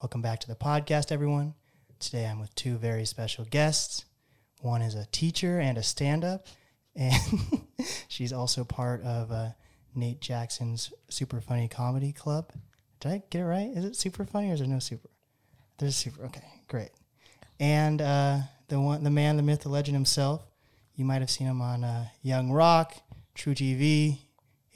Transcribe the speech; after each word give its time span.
Welcome 0.00 0.22
back 0.22 0.38
to 0.40 0.46
the 0.46 0.54
podcast, 0.54 1.10
everyone. 1.10 1.54
Today 1.98 2.24
I'm 2.24 2.38
with 2.38 2.54
two 2.54 2.76
very 2.76 3.04
special 3.04 3.44
guests. 3.44 4.04
One 4.60 4.80
is 4.80 4.94
a 4.94 5.06
teacher 5.06 5.58
and 5.58 5.76
a 5.76 5.82
stand 5.82 6.24
up, 6.24 6.46
and 6.94 7.12
she's 8.08 8.32
also 8.32 8.62
part 8.62 9.02
of 9.02 9.32
uh, 9.32 9.48
Nate 9.96 10.20
Jackson's 10.20 10.92
Super 11.08 11.40
Funny 11.40 11.66
Comedy 11.66 12.12
Club. 12.12 12.52
Did 13.00 13.10
I 13.10 13.22
get 13.28 13.40
it 13.40 13.46
right? 13.46 13.70
Is 13.74 13.84
it 13.84 13.96
super 13.96 14.24
funny 14.24 14.50
or 14.50 14.54
is 14.54 14.60
there 14.60 14.68
no 14.68 14.78
super? 14.78 15.10
There's 15.78 15.96
super. 15.96 16.26
Okay, 16.26 16.46
great. 16.68 16.90
And 17.58 18.00
uh, 18.00 18.38
the 18.68 18.80
one, 18.80 19.02
the 19.02 19.10
man, 19.10 19.36
the 19.36 19.42
myth, 19.42 19.62
the 19.62 19.68
legend 19.68 19.96
himself. 19.96 20.46
You 20.94 21.06
might 21.06 21.22
have 21.22 21.30
seen 21.30 21.48
him 21.48 21.60
on 21.60 21.82
uh, 21.82 22.06
Young 22.22 22.52
Rock, 22.52 22.94
truTV, 23.36 24.18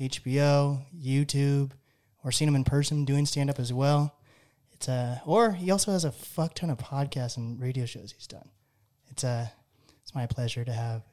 HBO, 0.01 0.83
YouTube, 0.93 1.71
or 2.25 2.33
seen 2.33 2.49
him 2.49 2.57
in 2.57 2.65
person 2.65 3.05
doing 3.05 3.25
stand 3.25 3.51
up 3.51 3.61
as 3.61 3.73
well. 3.73 4.17
It's 4.83 4.89
uh, 4.89 5.21
or 5.27 5.53
he 5.53 5.71
also 5.71 5.93
has 5.93 6.05
a 6.05 6.11
fuck 6.11 6.55
ton 6.55 6.69
of 6.69 6.77
podcasts 6.77 7.37
and 7.37 7.61
radio 7.61 7.87
shows 7.87 8.11
he's 8.11 8.27
done. 8.27 8.49
It's 9.13 9.23
uh, 9.23 9.47
it's 10.03 10.13
my 10.13 10.27
pleasure 10.27 10.65
to 10.65 10.73
have 10.73 11.05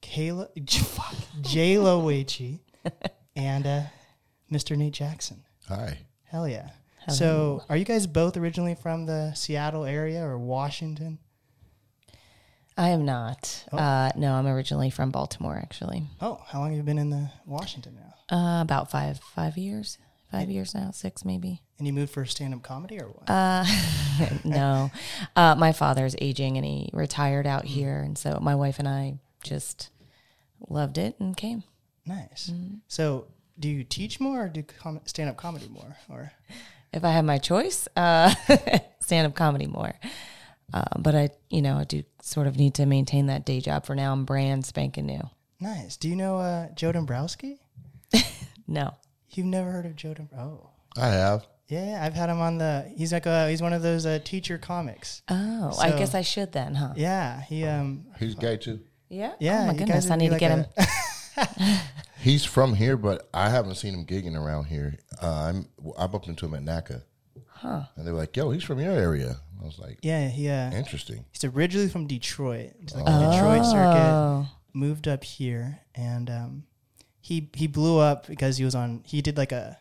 Kayla, 0.00 0.48
fuck, 0.70 1.14
J 1.42 1.76
Lo 1.76 2.02
Waichi 2.02 2.60
and 3.36 3.66
uh, 3.66 3.82
Mr. 4.50 4.74
Nate 4.74 4.94
Jackson. 4.94 5.44
Hi. 5.68 5.98
Hell 6.24 6.48
yeah. 6.48 6.70
So, 7.08 7.62
are 7.68 7.76
you 7.76 7.84
guys 7.84 8.06
both 8.06 8.38
originally 8.38 8.74
from 8.74 9.04
the 9.04 9.34
Seattle 9.34 9.84
area 9.84 10.24
or 10.24 10.38
Washington? 10.38 11.18
I 12.78 12.88
am 12.90 13.04
not. 13.04 13.66
Oh. 13.70 13.76
Uh, 13.76 14.12
no, 14.16 14.32
I'm 14.32 14.46
originally 14.46 14.88
from 14.88 15.10
Baltimore, 15.10 15.58
actually. 15.58 16.04
Oh, 16.22 16.40
how 16.46 16.60
long 16.60 16.70
have 16.70 16.78
you 16.78 16.82
been 16.84 16.98
in 16.98 17.10
the 17.10 17.30
Washington 17.44 17.98
now? 18.30 18.34
Uh, 18.34 18.62
about 18.62 18.90
five 18.90 19.18
five 19.18 19.58
years, 19.58 19.98
five 20.30 20.48
years 20.48 20.74
now, 20.74 20.90
six 20.90 21.22
maybe. 21.22 21.60
And 21.80 21.86
you 21.86 21.92
moved 21.92 22.12
for 22.12 22.24
stand 22.26 22.54
up 22.54 22.62
comedy 22.62 23.00
or 23.00 23.06
what? 23.08 23.28
Uh, 23.28 23.64
no, 24.44 24.90
uh, 25.34 25.54
my 25.56 25.72
father's 25.72 26.14
aging 26.20 26.56
and 26.58 26.64
he 26.64 26.90
retired 26.92 27.46
out 27.46 27.64
Mm. 27.64 27.68
here, 27.68 27.98
and 28.00 28.16
so 28.16 28.38
my 28.40 28.54
wife 28.54 28.78
and 28.78 28.86
I 28.86 29.18
just 29.42 29.90
loved 30.68 30.96
it 30.98 31.16
and 31.18 31.36
came. 31.36 31.64
nice. 32.06 32.52
So, 32.86 33.26
do 33.58 33.68
you 33.68 33.82
teach 33.82 34.20
more 34.20 34.44
or 34.44 34.48
do 34.48 34.62
com- 34.62 35.00
stand 35.06 35.28
up 35.30 35.36
comedy 35.36 35.68
more? 35.68 35.96
Or 36.08 36.32
If 36.92 37.02
I 37.04 37.10
had 37.12 37.24
my 37.24 37.38
choice, 37.38 37.88
uh, 37.96 38.34
stand 39.00 39.26
up 39.26 39.34
comedy 39.34 39.66
more. 39.66 39.94
Uh, 40.72 40.84
but 40.98 41.14
I, 41.14 41.30
you 41.48 41.62
know, 41.62 41.78
I 41.78 41.84
do 41.84 42.02
sort 42.22 42.46
of 42.46 42.56
need 42.56 42.74
to 42.74 42.86
maintain 42.86 43.26
that 43.26 43.44
day 43.46 43.60
job 43.60 43.86
for 43.86 43.94
now. 43.94 44.12
I'm 44.12 44.24
brand 44.24 44.64
spanking 44.66 45.06
new. 45.06 45.22
nice. 45.60 45.96
Do 45.96 46.08
you 46.08 46.16
know 46.16 46.38
uh, 46.38 46.68
Joe 46.74 46.92
Dombrowski? 46.92 47.58
No. 48.68 48.94
You've 49.30 49.46
never 49.46 49.70
heard 49.72 49.84
of 49.86 49.96
Joe 49.96 50.14
Dombrowski? 50.14 50.48
Oh, 50.48 50.70
I 51.00 51.08
have. 51.08 51.44
Yeah. 51.70 52.00
I've 52.04 52.14
had 52.14 52.28
him 52.28 52.40
on 52.40 52.58
the. 52.58 52.92
He's 52.96 53.12
like 53.12 53.26
a, 53.26 53.48
he's 53.48 53.62
one 53.62 53.72
of 53.72 53.82
those 53.82 54.04
uh, 54.04 54.18
teacher 54.24 54.58
comics. 54.58 55.22
Oh, 55.28 55.76
I 55.80 55.90
guess 55.92 56.14
I 56.14 56.22
should 56.22 56.52
then, 56.52 56.74
huh? 56.74 56.92
Yeah. 56.96 57.40
He 57.42 57.64
um. 57.64 58.06
He's 58.18 58.34
gay 58.34 58.56
too. 58.56 58.80
Yeah. 59.08 59.32
Yeah. 59.40 59.62
Oh 59.62 59.66
my 59.68 59.74
goodness, 59.74 60.10
I 60.10 60.16
need 60.16 60.28
be 60.30 60.34
to 60.34 60.40
get 60.40 60.56
like 60.58 60.76
him. 60.76 61.78
He's 62.20 62.44
from 62.44 62.74
here, 62.74 62.96
but 62.96 63.28
I 63.32 63.48
haven't 63.48 63.76
seen 63.76 63.94
him 63.94 64.04
gigging 64.04 64.36
around 64.36 64.64
here. 64.66 64.98
Uh, 65.22 65.30
I'm 65.30 65.68
I 65.98 66.06
bumped 66.06 66.26
into 66.28 66.46
him 66.46 66.54
at 66.54 66.62
NACA, 66.62 67.02
Huh. 67.48 67.84
and 67.96 68.06
they 68.06 68.12
were 68.12 68.18
like, 68.18 68.36
"Yo, 68.36 68.50
he's 68.50 68.62
from 68.64 68.78
your 68.80 68.92
area." 68.92 69.36
I 69.60 69.64
was 69.64 69.78
like, 69.78 69.98
Yeah. 70.02 70.28
He 70.28 70.48
uh. 70.48 70.70
"Interesting." 70.72 71.24
He's 71.32 71.44
originally 71.44 71.88
from 71.88 72.06
Detroit. 72.06 72.72
He's 72.80 72.94
like 72.94 73.04
the 73.06 73.30
Detroit 73.30 73.64
circuit. 73.64 74.10
Oh. 74.12 74.48
moved 74.72 75.08
up 75.08 75.24
here 75.24 75.80
and 75.94 76.30
um, 76.30 76.62
he 77.20 77.50
he 77.54 77.66
blew 77.66 77.98
up 77.98 78.26
because 78.26 78.56
he 78.58 78.64
was 78.64 78.74
on 78.74 79.02
he 79.04 79.20
did 79.20 79.36
like 79.36 79.50
a 79.52 79.78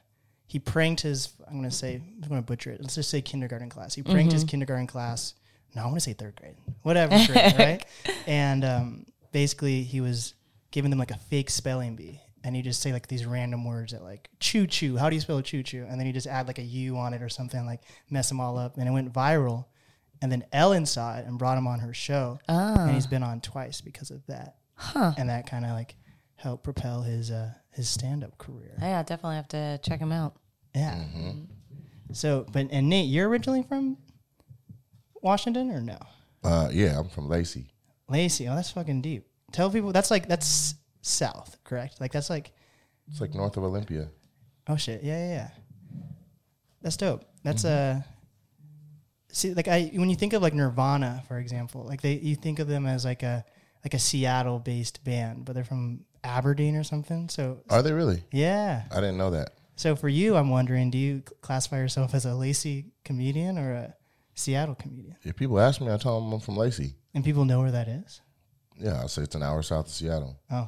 he 0.50 0.58
pranked 0.58 1.02
his 1.02 1.30
I'm 1.48 1.58
gonna 1.58 1.70
say 1.70 2.02
I'm 2.24 2.28
gonna 2.28 2.42
butcher 2.42 2.72
it. 2.72 2.82
Let's 2.82 2.96
just 2.96 3.12
say 3.12 3.22
kindergarten 3.22 3.70
class. 3.70 3.94
He 3.94 4.02
pranked 4.02 4.34
his 4.34 4.44
kindergarten 4.44 4.88
class. 4.88 5.36
No 5.76 5.84
I 5.84 5.86
want 5.86 5.98
to 5.98 6.02
say 6.02 6.14
third 6.14 6.36
grade. 6.36 6.56
Whatever 6.82 7.16
grade, 7.28 7.56
right? 7.60 7.86
And 8.26 8.66
um, 8.66 9.06
basically 9.32 9.84
he 9.84 10.02
was 10.02 10.34
giving 10.72 10.90
them 10.90 10.98
like 10.98 11.12
a 11.12 11.18
fake 11.18 11.52
spelling 11.52 11.96
bee. 11.96 12.20
And 12.44 12.56
he 12.56 12.64
just 12.64 12.82
say 12.82 12.92
like 12.92 13.08
these 13.08 13.28
random 13.28 13.64
words 13.64 13.92
that 13.92 14.02
like 14.02 14.28
choo 14.40 14.66
choo. 14.66 14.98
How 14.98 15.08
do 15.10 15.16
you 15.16 15.22
spell 15.22 15.40
choo 15.44 15.62
choo? 15.62 15.86
And 15.88 16.00
then 16.00 16.08
he 16.08 16.14
just 16.14 16.26
add 16.26 16.48
like 16.48 16.58
a 16.58 16.64
u 16.64 16.98
on 16.98 17.14
it 17.14 17.22
or 17.22 17.30
something 17.30 17.64
like 17.68 17.82
mess 18.10 18.28
them 18.30 18.40
all 18.40 18.58
up. 18.58 18.78
And 18.78 18.88
it 18.88 18.92
went 18.92 19.14
viral. 19.14 19.66
And 20.20 20.32
then 20.32 20.46
Ellen 20.52 20.88
saw 20.88 21.16
it 21.18 21.28
and 21.28 21.38
brought 21.38 21.60
him 21.60 21.68
on 21.68 21.80
her 21.80 21.94
show. 21.94 22.40
And 22.48 22.92
he's 22.92 23.06
been 23.08 23.22
on 23.24 23.40
twice 23.40 23.82
because 23.82 24.10
of 24.10 24.26
that. 24.26 24.56
Huh. 24.74 25.12
and 25.18 25.30
that 25.30 25.46
kind 25.46 25.66
of 25.66 25.72
like 25.72 25.96
helped 26.38 26.64
propel 26.64 27.02
his 27.02 27.30
uh 27.30 27.52
his 27.72 27.88
stand 27.88 28.24
up 28.24 28.38
career. 28.38 28.78
Yeah, 28.82 29.00
I 29.00 29.04
definitely 29.04 29.36
have 29.36 29.50
to 29.50 29.80
check 29.84 30.00
him 30.00 30.12
out. 30.14 30.36
Yeah. 30.76 31.04
So, 32.14 32.46
but 32.52 32.68
and 32.72 32.90
Nate, 32.90 33.08
you're 33.10 33.28
originally 33.30 33.64
from 33.64 33.98
Washington 35.22 35.72
or 35.72 35.82
no? 35.82 35.98
Uh, 36.44 36.70
yeah, 36.72 37.00
I'm 37.00 37.10
from 37.10 37.28
Lacey. 37.28 37.68
Lacey. 38.10 38.48
Oh, 38.48 38.56
that's 38.56 38.72
fucking 38.72 39.02
deep. 39.02 39.26
Tell 39.52 39.70
people 39.70 39.92
that's 39.92 40.10
like 40.12 40.28
that's 40.28 40.76
south, 41.02 41.58
correct? 41.64 42.00
Like 42.00 42.12
that's 42.12 42.30
like 42.30 42.52
It's 43.10 43.22
like 43.22 43.34
north 43.34 43.58
of 43.58 43.64
Olympia. 43.64 44.10
oh 44.68 44.76
shit, 44.78 45.04
yeah, 45.04 45.18
yeah, 45.18 45.34
yeah. 45.34 45.50
That's 46.82 46.98
dope. 46.98 47.26
That's 47.44 47.66
uh 47.66 48.02
see 49.32 49.54
like 49.54 49.68
I 49.68 49.92
when 49.94 50.10
you 50.10 50.16
think 50.16 50.34
of 50.34 50.42
like 50.42 50.54
Nirvana, 50.54 51.24
for 51.28 51.38
example, 51.40 51.84
like 51.84 52.02
they 52.02 52.14
you 52.14 52.36
think 52.36 52.60
of 52.60 52.68
them 52.68 52.86
as 52.86 53.06
like 53.06 53.24
a 53.24 53.44
like 53.84 53.94
a 53.94 54.00
Seattle 54.00 54.60
based 54.60 55.04
band, 55.04 55.46
but 55.46 55.54
they're 55.56 55.64
from 55.64 56.06
Aberdeen 56.24 56.76
or 56.76 56.84
something. 56.84 57.30
So 57.30 57.60
Are 57.70 57.82
they 57.82 57.92
really? 57.94 58.24
yeah. 58.32 58.84
I 58.92 58.96
didn't 58.96 59.18
know 59.18 59.32
that. 59.32 59.52
So 59.80 59.96
for 59.96 60.10
you, 60.10 60.36
I'm 60.36 60.50
wondering, 60.50 60.92
do 60.92 60.98
you 60.98 61.24
classify 61.40 61.78
yourself 61.78 62.14
as 62.14 62.26
a 62.26 62.36
Lacey 62.36 62.92
comedian 63.06 63.58
or 63.58 63.72
a 63.72 63.94
Seattle 64.36 64.76
comedian? 64.76 65.16
If 65.24 65.38
people 65.38 65.58
ask 65.58 65.80
me, 65.80 65.90
I 65.90 65.96
tell 65.96 66.20
them 66.20 66.34
I'm 66.34 66.42
from 66.42 66.58
Lacey. 66.58 66.96
And 67.14 67.24
people 67.24 67.46
know 67.46 67.62
where 67.62 67.72
that 67.72 67.88
is? 67.88 68.20
Yeah, 68.78 69.02
I 69.02 69.08
say 69.08 69.22
it's 69.22 69.36
an 69.36 69.42
hour 69.42 69.62
south 69.62 69.86
of 69.86 69.94
Seattle. 69.94 70.38
Oh, 70.52 70.68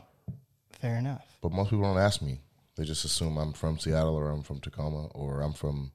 fair 0.80 0.96
enough. 0.96 1.26
But 1.42 1.52
most 1.52 1.72
people 1.72 1.84
don't 1.84 1.98
ask 1.98 2.22
me. 2.22 2.40
They 2.78 2.86
just 2.86 3.04
assume 3.04 3.36
I'm 3.36 3.52
from 3.52 3.78
Seattle 3.80 4.16
or 4.16 4.30
I'm 4.30 4.44
from 4.44 4.62
Tacoma 4.62 5.08
or 5.08 5.42
I'm 5.42 5.52
from 5.52 5.92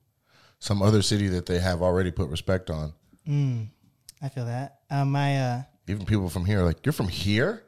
some 0.59 0.83
other 0.83 1.00
city 1.00 1.28
that 1.28 1.47
they 1.47 1.59
have 1.59 1.81
already 1.81 2.10
put 2.10 2.28
respect 2.28 2.69
on. 2.69 2.93
Mm, 3.27 3.69
I 4.21 4.28
feel 4.28 4.44
that. 4.44 4.81
Uh, 4.91 5.06
my 5.06 5.38
uh, 5.41 5.62
Even 5.88 6.04
people 6.04 6.28
from 6.28 6.44
here 6.44 6.60
are 6.60 6.65
like, 6.65 6.84
"You're 6.84 6.93
from 6.93 7.09
here?" 7.09 7.62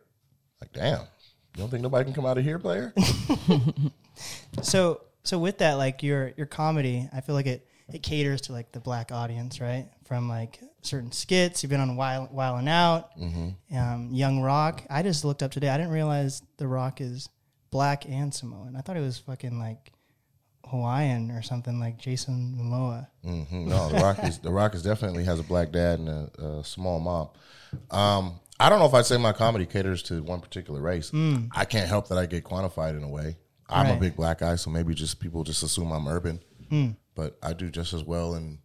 Like, 0.61 0.75
damn. 0.75 1.01
You 1.57 1.63
don't 1.63 1.71
think 1.71 1.83
nobody 1.83 2.05
can 2.05 2.13
come 2.13 2.27
out 2.27 2.37
of 2.37 2.45
here, 2.45 2.59
player? 2.59 2.93
so 4.63 5.01
so 5.29 5.39
with 5.39 5.59
that, 5.59 5.75
like 5.75 6.03
your 6.03 6.33
your 6.37 6.47
comedy, 6.47 7.09
I 7.13 7.21
feel 7.21 7.35
like 7.35 7.47
it 7.47 7.67
it 7.93 8.03
caters 8.03 8.41
to 8.43 8.53
like 8.53 8.73
the 8.73 8.81
black 8.81 9.13
audience, 9.13 9.61
right? 9.61 9.87
From 10.05 10.29
like 10.29 10.59
certain 10.83 11.13
skits, 11.13 11.63
you've 11.63 11.71
been 11.71 11.81
on 11.81 11.97
Wild 11.97 12.33
Wild 12.33 12.59
and 12.61 12.69
Out, 12.69 13.11
um, 13.77 14.09
Young 14.13 14.41
Rock. 14.41 14.83
I 14.91 15.03
just 15.03 15.25
looked 15.25 15.43
up 15.43 15.51
today. 15.51 15.69
I 15.69 15.77
didn't 15.77 15.93
realize 15.93 16.43
the 16.57 16.67
Rock 16.67 17.01
is 17.01 17.29
black 17.71 18.07
and 18.09 18.33
Samoan. 18.33 18.75
I 18.77 18.81
thought 18.81 18.97
it 18.97 19.01
was 19.01 19.19
fucking 19.19 19.59
like 19.59 19.93
Hawaiian 20.67 21.31
or 21.31 21.43
something 21.43 21.79
like 21.81 21.99
Jason 21.99 22.55
Momoa. 22.59 23.07
hmm 23.23 23.69
No, 23.69 23.89
the 23.89 23.99
Rock 23.99 24.19
is 24.25 24.39
the 24.39 24.51
Rock 24.51 24.75
is 24.75 24.83
definitely 24.83 25.25
has 25.25 25.41
a 25.41 25.43
black 25.45 25.73
dad 25.73 25.99
and 25.99 26.09
a, 26.09 26.31
a 26.43 26.65
Samoan 26.65 27.03
mom. 27.03 27.29
Um, 27.91 28.41
I 28.61 28.69
don't 28.69 28.79
know 28.81 28.87
if 28.87 28.95
I'd 28.95 29.07
say 29.07 29.17
my 29.19 29.33
comedy 29.33 29.67
caters 29.67 30.03
to 30.05 30.23
one 30.23 30.41
particular 30.41 30.81
race. 30.81 31.11
I 31.55 31.65
can't 31.65 31.89
help 31.89 32.09
that 32.09 32.19
I 32.19 32.27
get 32.27 32.45
quantified 32.45 32.97
in 32.97 33.03
a 33.03 33.09
way. 33.09 33.37
I'm 33.69 33.87
Right. 33.87 33.97
a 33.97 34.01
big 34.01 34.17
black 34.17 34.39
guy, 34.39 34.57
so 34.57 34.71
maybe 34.71 34.95
just 34.95 35.21
people 35.21 35.45
just 35.45 35.63
assume 35.63 35.93
I'm 35.93 36.09
urban. 36.09 36.41
Hmm. 36.71 36.91
But 37.15 37.39
I 37.43 37.53
do 37.53 37.71
just 37.71 37.93
as 37.93 38.05
well 38.05 38.35
in 38.35 38.59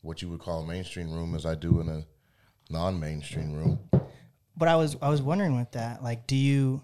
what 0.00 0.22
you 0.22 0.28
would 0.30 0.40
call 0.40 0.62
a 0.62 0.66
mainstream 0.66 1.12
room 1.12 1.34
as 1.34 1.46
I 1.46 1.54
do 1.54 1.80
in 1.80 1.88
a 1.88 2.04
non-mainstream 2.70 3.52
room. 3.52 3.78
But 4.56 4.68
I 4.68 4.76
was 4.76 4.96
I 5.00 5.08
was 5.08 5.22
wondering 5.22 5.56
with 5.56 5.72
that, 5.72 6.02
like, 6.02 6.26
do 6.26 6.36
you 6.36 6.82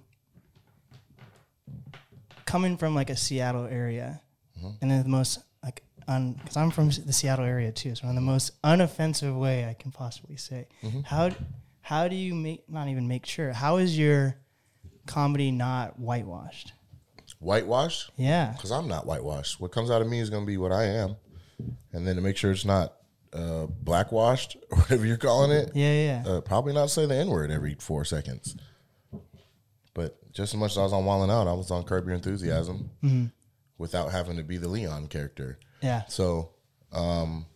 coming 2.44 2.76
from 2.76 2.94
like 2.94 3.10
a 3.10 3.16
Seattle 3.16 3.66
area, 3.66 4.22
mm-hmm. 4.56 4.70
and 4.80 4.90
then 4.90 5.02
the 5.02 5.08
most 5.08 5.40
like 5.62 5.82
un 6.06 6.32
because 6.32 6.56
I'm 6.56 6.70
from 6.70 6.88
the 6.88 7.12
Seattle 7.12 7.44
area 7.44 7.70
too, 7.72 7.94
so 7.94 8.08
in 8.08 8.14
the 8.14 8.20
most 8.20 8.60
unoffensive 8.62 9.38
way 9.38 9.66
I 9.66 9.74
can 9.74 9.92
possibly 9.92 10.36
say, 10.36 10.68
mm-hmm. 10.82 11.00
how 11.00 11.30
how 11.80 12.08
do 12.08 12.16
you 12.16 12.34
make 12.34 12.68
not 12.68 12.88
even 12.88 13.06
make 13.06 13.26
sure 13.26 13.52
how 13.52 13.76
is 13.76 13.98
your 13.98 14.36
comedy 15.06 15.50
not 15.50 15.98
whitewashed? 15.98 16.72
Whitewashed? 17.40 18.10
Yeah, 18.16 18.52
because 18.52 18.72
I'm 18.72 18.88
not 18.88 19.06
whitewashed. 19.06 19.60
What 19.60 19.70
comes 19.72 19.90
out 19.90 20.02
of 20.02 20.08
me 20.08 20.18
is 20.20 20.30
going 20.30 20.42
to 20.42 20.46
be 20.46 20.56
what 20.56 20.72
I 20.72 20.84
am, 20.84 21.16
and 21.92 22.06
then 22.06 22.16
to 22.16 22.22
make 22.22 22.36
sure 22.36 22.50
it's 22.50 22.64
not 22.64 22.94
uh, 23.32 23.66
blackwashed 23.66 24.56
or 24.70 24.78
whatever 24.80 25.06
you're 25.06 25.16
calling 25.16 25.50
it. 25.50 25.70
yeah, 25.74 26.22
yeah. 26.24 26.30
Uh, 26.30 26.40
probably 26.40 26.72
not 26.72 26.90
say 26.90 27.06
the 27.06 27.14
N 27.14 27.28
word 27.28 27.50
every 27.50 27.74
four 27.78 28.04
seconds. 28.04 28.56
But 29.94 30.32
just 30.32 30.54
as 30.54 30.60
much 30.60 30.72
as 30.72 30.78
I 30.78 30.82
was 30.82 30.92
on 30.92 31.04
Wildin' 31.04 31.30
Out, 31.30 31.48
I 31.48 31.52
was 31.52 31.70
on 31.70 31.82
Curb 31.84 32.06
Your 32.06 32.14
Enthusiasm 32.14 32.90
without 33.78 34.12
having 34.12 34.36
to 34.36 34.42
be 34.44 34.56
the 34.56 34.68
Leon 34.68 35.08
character. 35.08 35.58
yeah. 35.80 36.02
So, 36.08 36.50
um, 36.92 37.46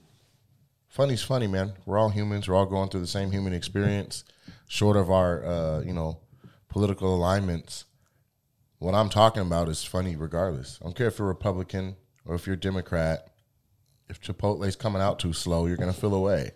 funny's 0.88 1.22
funny, 1.22 1.46
man. 1.46 1.72
We're 1.86 1.98
all 1.98 2.08
humans. 2.10 2.48
We're 2.48 2.54
all 2.56 2.66
going 2.66 2.88
through 2.88 3.00
the 3.00 3.06
same 3.06 3.30
human 3.30 3.52
experience, 3.52 4.24
short 4.68 4.96
of 4.96 5.10
our, 5.10 5.44
uh, 5.44 5.80
you 5.82 5.92
know, 5.92 6.18
political 6.68 7.14
alignments. 7.14 7.84
What 8.82 8.94
I'm 8.96 9.08
talking 9.08 9.42
about 9.42 9.68
is 9.68 9.84
funny 9.84 10.16
regardless. 10.16 10.78
I 10.80 10.84
don't 10.84 10.96
care 10.96 11.06
if 11.06 11.18
you're 11.18 11.28
Republican 11.28 11.94
or 12.24 12.34
if 12.34 12.48
you're 12.48 12.56
Democrat. 12.56 13.28
if 14.08 14.20
Chipotle's 14.20 14.74
coming 14.74 15.00
out 15.00 15.20
too 15.20 15.32
slow, 15.32 15.66
you're 15.66 15.76
gonna 15.76 15.92
feel 15.92 16.14
away. 16.14 16.50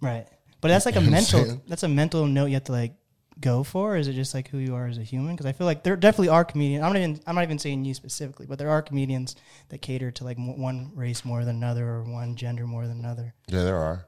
Right. 0.00 0.26
But 0.62 0.68
that's 0.68 0.86
like 0.86 0.96
a 0.96 1.02
mental. 1.02 1.60
That's 1.68 1.82
a 1.82 1.88
mental 1.88 2.26
note 2.26 2.46
you 2.46 2.54
have 2.54 2.64
to 2.64 2.72
like 2.72 2.94
go 3.38 3.62
for. 3.62 3.94
Or 3.94 3.96
is 3.98 4.08
it 4.08 4.14
just 4.14 4.32
like 4.32 4.48
who 4.48 4.56
you 4.56 4.74
are 4.74 4.86
as 4.86 4.96
a 4.96 5.02
human? 5.02 5.34
Because 5.34 5.44
I 5.44 5.52
feel 5.52 5.66
like 5.66 5.82
there 5.82 5.96
definitely 5.96 6.30
are 6.30 6.46
comedians. 6.46 6.82
I'm 6.82 6.94
not 6.94 7.02
even. 7.02 7.20
I'm 7.26 7.34
not 7.34 7.44
even 7.44 7.58
saying 7.58 7.84
you 7.84 7.92
specifically, 7.92 8.46
but 8.46 8.58
there 8.58 8.70
are 8.70 8.80
comedians 8.80 9.36
that 9.68 9.82
cater 9.82 10.10
to 10.12 10.24
like 10.24 10.38
one 10.38 10.92
race 10.94 11.26
more 11.26 11.44
than 11.44 11.56
another 11.56 11.86
or 11.86 12.04
one 12.04 12.36
gender 12.36 12.66
more 12.66 12.86
than 12.86 13.00
another. 13.00 13.34
Yeah, 13.48 13.64
there 13.64 13.76
are. 13.76 14.06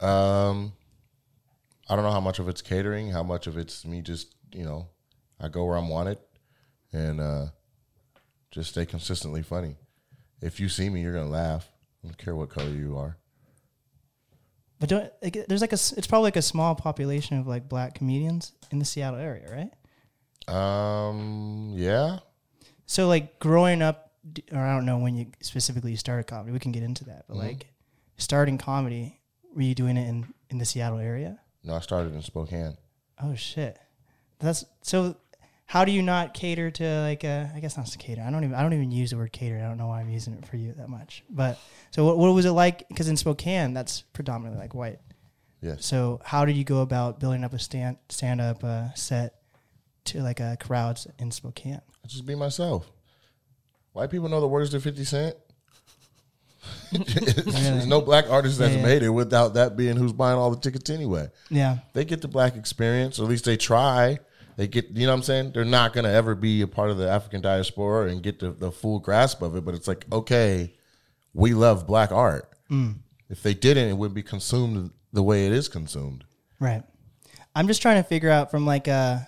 Um, 0.00 0.72
I 1.88 1.94
don't 1.94 2.04
know 2.04 2.10
how 2.10 2.20
much 2.20 2.40
of 2.40 2.48
it's 2.48 2.60
catering, 2.60 3.10
how 3.10 3.22
much 3.22 3.46
of 3.46 3.56
it's 3.56 3.84
me 3.84 4.02
just 4.02 4.34
you 4.52 4.64
know, 4.64 4.88
I 5.40 5.46
go 5.48 5.64
where 5.64 5.76
I'm 5.76 5.88
wanted, 5.88 6.18
and 6.92 7.20
uh, 7.20 7.46
just 8.50 8.70
stay 8.70 8.84
consistently 8.86 9.42
funny. 9.42 9.76
If 10.40 10.58
you 10.60 10.68
see 10.68 10.88
me, 10.90 11.00
you're 11.02 11.12
gonna 11.14 11.28
laugh. 11.30 11.68
I 12.02 12.08
don't 12.08 12.18
care 12.18 12.34
what 12.34 12.50
color 12.50 12.70
you 12.70 12.96
are. 12.98 13.16
But 14.80 14.88
don't, 14.88 15.12
like, 15.22 15.46
there's 15.46 15.60
like 15.60 15.72
a 15.72 15.78
It's 15.96 16.06
probably 16.08 16.26
like 16.26 16.36
a 16.36 16.42
small 16.42 16.74
population 16.74 17.38
of 17.38 17.46
like 17.46 17.68
black 17.68 17.94
comedians 17.94 18.52
in 18.70 18.78
the 18.80 18.84
Seattle 18.84 19.20
area, 19.20 19.48
right? 19.50 19.70
Um, 20.48 21.70
yeah, 21.74 22.18
So 22.86 23.06
like 23.06 23.38
growing 23.38 23.80
up, 23.80 24.10
or 24.50 24.58
I 24.58 24.74
don't 24.74 24.84
know 24.86 24.98
when 24.98 25.14
you 25.16 25.26
specifically 25.40 25.92
you 25.92 25.96
started 25.96 26.26
comedy. 26.26 26.50
We 26.52 26.58
can 26.58 26.72
get 26.72 26.82
into 26.82 27.04
that, 27.04 27.26
but 27.28 27.36
Mm-hmm. 27.36 27.46
like 27.46 27.66
starting 28.18 28.58
comedy, 28.58 29.20
were 29.54 29.62
you 29.62 29.74
doing 29.76 29.96
it 29.96 30.08
in 30.08 30.26
in 30.50 30.58
the 30.58 30.64
Seattle 30.64 30.98
area? 30.98 31.38
no, 31.62 31.74
I 31.74 31.80
started 31.80 32.12
in 32.14 32.22
Spokane. 32.22 32.76
Oh 33.22 33.34
shit, 33.36 33.78
that's 34.40 34.64
so. 34.82 35.16
How 35.72 35.86
do 35.86 35.90
you 35.92 36.02
not 36.02 36.34
cater 36.34 36.70
to 36.70 37.00
like? 37.00 37.24
Uh, 37.24 37.46
I 37.54 37.60
guess 37.60 37.78
not 37.78 37.86
to 37.86 37.96
cater. 37.96 38.20
I 38.20 38.30
don't 38.30 38.44
even. 38.44 38.54
I 38.54 38.60
don't 38.60 38.74
even 38.74 38.90
use 38.90 39.12
the 39.12 39.16
word 39.16 39.32
cater. 39.32 39.56
I 39.56 39.66
don't 39.66 39.78
know 39.78 39.86
why 39.86 40.00
I'm 40.00 40.10
using 40.10 40.34
it 40.34 40.44
for 40.44 40.58
you 40.58 40.74
that 40.74 40.90
much. 40.90 41.24
But 41.30 41.58
so 41.92 42.04
what, 42.04 42.18
what 42.18 42.34
was 42.34 42.44
it 42.44 42.50
like? 42.50 42.86
Because 42.90 43.08
in 43.08 43.16
Spokane, 43.16 43.72
that's 43.72 44.02
predominantly 44.12 44.60
like 44.60 44.74
white. 44.74 44.98
Yes. 45.62 45.86
So 45.86 46.20
how 46.26 46.44
did 46.44 46.58
you 46.58 46.64
go 46.64 46.82
about 46.82 47.20
building 47.20 47.42
up 47.42 47.54
a 47.54 47.58
stand 47.58 47.96
stand 48.10 48.42
up 48.42 48.62
uh, 48.62 48.92
set 48.92 49.36
to 50.04 50.20
like 50.20 50.42
uh, 50.42 50.56
crowds 50.56 51.06
in 51.18 51.30
Spokane? 51.30 51.80
I 52.04 52.06
just 52.06 52.26
be 52.26 52.34
myself. 52.34 52.92
White 53.94 54.10
people 54.10 54.28
know 54.28 54.42
the 54.42 54.48
words 54.48 54.68
to 54.72 54.80
Fifty 54.80 55.04
Cent. 55.04 55.36
There's 56.92 57.86
no 57.86 58.02
black 58.02 58.28
artist 58.28 58.58
that's 58.58 58.74
Yeah, 58.74 58.80
yeah. 58.80 58.86
made 58.86 59.02
it 59.02 59.08
without 59.08 59.54
that 59.54 59.78
being 59.78 59.96
who's 59.96 60.12
buying 60.12 60.36
all 60.36 60.50
the 60.50 60.60
tickets 60.60 60.90
anyway. 60.90 61.28
Yeah, 61.48 61.78
They 61.94 62.04
get 62.04 62.20
the 62.20 62.28
black 62.28 62.56
experience, 62.56 63.18
or 63.18 63.22
at 63.22 63.30
least 63.30 63.46
they 63.46 63.56
try. 63.56 64.18
They 64.56 64.66
get, 64.68 64.90
you 64.90 65.06
know 65.06 65.12
what 65.12 65.18
I'm 65.18 65.22
saying? 65.22 65.52
They're 65.52 65.64
not 65.64 65.92
going 65.92 66.04
to 66.04 66.10
ever 66.10 66.34
be 66.34 66.60
a 66.62 66.66
part 66.66 66.90
of 66.90 66.98
the 66.98 67.08
African 67.08 67.40
diaspora 67.40 68.08
and 68.08 68.22
get 68.22 68.38
the, 68.38 68.50
the 68.52 68.70
full 68.70 68.98
grasp 68.98 69.40
of 69.42 69.56
it, 69.56 69.64
but 69.64 69.74
it's 69.74 69.88
like, 69.88 70.04
okay, 70.12 70.74
we 71.32 71.54
love 71.54 71.86
black 71.86 72.12
art. 72.12 72.50
If 73.28 73.42
they 73.42 73.54
didn't, 73.54 73.88
it 73.88 73.94
wouldn't 73.94 74.14
be 74.14 74.22
consumed 74.22 74.90
the 75.12 75.22
way 75.22 75.46
it 75.46 75.52
is 75.52 75.68
consumed. 75.68 76.24
right. 76.58 76.82
I'm 77.54 77.66
just 77.66 77.82
trying 77.82 78.02
to 78.02 78.08
figure 78.08 78.30
out 78.30 78.50
from 78.50 78.64
like 78.64 78.88
uh 78.88 79.18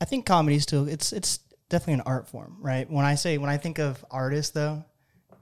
I 0.00 0.04
think 0.06 0.24
comedy 0.26 0.58
still 0.60 0.88
it's 0.88 1.12
it's 1.12 1.40
definitely 1.68 1.94
an 1.94 2.02
art 2.06 2.26
form, 2.28 2.56
right? 2.60 2.90
When 2.90 3.04
I 3.04 3.14
say 3.16 3.36
when 3.38 3.50
I 3.50 3.58
think 3.58 3.78
of 3.78 4.02
artists 4.10 4.52
though, 4.52 4.84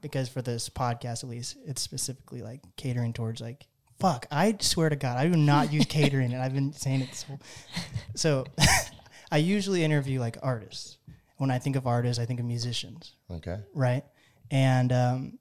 because 0.01 0.27
for 0.27 0.41
this 0.41 0.67
podcast 0.69 1.23
at 1.23 1.29
least, 1.29 1.55
it's 1.65 1.81
specifically 1.81 2.41
like 2.41 2.59
catering 2.75 3.13
towards 3.13 3.39
like 3.41 3.67
fuck, 4.01 4.25
I 4.31 4.55
swear 4.59 4.89
to 4.89 4.95
God, 4.95 5.17
I 5.17 5.27
do 5.27 5.37
not 5.37 5.71
use 5.71 5.85
catering 5.89 6.33
and 6.33 6.41
I've 6.41 6.53
been 6.53 6.73
saying 6.73 7.01
it 7.01 7.09
this 7.09 7.23
whole 7.23 7.39
so 8.15 8.45
I 9.31 9.37
usually 9.37 9.83
interview 9.83 10.19
like 10.19 10.37
artists. 10.41 10.97
When 11.37 11.49
I 11.49 11.57
think 11.59 11.75
of 11.75 11.87
artists, 11.87 12.21
I 12.21 12.25
think 12.25 12.39
of 12.39 12.45
musicians 12.45 13.15
Okay. 13.31 13.57
right? 13.73 14.03
And 14.51 14.91
um, 14.91 15.39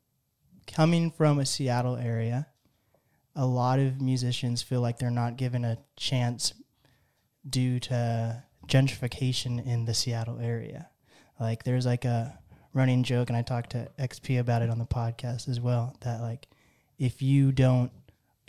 coming 0.67 1.11
from 1.11 1.39
a 1.39 1.45
Seattle 1.45 1.97
area, 1.97 2.47
a 3.37 3.45
lot 3.45 3.79
of 3.81 4.01
musicians 4.01 4.63
feel 4.63 4.81
like 4.81 4.99
they're 4.99 5.11
not 5.11 5.37
given 5.37 5.65
a 5.65 5.77
chance 5.97 6.55
due 7.49 7.79
to 7.81 8.43
gentrification 8.67 9.65
in 9.67 9.85
the 9.85 9.95
Seattle 9.95 10.39
area. 10.41 10.89
Like 11.39 11.65
there's 11.65 11.87
like 11.87 12.05
a 12.05 12.39
running 12.73 13.03
joke, 13.03 13.29
and 13.29 13.37
I 13.37 13.43
talked 13.43 13.71
to 13.71 13.89
XP 13.99 14.39
about 14.41 14.63
it 14.63 14.71
on 14.71 14.79
the 14.79 14.87
podcast 14.87 15.49
as 15.49 15.61
well. 15.61 15.97
That 16.01 16.21
like 16.21 16.49
if 16.99 17.21
you 17.23 17.51
don't, 17.53 17.91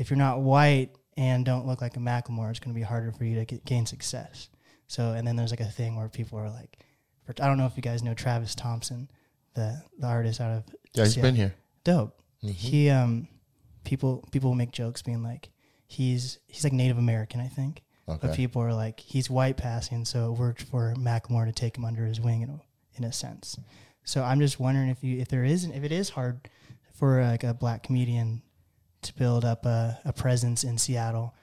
if 0.01 0.09
you're 0.09 0.18
not 0.18 0.42
white 0.42 0.89
and 1.15 1.45
don't 1.45 1.68
look 1.68 1.80
like 1.81 1.95
a 1.95 2.00
Macklemore, 2.00 2.50
it's 2.50 2.59
going 2.59 2.74
to 2.74 2.80
be 2.80 2.83
harder 2.83 3.12
for 3.12 3.24
you 3.24 3.36
to 3.36 3.45
get, 3.45 3.63
gain 3.65 3.86
success. 3.86 4.50
So, 4.88 5.12
and 5.12 5.27
then 5.27 5.36
there's 5.36 5.51
like 5.51 5.59
a 5.59 5.65
thing 5.65 5.95
where 5.95 6.09
people 6.09 6.39
are 6.39 6.50
like, 6.50 6.80
for, 7.24 7.33
I 7.42 7.48
don't 7.48 7.57
know 7.57 7.68
if 7.68 7.77
you 7.77 7.83
guys 7.83 8.01
know 8.01 8.13
Travis 8.13 8.56
Thompson, 8.56 9.09
the 9.53 9.81
the 10.00 10.07
artist 10.07 10.42
out 10.42 10.51
of 10.57 10.63
Yeah, 10.94 11.03
he's 11.03 11.13
Seattle. 11.13 11.27
been 11.30 11.36
here. 11.36 11.53
dope. 11.83 12.21
He 12.39 12.89
um 12.89 13.27
people 13.83 14.27
people 14.31 14.56
make 14.56 14.71
jokes 14.71 15.01
being 15.03 15.21
like 15.24 15.50
he's 15.86 16.39
he's 16.47 16.63
like 16.63 16.74
Native 16.74 16.97
American, 16.97 17.39
I 17.39 17.47
think. 17.47 17.83
But 18.07 18.36
people 18.36 18.62
are 18.63 18.74
like 18.74 19.00
he's 19.00 19.30
white 19.30 19.56
passing, 19.57 20.04
so 20.06 20.33
it 20.33 20.39
worked 20.39 20.63
for 20.63 20.94
Macklemore 20.97 21.45
to 21.45 21.54
take 21.54 21.77
him 21.77 21.86
under 21.86 22.06
his 22.06 22.19
wing 22.19 22.42
in 22.42 22.50
a, 22.50 22.59
in 22.95 23.04
a 23.06 23.13
sense. 23.13 23.57
So 24.04 24.24
I'm 24.24 24.39
just 24.39 24.59
wondering 24.59 24.89
if 24.89 25.04
you 25.04 25.19
if 25.19 25.27
there 25.30 25.45
isn't 25.45 25.71
if 25.71 25.83
it 25.83 25.92
is 25.94 26.09
hard 26.09 26.50
for 26.95 27.24
like 27.24 27.44
a 27.45 27.54
black 27.54 27.83
comedian 27.83 28.42
to 29.01 29.13
build 29.15 29.45
up 29.45 29.65
a, 29.65 30.00
a 30.06 30.13
presence 30.13 30.63
in 30.63 30.77
Seattle, 30.77 31.33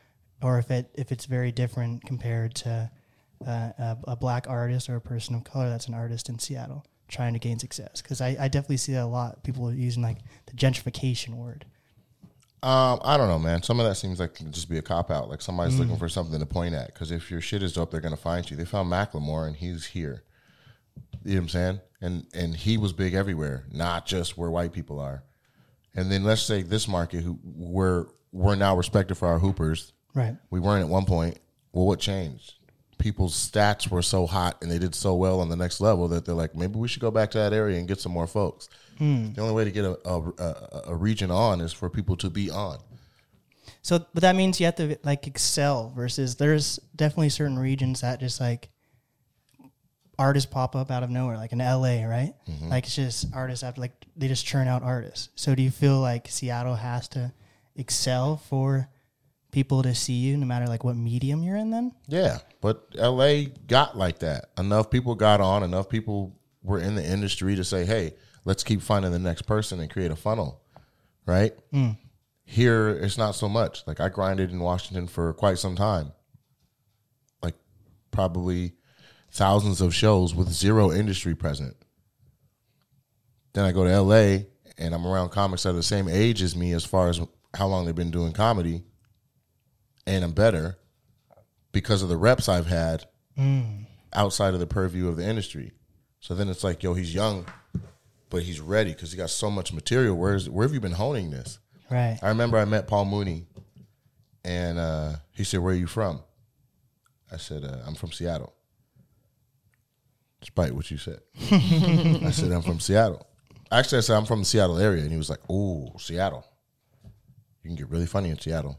or 0.43 0.59
if 0.59 0.71
it 0.71 0.91
if 0.95 1.13
it's 1.13 1.27
very 1.27 1.53
different 1.53 2.05
compared 2.05 2.55
to 2.57 2.91
uh, 3.47 3.51
a, 3.79 3.99
a 4.09 4.17
black 4.17 4.49
artist 4.49 4.89
or 4.89 4.97
a 4.97 5.01
person 5.01 5.35
of 5.35 5.45
color 5.45 5.69
that's 5.69 5.89
an 5.89 5.95
artist 5.95 6.29
in 6.29 6.39
Seattle 6.39 6.85
trying 7.09 7.33
to 7.33 7.39
gain 7.39 7.59
success. 7.59 8.03
Because 8.03 8.21
I, 8.21 8.37
I 8.39 8.49
definitely 8.49 8.77
see 8.77 8.93
that 8.93 9.05
a 9.05 9.07
lot. 9.07 9.43
People 9.43 9.69
are 9.69 9.73
using 9.73 10.03
like 10.03 10.19
the 10.47 10.53
gentrification 10.53 11.35
word. 11.35 11.65
Um, 12.61 13.01
I 13.05 13.17
don't 13.17 13.29
know, 13.29 13.39
man. 13.39 13.63
Some 13.63 13.79
of 13.79 13.87
that 13.87 13.95
seems 13.95 14.19
like 14.19 14.31
it 14.31 14.37
can 14.37 14.53
just 14.53 14.69
be 14.69 14.79
a 14.79 14.83
cop 14.83 15.11
out. 15.11 15.29
Like 15.29 15.41
somebody's 15.41 15.79
looking 15.79 15.97
for 15.97 16.09
something 16.09 16.39
to 16.41 16.47
point 16.47 16.75
at. 16.75 16.93
Because 16.93 17.13
if 17.13 17.31
your 17.31 17.41
shit 17.41 17.63
is 17.63 17.73
dope, 17.73 17.91
they're 17.91 18.01
gonna 18.01 18.17
find 18.17 18.51
you. 18.51 18.57
They 18.57 18.65
found 18.65 18.91
Macklemore, 18.91 19.47
and 19.47 19.55
he's 19.55 19.87
here. 19.87 20.25
You 21.25 21.35
know 21.35 21.37
what 21.37 21.43
I'm 21.43 21.49
saying? 21.49 21.81
And 22.01 22.27
and 22.35 22.57
he 22.57 22.77
was 22.77 22.93
big 22.93 23.15
everywhere, 23.15 23.65
not 23.71 24.07
just 24.07 24.37
where 24.37 24.51
white 24.51 24.73
people 24.73 24.99
are. 24.99 25.23
And 25.99 26.13
then 26.13 26.23
let's 26.23 26.43
say 26.43 26.63
this 26.63 26.87
market, 26.87 27.25
who 27.25 27.41
we're 27.43 28.07
we're 28.31 28.55
now 28.55 28.77
respected 28.77 29.17
for 29.17 29.27
our 29.27 29.41
hoopers. 29.41 29.93
Right. 30.15 30.37
We 30.49 30.61
weren't 30.61 30.85
at 30.85 30.89
one 30.89 31.07
point. 31.07 31.41
Well, 31.73 31.87
what 31.87 31.99
changed? 31.99 32.55
People's 32.99 33.35
stats 33.35 33.91
were 33.91 34.03
so 34.03 34.25
hot 34.25 34.59
and 34.63 34.71
they 34.71 34.79
did 34.79 34.95
so 34.95 35.17
well 35.17 35.41
on 35.41 35.49
the 35.49 35.57
next 35.57 35.81
level 35.81 36.07
that 36.09 36.25
they're 36.25 36.37
like, 36.37 36.55
maybe 36.55 36.79
we 36.79 36.87
should 36.87 37.01
go 37.01 37.11
back 37.11 37.33
to 37.33 37.39
that 37.39 37.53
area 37.53 37.79
and 37.79 37.89
get 37.89 38.01
some 38.01 38.13
more 38.13 38.29
folks. 38.29 38.69
Hmm. 38.99 39.33
The 39.33 39.41
only 39.41 39.55
way 39.55 39.65
to 39.65 39.73
get 39.73 39.85
a, 39.85 39.99
a, 40.09 40.21
a, 40.39 40.83
a 40.89 40.95
region 40.95 41.33
on 41.33 41.61
is 41.61 41.73
for 41.73 41.91
people 41.91 42.17
to 42.19 42.31
be 42.31 42.49
on. 42.49 42.79
So, 43.83 44.05
but 44.15 44.21
that 44.21 44.37
means 44.37 44.61
you 44.61 44.67
have 44.67 44.77
to 44.77 44.99
like 45.03 45.27
excel 45.27 45.93
versus 45.97 46.37
there's 46.37 46.79
definitely 46.95 47.31
certain 47.31 47.59
regions 47.59 48.03
that 48.03 48.21
just 48.21 48.41
like 48.41 48.71
artists 50.19 50.51
pop 50.51 50.75
up 50.75 50.91
out 50.91 51.03
of 51.03 51.11
nowhere, 51.11 51.37
like 51.37 51.53
in 51.53 51.59
LA, 51.59 52.05
right? 52.05 52.35
Mm-hmm. 52.49 52.69
Like 52.69 52.85
it's 52.85 52.97
just 52.97 53.27
artists 53.35 53.63
have 53.63 53.75
to 53.75 53.81
like 53.81 53.93
they 54.17 54.29
just 54.29 54.45
churn 54.45 54.69
out 54.69 54.83
artists. 54.83 55.29
So 55.35 55.55
do 55.55 55.63
you 55.63 55.71
feel 55.71 56.01
like 56.01 56.29
Seattle 56.29 56.75
has 56.75 57.09
to 57.09 57.33
excel 57.77 58.37
for 58.37 58.89
people 59.51 59.83
to 59.83 59.95
see 59.95 60.15
you 60.15 60.37
no 60.37 60.47
matter 60.47 60.67
like 60.67 60.85
what 60.85 60.97
medium 60.97 61.43
you're 61.43 61.57
in 61.57 61.71
then? 61.71 61.93
Yeah, 62.07 62.39
but 62.61 62.87
LA 62.95 63.45
got 63.67 63.97
like 63.97 64.19
that. 64.21 64.47
Enough 64.59 64.91
people 64.91 65.15
got 65.15 65.41
on, 65.41 65.63
enough 65.63 65.89
people 65.89 66.39
were 66.63 66.79
in 66.79 66.95
the 66.95 67.05
industry 67.05 67.57
to 67.57 67.65
say, 67.65 67.85
hey, 67.85 68.15
let's 68.45 68.65
keep 68.65 68.83
finding 68.83 69.13
the 69.13 69.19
next 69.19 69.43
person 69.43 69.81
and 69.81 69.91
create 69.91 70.11
a 70.11 70.17
funnel, 70.17 70.61
right? 71.27 71.53
Mm. 71.73 71.97
Here, 72.45 72.89
it's 72.89 73.19
not 73.19 73.35
so 73.35 73.49
much. 73.49 73.87
Like, 73.87 74.01
I 74.01 74.09
grinded 74.09 74.51
in 74.51 74.59
Washington 74.61 75.07
for 75.07 75.35
quite 75.35 75.59
some 75.59 75.77
time, 75.77 76.13
like, 77.43 77.55
probably 78.11 78.73
thousands 79.31 79.81
of 79.81 79.95
shows 79.95 80.35
with 80.35 80.49
zero 80.49 80.93
industry 80.93 81.35
present. 81.35 81.77
Then 83.53 83.65
I 83.65 83.73
go 83.73 83.85
to 83.85 84.01
LA 84.01 84.45
and 84.77 84.95
I'm 84.95 85.07
around 85.07 85.31
comics 85.31 85.65
that 85.65 85.71
are 85.71 85.75
the 85.75 85.83
same 85.83 86.09
age 86.09 86.43
as 86.43 86.55
me 86.55 86.73
as 86.73 86.85
far 86.85 87.09
as 87.09 87.21
how 87.55 87.67
long 87.67 87.85
they've 87.87 87.95
been 87.95 88.11
doing 88.11 88.33
comedy, 88.33 88.85
and 90.07 90.25
I'm 90.25 90.33
better 90.33 90.79
because 91.73 92.03
of 92.03 92.09
the 92.09 92.17
reps 92.17 92.49
I've 92.49 92.67
had 92.67 93.07
outside 94.13 94.55
of 94.55 94.61
the 94.61 94.67
purview 94.67 95.09
of 95.09 95.17
the 95.17 95.25
industry. 95.27 95.73
So 96.21 96.35
then 96.35 96.49
it's 96.49 96.65
like, 96.65 96.83
yo, 96.83 96.95
he's 96.95 97.15
young, 97.15 97.47
but 98.31 98.43
he's 98.43 98.61
ready 98.61 98.93
because 98.93 99.13
he 99.13 99.17
got 99.17 99.31
so 99.31 99.51
much 99.51 99.73
material. 99.73 100.17
Where's 100.17 100.49
where 100.49 100.67
have 100.67 100.75
you 100.75 100.81
been 100.81 100.93
honing 100.93 101.31
this? 101.31 101.59
Right. 101.91 102.19
I 102.23 102.29
remember 102.29 102.59
I 102.59 102.65
met 102.65 102.87
Paul 102.87 103.07
Mooney, 103.07 103.47
and 104.45 104.79
uh, 104.79 105.13
he 105.33 105.45
said, 105.45 105.61
"Where 105.61 105.73
are 105.73 105.77
you 105.77 105.87
from?" 105.87 106.21
I 107.33 107.37
said, 107.37 107.65
uh, 107.65 107.79
"I'm 107.87 107.95
from 107.95 108.13
Seattle." 108.13 108.53
Despite 110.41 110.73
what 110.75 110.91
you 110.91 110.99
said, 110.99 111.21
I 111.51 112.31
said, 112.31 112.53
"I'm 112.53 112.63
from 112.63 112.81
Seattle." 112.81 113.27
Actually, 113.73 113.99
I 113.99 114.01
said, 114.03 114.17
"I'm 114.17 114.25
from 114.25 114.41
the 114.41 114.45
Seattle 114.45 114.79
area," 114.79 115.03
and 115.03 115.11
he 115.11 115.17
was 115.19 115.29
like, 115.31 115.41
"Oh, 115.51 115.93
Seattle. 115.99 116.45
You 117.63 117.69
can 117.71 117.77
get 117.77 117.91
really 117.91 118.07
funny 118.07 118.31
in 118.31 118.39
Seattle, 118.39 118.79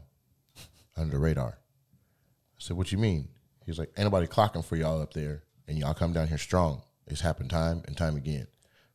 under 0.96 1.12
the 1.12 1.18
radar." 1.18 1.58
I 1.58 2.56
said, 2.58 2.76
"What 2.76 2.90
you 2.92 2.98
mean?" 2.98 3.28
He 3.64 3.70
was 3.70 3.78
like, 3.78 3.90
"Ain't 3.96 4.06
nobody 4.06 4.26
clocking 4.26 4.64
for 4.64 4.76
y'all 4.76 5.00
up 5.02 5.12
there, 5.12 5.42
and 5.68 5.78
y'all 5.78 5.94
come 5.94 6.12
down 6.12 6.28
here 6.28 6.38
strong. 6.38 6.82
It's 7.06 7.20
happened 7.20 7.50
time 7.50 7.82
and 7.86 7.96
time 7.96 8.16
again." 8.16 8.46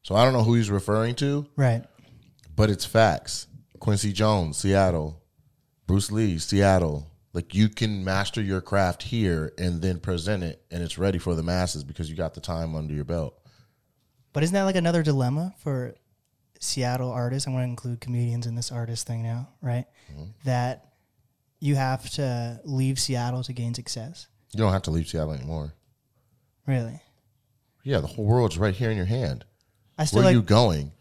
So 0.01 0.15
I 0.15 0.23
don't 0.23 0.33
know 0.33 0.43
who 0.43 0.55
he's 0.55 0.69
referring 0.71 1.15
to, 1.15 1.47
Right. 1.55 1.83
but 2.55 2.69
it's 2.69 2.85
facts. 2.85 3.47
Quincy 3.79 4.11
Jones, 4.11 4.57
Seattle. 4.57 5.21
Bruce 5.87 6.11
Lee, 6.11 6.39
Seattle. 6.39 7.07
Like 7.35 7.53
you 7.53 7.67
can 7.67 8.05
master 8.05 8.41
your 8.41 8.61
craft 8.61 9.03
here 9.03 9.51
and 9.57 9.81
then 9.81 9.99
present 9.99 10.41
it, 10.41 10.63
and 10.71 10.81
it's 10.81 10.97
ready 10.97 11.17
for 11.17 11.35
the 11.35 11.43
masses 11.43 11.83
because 11.83 12.09
you 12.09 12.15
got 12.15 12.33
the 12.33 12.39
time 12.39 12.75
under 12.75 12.93
your 12.93 13.03
belt. 13.03 13.37
But 14.31 14.43
isn't 14.43 14.53
that 14.53 14.63
like 14.63 14.77
another 14.77 15.03
dilemma 15.03 15.53
for 15.57 15.95
Seattle 16.61 17.11
artists? 17.11 17.45
I 17.45 17.51
want 17.51 17.65
to 17.65 17.69
include 17.69 17.99
comedians 17.99 18.47
in 18.47 18.55
this 18.55 18.71
artist 18.71 19.05
thing 19.05 19.21
now, 19.21 19.49
right? 19.61 19.83
Mm-hmm. 20.13 20.29
That 20.45 20.93
you 21.59 21.75
have 21.75 22.09
to 22.11 22.61
leave 22.63 22.97
Seattle 22.97 23.43
to 23.43 23.51
gain 23.51 23.73
success. 23.73 24.27
You 24.53 24.59
don't 24.59 24.71
have 24.71 24.83
to 24.83 24.91
leave 24.91 25.09
Seattle 25.09 25.33
anymore. 25.33 25.73
Really? 26.65 27.01
Yeah, 27.83 27.99
the 27.99 28.07
whole 28.07 28.23
world's 28.23 28.57
right 28.57 28.73
here 28.73 28.91
in 28.91 28.95
your 28.95 29.07
hand. 29.07 29.43
I 29.97 30.05
still 30.05 30.21
Where 30.21 30.29
are 30.29 30.33
you 30.33 30.41
going? 30.41 30.93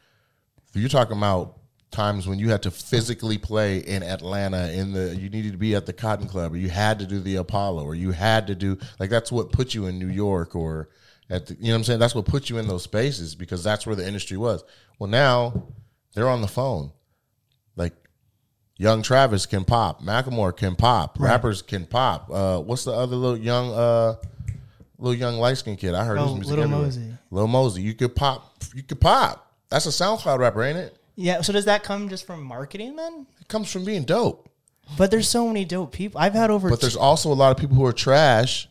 You're 0.74 0.88
talking 0.88 1.16
about 1.16 1.60
times 1.94 2.26
when 2.28 2.38
you 2.38 2.50
had 2.50 2.62
to 2.64 2.70
physically 2.70 3.38
play 3.38 3.78
in 3.78 4.02
Atlanta 4.02 4.70
in 4.72 4.92
the 4.92 5.16
you 5.16 5.30
needed 5.30 5.52
to 5.52 5.58
be 5.58 5.74
at 5.74 5.86
the 5.86 5.92
Cotton 5.92 6.26
Club 6.28 6.52
or 6.52 6.56
you 6.56 6.68
had 6.68 6.98
to 6.98 7.06
do 7.06 7.20
the 7.20 7.36
Apollo 7.36 7.84
or 7.84 7.94
you 7.94 8.10
had 8.10 8.46
to 8.48 8.54
do 8.54 8.76
like 8.98 9.08
that's 9.10 9.32
what 9.32 9.52
put 9.52 9.72
you 9.74 9.86
in 9.86 9.98
New 9.98 10.08
York 10.08 10.54
or 10.54 10.88
at 11.30 11.46
the, 11.46 11.54
you 11.54 11.68
know 11.68 11.70
what 11.70 11.76
I'm 11.78 11.84
saying 11.84 11.98
that's 12.00 12.14
what 12.14 12.26
put 12.26 12.50
you 12.50 12.58
in 12.58 12.68
those 12.68 12.82
spaces 12.82 13.34
because 13.34 13.64
that's 13.64 13.86
where 13.86 13.96
the 13.96 14.06
industry 14.06 14.36
was. 14.36 14.62
Well, 14.98 15.08
now 15.08 15.68
they're 16.14 16.28
on 16.28 16.40
the 16.42 16.48
phone. 16.48 16.92
Like 17.76 17.94
young 18.76 19.02
Travis 19.02 19.46
can 19.46 19.64
pop, 19.64 20.02
Macklemore 20.02 20.56
can 20.56 20.76
pop, 20.76 21.18
rappers 21.20 21.62
can 21.62 21.86
pop. 21.86 22.28
Uh, 22.30 22.58
what's 22.60 22.84
the 22.84 22.92
other 22.92 23.16
little 23.16 23.38
young 23.38 23.72
uh 23.72 24.16
little 24.98 25.18
young 25.18 25.36
light 25.38 25.58
skinned 25.58 25.78
kid? 25.78 25.94
I 25.94 26.04
heard 26.04 26.18
Oh, 26.18 26.24
his 26.26 26.34
music 26.34 26.58
everywhere. 26.58 26.82
Mosey. 26.82 27.14
Lil 27.30 27.46
Mosey. 27.48 27.82
You 27.82 27.94
could 27.94 28.14
pop. 28.14 28.52
You 28.74 28.82
could 28.82 29.00
pop. 29.00 29.52
That's 29.70 29.86
a 29.86 29.90
SoundCloud 29.90 30.38
rapper, 30.38 30.62
ain't 30.62 30.78
it? 30.78 30.96
Yeah, 31.16 31.42
so 31.42 31.52
does 31.52 31.66
that 31.66 31.82
come 31.82 32.08
just 32.08 32.26
from 32.26 32.42
marketing 32.42 32.96
then? 32.96 33.26
It 33.40 33.48
comes 33.48 33.70
from 33.70 33.84
being 33.84 34.04
dope. 34.04 34.48
But 34.98 35.10
there's 35.10 35.28
so 35.28 35.46
many 35.46 35.64
dope 35.64 35.92
people. 35.92 36.20
I've 36.20 36.34
had 36.34 36.50
over 36.50 36.68
But 36.68 36.80
there's 36.80 36.96
also 36.96 37.32
a 37.32 37.34
lot 37.34 37.52
of 37.52 37.56
people 37.56 37.76
who 37.76 37.86
are 37.86 37.92
trash 37.92 38.68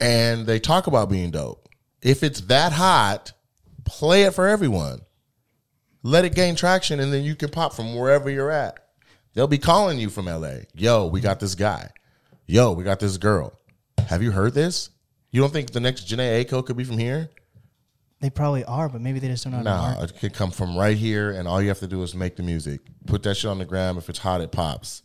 and 0.00 0.46
they 0.46 0.58
talk 0.58 0.86
about 0.86 1.08
being 1.08 1.30
dope. 1.30 1.68
If 2.02 2.22
it's 2.22 2.40
that 2.42 2.72
hot, 2.72 3.32
play 3.84 4.24
it 4.24 4.34
for 4.34 4.48
everyone. 4.48 5.00
Let 6.02 6.24
it 6.24 6.34
gain 6.34 6.56
traction 6.56 7.00
and 7.00 7.12
then 7.12 7.22
you 7.22 7.36
can 7.36 7.48
pop 7.48 7.72
from 7.72 7.94
wherever 7.94 8.28
you're 8.28 8.50
at. 8.50 8.78
They'll 9.34 9.46
be 9.46 9.58
calling 9.58 9.98
you 9.98 10.10
from 10.10 10.26
LA. 10.26 10.64
Yo, 10.74 11.06
we 11.06 11.20
got 11.20 11.40
this 11.40 11.54
guy. 11.54 11.90
Yo, 12.46 12.72
we 12.72 12.84
got 12.84 13.00
this 13.00 13.16
girl. 13.16 13.58
Have 14.08 14.22
you 14.22 14.32
heard 14.32 14.52
this? 14.52 14.90
You 15.30 15.40
don't 15.40 15.52
think 15.52 15.70
the 15.70 15.80
next 15.80 16.08
Jhené 16.08 16.44
Aiko 16.44 16.64
could 16.64 16.76
be 16.76 16.84
from 16.84 16.98
here? 16.98 17.30
They 18.22 18.30
probably 18.30 18.64
are, 18.64 18.88
but 18.88 19.00
maybe 19.00 19.18
they 19.18 19.26
just 19.26 19.42
don't 19.42 19.52
know 19.52 19.62
market. 19.64 20.04
it 20.14 20.18
could 20.20 20.32
come 20.32 20.52
from 20.52 20.78
right 20.78 20.96
here, 20.96 21.32
and 21.32 21.48
all 21.48 21.60
you 21.60 21.68
have 21.68 21.80
to 21.80 21.88
do 21.88 22.02
is 22.04 22.14
make 22.14 22.36
the 22.36 22.44
music. 22.44 22.80
Put 23.06 23.24
that 23.24 23.34
shit 23.36 23.50
on 23.50 23.58
the 23.58 23.64
gram. 23.64 23.98
If 23.98 24.08
it's 24.08 24.20
hot, 24.20 24.40
it 24.40 24.52
pops. 24.52 25.02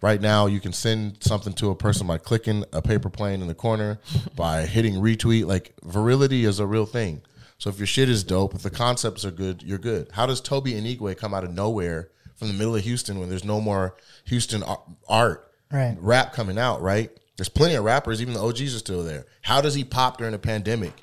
Right 0.00 0.18
now, 0.20 0.46
you 0.46 0.60
can 0.60 0.72
send 0.72 1.22
something 1.22 1.52
to 1.54 1.68
a 1.70 1.74
person 1.74 2.06
by 2.06 2.16
clicking 2.16 2.64
a 2.72 2.80
paper 2.80 3.10
plane 3.10 3.42
in 3.42 3.48
the 3.48 3.54
corner, 3.54 4.00
by 4.36 4.64
hitting 4.64 4.94
retweet. 4.94 5.44
Like 5.46 5.74
virility 5.84 6.46
is 6.46 6.58
a 6.58 6.66
real 6.66 6.86
thing. 6.86 7.20
So 7.58 7.68
if 7.68 7.78
your 7.78 7.86
shit 7.86 8.08
is 8.08 8.24
dope, 8.24 8.54
if 8.54 8.62
the 8.62 8.70
concepts 8.70 9.26
are 9.26 9.30
good, 9.30 9.62
you're 9.62 9.78
good. 9.78 10.08
How 10.12 10.24
does 10.24 10.40
Tobe 10.40 10.66
Nwigwe 10.66 11.16
come 11.18 11.34
out 11.34 11.44
of 11.44 11.52
nowhere 11.52 12.08
from 12.36 12.48
the 12.48 12.54
middle 12.54 12.74
of 12.74 12.82
Houston 12.82 13.20
when 13.20 13.28
there's 13.28 13.44
no 13.44 13.60
more 13.60 13.94
Houston 14.24 14.64
art, 15.06 15.52
Right. 15.70 15.96
rap 16.00 16.32
coming 16.32 16.58
out? 16.58 16.80
Right? 16.80 17.10
There's 17.36 17.50
plenty 17.50 17.74
of 17.74 17.84
rappers. 17.84 18.22
Even 18.22 18.32
the 18.32 18.40
OGs 18.42 18.74
are 18.74 18.78
still 18.78 19.04
there. 19.04 19.26
How 19.42 19.60
does 19.60 19.74
he 19.74 19.84
pop 19.84 20.16
during 20.18 20.32
a 20.34 20.38
pandemic? 20.38 20.94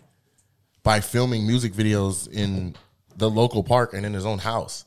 By 0.83 0.99
filming 0.99 1.45
music 1.45 1.73
videos 1.73 2.27
in 2.31 2.75
the 3.15 3.29
local 3.29 3.63
park 3.63 3.93
and 3.93 4.05
in 4.05 4.13
his 4.13 4.25
own 4.25 4.39
house. 4.39 4.85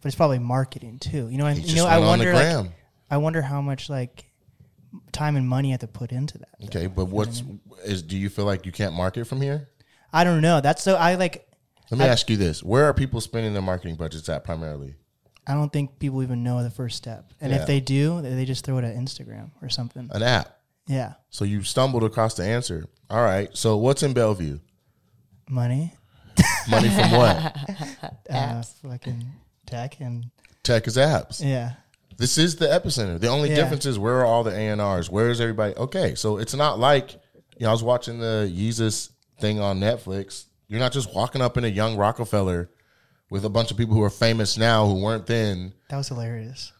But 0.00 0.08
it's 0.08 0.16
probably 0.16 0.38
marketing 0.38 0.98
too. 0.98 1.28
You 1.28 1.38
know, 1.38 1.46
and, 1.46 1.58
you 1.58 1.76
know, 1.76 1.86
I 1.86 1.98
went 1.98 2.10
on 2.10 2.18
the 2.18 2.24
wonder 2.26 2.62
like. 2.62 2.72
I 3.10 3.16
wonder 3.18 3.42
how 3.42 3.60
much 3.60 3.88
like 3.88 4.24
time 5.12 5.36
and 5.36 5.48
money 5.48 5.68
you 5.68 5.72
have 5.72 5.80
to 5.80 5.86
put 5.86 6.12
into 6.12 6.38
that. 6.38 6.48
Okay, 6.64 6.86
but 6.86 7.06
what's 7.06 7.42
is 7.84 8.02
do 8.02 8.16
you 8.16 8.28
feel 8.28 8.44
like 8.44 8.66
you 8.66 8.72
can't 8.72 8.94
market 8.94 9.26
from 9.26 9.40
here? 9.40 9.68
I 10.12 10.24
don't 10.24 10.40
know. 10.40 10.60
That's 10.60 10.82
so 10.82 10.94
I 10.94 11.16
like 11.16 11.46
Let 11.90 11.98
me 12.00 12.04
ask 12.06 12.28
you 12.30 12.36
this: 12.36 12.62
Where 12.62 12.84
are 12.84 12.94
people 12.94 13.20
spending 13.20 13.52
their 13.52 13.62
marketing 13.62 13.96
budgets 13.96 14.28
at 14.28 14.44
primarily? 14.44 14.94
I 15.46 15.52
don't 15.52 15.72
think 15.72 15.98
people 15.98 16.22
even 16.22 16.42
know 16.42 16.62
the 16.62 16.70
first 16.70 16.96
step. 16.96 17.32
And 17.40 17.52
Yeah. 17.52 17.60
if 17.60 17.66
they 17.66 17.80
do, 17.80 18.22
they 18.22 18.34
they 18.34 18.44
just 18.44 18.64
throw 18.64 18.78
it 18.78 18.84
at 18.84 18.94
Instagram 18.96 19.50
or 19.60 19.68
something. 19.68 20.08
An 20.12 20.22
app. 20.22 20.56
Yeah. 20.86 21.14
So 21.30 21.44
you 21.44 21.62
stumbled 21.62 22.04
across 22.04 22.34
the 22.34 22.44
answer. 22.44 22.86
All 23.10 23.22
right. 23.22 23.48
So 23.56 23.76
what's 23.76 24.02
in 24.02 24.12
Bellevue? 24.12 24.58
Money, 25.48 25.92
Money 26.68 26.88
from 26.88 27.10
what? 27.12 27.56
uh, 28.30 28.62
fucking 28.82 29.24
tech 29.66 30.00
and 30.00 30.30
Tech 30.62 30.86
is 30.86 30.96
apps. 30.96 31.42
yeah. 31.44 31.72
This 32.16 32.38
is 32.38 32.56
the 32.56 32.66
epicenter. 32.66 33.18
The 33.18 33.26
only 33.28 33.48
Yeah. 33.50 33.56
difference 33.56 33.86
is 33.86 33.98
where 33.98 34.20
are 34.20 34.24
all 34.24 34.44
the 34.44 34.52
A&Rs? 34.56 35.10
Where 35.10 35.30
is 35.30 35.40
everybody? 35.40 35.74
Okay, 35.76 36.14
so 36.14 36.38
it's 36.38 36.54
not 36.54 36.78
like 36.78 37.12
you 37.58 37.64
know. 37.64 37.68
I 37.68 37.72
was 37.72 37.82
watching 37.82 38.18
the 38.20 38.50
Yeezus 38.52 39.10
thing 39.40 39.60
on 39.60 39.80
Netflix. 39.80 40.44
You're 40.68 40.80
not 40.80 40.92
just 40.92 41.14
walking 41.14 41.42
up 41.42 41.56
in 41.58 41.64
a 41.64 41.68
young 41.68 41.96
Roc-A-Fella 41.96 42.68
with 43.30 43.44
a 43.44 43.48
bunch 43.50 43.70
of 43.70 43.76
people 43.76 43.94
who 43.94 44.02
are 44.02 44.10
famous 44.10 44.56
now 44.56 44.86
who 44.86 45.02
weren't 45.02 45.26
then. 45.26 45.74
That 45.90 45.96
was 45.98 46.08
hilarious. 46.08 46.72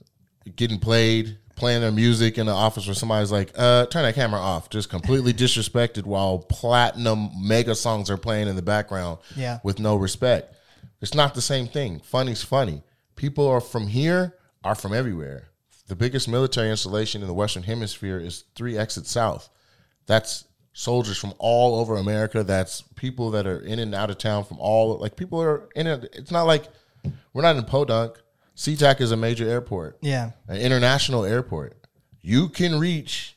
getting 0.56 0.78
played, 0.78 1.36
playing 1.56 1.80
their 1.80 1.92
music 1.92 2.36
in 2.38 2.46
the 2.46 2.52
office 2.52 2.86
where 2.86 2.94
somebody's 2.94 3.30
like, 3.32 3.52
uh, 3.56 3.86
turn 3.86 4.02
that 4.02 4.14
camera 4.14 4.40
off. 4.40 4.70
Just 4.70 4.90
completely 4.90 5.32
disrespected 5.44 6.04
while 6.04 6.38
platinum 6.38 7.30
mega 7.36 7.74
songs 7.74 8.10
are 8.10 8.16
playing 8.16 8.48
in 8.48 8.56
the 8.56 8.62
background 8.62 9.18
Yeah. 9.36 9.60
with 9.62 9.78
no 9.78 9.96
respect. 9.96 10.54
It's 11.00 11.14
not 11.14 11.34
the 11.34 11.42
same 11.42 11.66
thing. 11.68 12.00
Funny's 12.00 12.42
funny. 12.42 12.82
People 13.16 13.46
are 13.46 13.60
from 13.60 13.86
here 13.88 14.34
are 14.64 14.74
from 14.74 14.92
everywhere. 14.92 15.48
The 15.86 15.94
biggest 15.96 16.26
military 16.28 16.70
installation 16.70 17.20
in 17.20 17.28
the 17.28 17.34
Western 17.34 17.62
Hemisphere 17.64 18.18
is 18.18 18.44
three 18.54 18.76
exits 18.78 19.10
south. 19.10 19.50
That's 20.06 20.44
soldiers 20.72 21.18
from 21.18 21.34
all 21.38 21.78
over 21.78 21.96
America. 21.96 22.42
That's 22.42 22.80
people 22.96 23.30
that 23.32 23.46
are 23.46 23.60
in 23.60 23.78
and 23.78 23.94
out 23.94 24.10
of 24.10 24.18
town 24.18 24.44
from 24.44 24.58
all 24.58 24.96
like 24.98 25.14
people 25.16 25.40
are 25.40 25.68
in 25.76 25.86
it. 25.86 26.08
It's 26.14 26.30
not 26.30 26.44
like 26.44 26.64
we're 27.34 27.42
not 27.42 27.56
in 27.56 27.64
Podunk. 27.64 28.18
SeaTac 28.56 29.00
is 29.00 29.10
a 29.10 29.16
major 29.16 29.48
airport 29.48 29.98
Yeah. 30.00 30.30
an 30.48 30.56
international 30.58 31.24
airport. 31.24 31.76
You 32.22 32.48
can 32.48 32.78
reach 32.78 33.36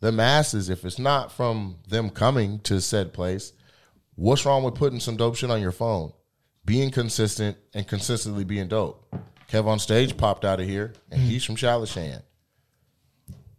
the 0.00 0.10
masses 0.12 0.68
if 0.70 0.84
it's 0.84 0.98
not 0.98 1.30
from 1.32 1.76
them 1.88 2.10
coming 2.10 2.60
to 2.60 2.80
said 2.80 3.12
place. 3.12 3.52
What's 4.14 4.44
wrong 4.44 4.62
with 4.62 4.74
putting 4.74 5.00
some 5.00 5.16
dope 5.16 5.36
shit 5.36 5.50
on 5.50 5.60
your 5.60 5.72
phone? 5.72 6.12
Being 6.64 6.90
consistent 6.90 7.56
and 7.74 7.86
consistently 7.86 8.44
being 8.44 8.68
dope. 8.68 9.14
KevOnStage 9.50 10.16
popped 10.16 10.44
out 10.44 10.60
of 10.60 10.66
here, 10.66 10.92
and 11.10 11.20
he's 11.20 11.44
from 11.44 11.56
Shalashan. 11.56 12.22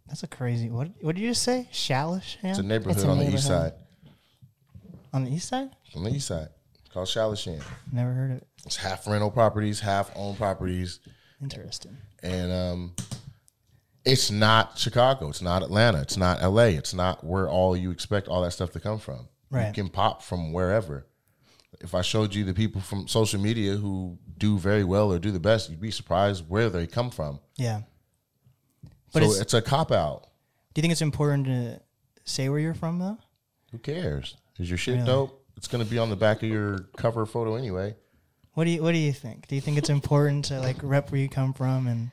That's 0.06 0.22
a 0.22 0.28
crazy. 0.28 0.70
What 0.70 0.90
What 1.00 1.14
did 1.16 1.22
you 1.22 1.28
just 1.30 1.42
say? 1.42 1.68
Shalish 1.72 2.36
It's 2.42 2.58
a 2.58 2.62
neighborhood 2.62 2.96
It's 2.96 3.04
a 3.04 3.08
on 3.08 3.18
the 3.18 3.24
east 3.32 3.48
neighborhood. 3.48 3.72
side. 3.72 4.92
on 5.12 5.24
the 5.24 5.30
east 5.32 5.48
side. 5.48 5.70
On 5.96 6.04
the 6.04 6.10
east 6.10 6.26
side, 6.28 6.48
called 6.92 7.08
Shalashan. 7.08 7.62
Never 7.92 8.12
heard 8.12 8.30
of 8.32 8.36
it. 8.38 8.46
It's 8.66 8.76
half 8.76 9.06
rental 9.06 9.30
properties, 9.30 9.80
half 9.80 10.10
owned 10.14 10.38
properties. 10.38 11.00
Interesting. 11.42 11.96
and 12.22 12.52
um, 12.52 12.94
it's 14.04 14.30
not 14.30 14.78
Chicago, 14.78 15.28
it's 15.28 15.42
not 15.42 15.62
Atlanta, 15.62 16.00
it's 16.02 16.16
not 16.16 16.42
LA, 16.42 16.64
it's 16.64 16.94
not 16.94 17.24
where 17.24 17.48
all 17.48 17.76
you 17.76 17.90
expect 17.90 18.28
all 18.28 18.42
that 18.42 18.52
stuff 18.52 18.72
to 18.72 18.80
come 18.80 18.98
from. 18.98 19.28
Right. 19.50 19.68
You 19.68 19.72
can 19.72 19.88
pop 19.88 20.22
from 20.22 20.52
wherever. 20.52 21.06
If 21.80 21.94
I 21.94 22.02
showed 22.02 22.34
you 22.34 22.44
the 22.44 22.54
people 22.54 22.80
from 22.80 23.08
social 23.08 23.40
media 23.40 23.74
who 23.76 24.18
do 24.38 24.58
very 24.58 24.84
well 24.84 25.12
or 25.12 25.18
do 25.18 25.30
the 25.30 25.40
best, 25.40 25.70
you'd 25.70 25.80
be 25.80 25.90
surprised 25.90 26.48
where 26.48 26.68
they 26.68 26.86
come 26.86 27.10
from. 27.10 27.40
Yeah. 27.56 27.82
But 29.12 29.22
so 29.22 29.30
it's, 29.30 29.40
it's, 29.40 29.54
a 29.54 29.62
cop 29.62 29.90
out. 29.90 30.28
do 30.74 30.78
you 30.78 30.82
think 30.82 30.92
it's 30.92 31.02
important 31.02 31.46
to 31.46 31.80
say 32.24 32.48
where 32.48 32.60
you're 32.60 32.74
from 32.74 32.98
though? 32.98 33.18
Who 33.72 33.78
cares? 33.78 34.36
Is 34.58 34.68
your 34.68 34.78
shit 34.78 34.96
Really? 34.96 35.06
dope? 35.06 35.39
It's 35.60 35.68
gonna 35.68 35.84
be 35.84 35.98
on 35.98 36.08
the 36.08 36.16
back 36.16 36.42
of 36.42 36.48
your 36.48 36.78
cover 36.96 37.26
photo 37.26 37.54
anyway. 37.54 37.94
What 38.54 38.64
do 38.64 38.70
you 38.70 38.82
What 38.82 38.92
do 38.92 38.98
you 38.98 39.12
think? 39.12 39.46
Do 39.46 39.54
you 39.54 39.60
think 39.60 39.76
it's 39.76 39.90
important 39.90 40.46
to 40.46 40.58
like 40.58 40.78
rep 40.82 41.12
where 41.12 41.20
you 41.20 41.28
come 41.28 41.52
from 41.52 41.86
and 41.86 42.10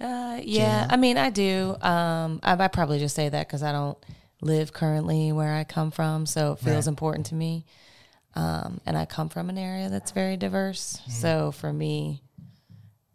Uh, 0.00 0.40
yeah, 0.42 0.88
I 0.90 0.96
mean, 0.96 1.18
I 1.18 1.30
do. 1.30 1.76
Um, 1.80 2.40
I, 2.42 2.54
I 2.64 2.66
probably 2.66 2.98
just 2.98 3.14
say 3.14 3.28
that 3.28 3.46
because 3.46 3.62
I 3.62 3.70
don't 3.70 3.96
live 4.40 4.72
currently 4.72 5.30
where 5.30 5.54
I 5.54 5.62
come 5.62 5.92
from, 5.92 6.26
so 6.26 6.54
it 6.54 6.58
feels 6.58 6.86
Right. 6.86 6.90
important 6.90 7.26
to 7.26 7.36
me. 7.36 7.64
Um, 8.34 8.80
and 8.84 8.98
I 8.98 9.06
come 9.06 9.28
from 9.28 9.48
an 9.48 9.56
area 9.56 9.88
that's 9.88 10.10
very 10.10 10.36
diverse, 10.36 11.00
so 11.08 11.52
for 11.52 11.72
me, 11.72 12.24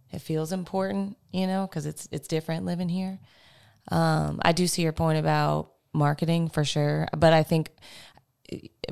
it 0.09 0.19
feels 0.19 0.53
important, 0.53 1.17
you 1.33 1.47
know, 1.47 1.67
because 1.67 1.85
it's 1.85 2.07
it's 2.13 2.29
different 2.29 2.63
living 2.65 2.87
here. 2.87 3.19
Um, 3.89 4.39
I 4.41 4.53
do 4.53 4.67
see 4.67 4.83
your 4.83 4.93
point 4.93 5.19
about 5.19 5.73
marketing 5.93 6.47
for 6.47 6.63
sure, 6.63 7.09
but 7.17 7.33
I 7.33 7.43
think 7.43 7.71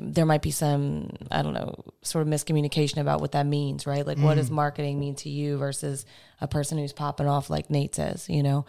there 0.00 0.26
might 0.26 0.42
be 0.42 0.50
some 0.50 1.10
I 1.30 1.42
don't 1.42 1.54
know 1.54 1.84
sort 2.02 2.26
of 2.26 2.32
miscommunication 2.32 2.98
about 2.98 3.20
what 3.20 3.32
that 3.32 3.46
means, 3.46 3.86
right? 3.86 4.06
Like, 4.06 4.18
what 4.18 4.36
does 4.36 4.50
mm. 4.50 4.54
marketing 4.54 4.98
mean 4.98 5.14
to 5.16 5.28
you 5.28 5.58
versus 5.58 6.06
a 6.40 6.48
person 6.48 6.78
who's 6.78 6.92
popping 6.92 7.26
off, 7.26 7.50
like 7.50 7.70
Nate 7.70 7.94
says? 7.94 8.28
You 8.28 8.42
know, 8.42 8.66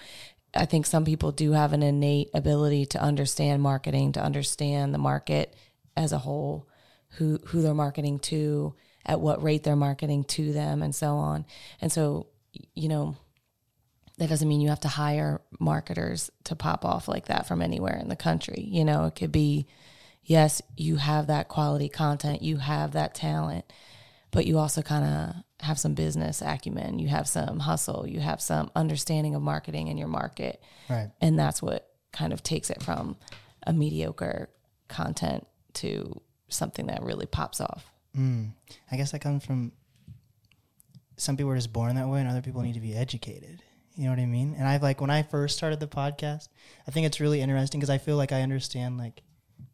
I 0.54 0.66
think 0.66 0.86
some 0.86 1.06
people 1.06 1.32
do 1.32 1.54
have 1.54 1.74
an 1.74 1.84
innate 1.84 2.30
ability 2.34 2.88
to 2.88 3.02
understand 3.02 3.62
marketing, 3.62 4.14
to 4.14 4.22
understand 4.22 4.94
the 4.94 4.98
market 4.98 5.56
as 5.96 6.12
a 6.12 6.18
whole, 6.18 6.68
who 7.12 7.40
who 7.46 7.62
they're 7.62 7.74
marketing 7.74 8.20
to, 8.20 8.74
at 9.06 9.20
what 9.20 9.42
rate 9.42 9.64
they're 9.64 9.76
marketing 9.76 10.24
to 10.26 10.54
them 10.54 10.82
and 10.82 10.94
so 10.94 11.16
on. 11.16 11.46
And 11.80 11.92
so, 11.92 12.28
you 12.76 12.90
know, 12.90 13.16
that 14.18 14.30
doesn't 14.30 14.48
mean 14.48 14.62
you 14.62 14.70
have 14.70 14.82
to 14.82 14.88
hire 14.88 15.42
marketers 15.60 16.30
to 16.44 16.56
pop 16.56 16.86
off 16.86 17.08
like 17.08 17.26
that 17.28 17.48
from 17.48 17.62
anywhere 17.62 17.98
in 17.98 18.10
the 18.10 18.16
country. 18.16 18.64
You 18.68 18.86
know, 18.86 19.06
it 19.06 19.16
could 19.16 19.32
be, 19.32 19.68
yes, 20.24 20.62
you 20.78 20.98
have 20.98 21.28
that 21.28 21.48
quality 21.48 21.90
content, 21.90 22.42
you 22.42 22.58
have 22.58 22.92
that 22.94 23.14
talent, 23.14 23.66
but 24.32 24.46
you 24.46 24.58
also 24.58 24.82
kind 24.82 25.06
of 25.06 25.66
have 25.66 25.80
some 25.80 25.94
business 25.94 26.42
acumen, 26.42 27.00
you 27.00 27.08
have 27.08 27.28
some 27.28 27.60
hustle, 27.60 28.08
you 28.08 28.20
have 28.20 28.42
some 28.42 28.72
understanding 28.76 29.36
of 29.36 29.42
marketing 29.42 29.88
in 29.88 29.98
your 29.98 30.08
market. 30.08 30.62
Right. 30.90 31.10
And 31.20 31.38
that's 31.38 31.62
what 31.62 31.88
kind 32.12 32.34
of 32.34 32.44
takes 32.44 32.70
it 32.70 32.82
from 32.82 33.18
a 33.66 33.74
mediocre 33.74 34.50
content 34.88 35.48
to 35.74 36.22
something 36.50 36.88
that 36.88 37.04
really 37.04 37.26
pops 37.26 37.62
off. 37.62 37.92
Mm. 38.18 38.52
I 38.92 38.98
guess 38.98 39.12
that 39.12 39.20
comes 39.20 39.46
from 39.46 39.72
some 41.18 41.38
people 41.38 41.52
are 41.52 41.56
just 41.56 41.72
born 41.72 41.96
that 41.96 42.08
way, 42.08 42.20
and 42.20 42.30
other 42.30 42.42
people 42.42 42.62
need 42.62 42.74
to 42.74 42.80
be 42.80 42.96
educated. 42.96 43.62
You 43.96 44.06
know 44.06 44.10
what 44.10 44.20
I 44.20 44.26
mean? 44.26 44.56
And 44.58 44.68
I've 44.68 44.82
like 44.82 45.02
when 45.02 45.10
I 45.10 45.22
first 45.22 45.56
started 45.56 45.80
the 45.80 45.88
podcast, 45.88 46.48
I 46.88 46.92
think 46.92 47.06
it's 47.06 47.20
really 47.20 47.42
interesting 47.42 47.80
because 47.80 47.90
I 47.90 48.00
feel 48.00 48.18
like 48.18 48.32
I 48.32 48.42
understand 48.42 48.98
like 48.98 49.22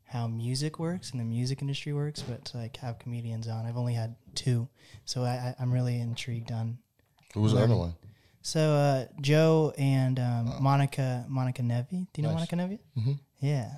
how 0.08 0.28
music 0.28 0.80
works 0.80 1.12
and 1.12 1.20
the 1.20 1.26
music 1.26 1.62
industry 1.62 1.94
works, 1.94 2.22
but 2.22 2.46
to 2.46 2.58
like 2.58 2.78
have 2.78 2.98
comedians 3.00 3.48
on, 3.48 3.66
I've 3.66 3.78
only 3.78 3.94
had 3.94 4.16
two, 4.36 4.68
so 5.06 5.24
I, 5.24 5.30
I, 5.30 5.56
I'm 5.60 5.72
really 5.72 6.00
intrigued 6.00 6.52
on. 6.52 6.78
Who 7.34 7.42
was 7.42 7.54
the 7.54 7.60
other 7.62 7.76
one? 7.76 7.94
So 8.42 8.60
uh, 8.60 9.06
Joe 9.22 9.74
and 9.78 10.18
um, 10.20 10.54
Monica 10.62 11.26
Monica 11.28 11.62
Nevi. 11.62 12.08
Do 12.14 12.22
you 12.22 12.24
know 12.24 12.34
Nice. 12.34 12.52
Monica 12.52 12.56
Nevi? 12.56 12.80
Mm-hmm. 12.98 13.12
Yeah, 13.42 13.70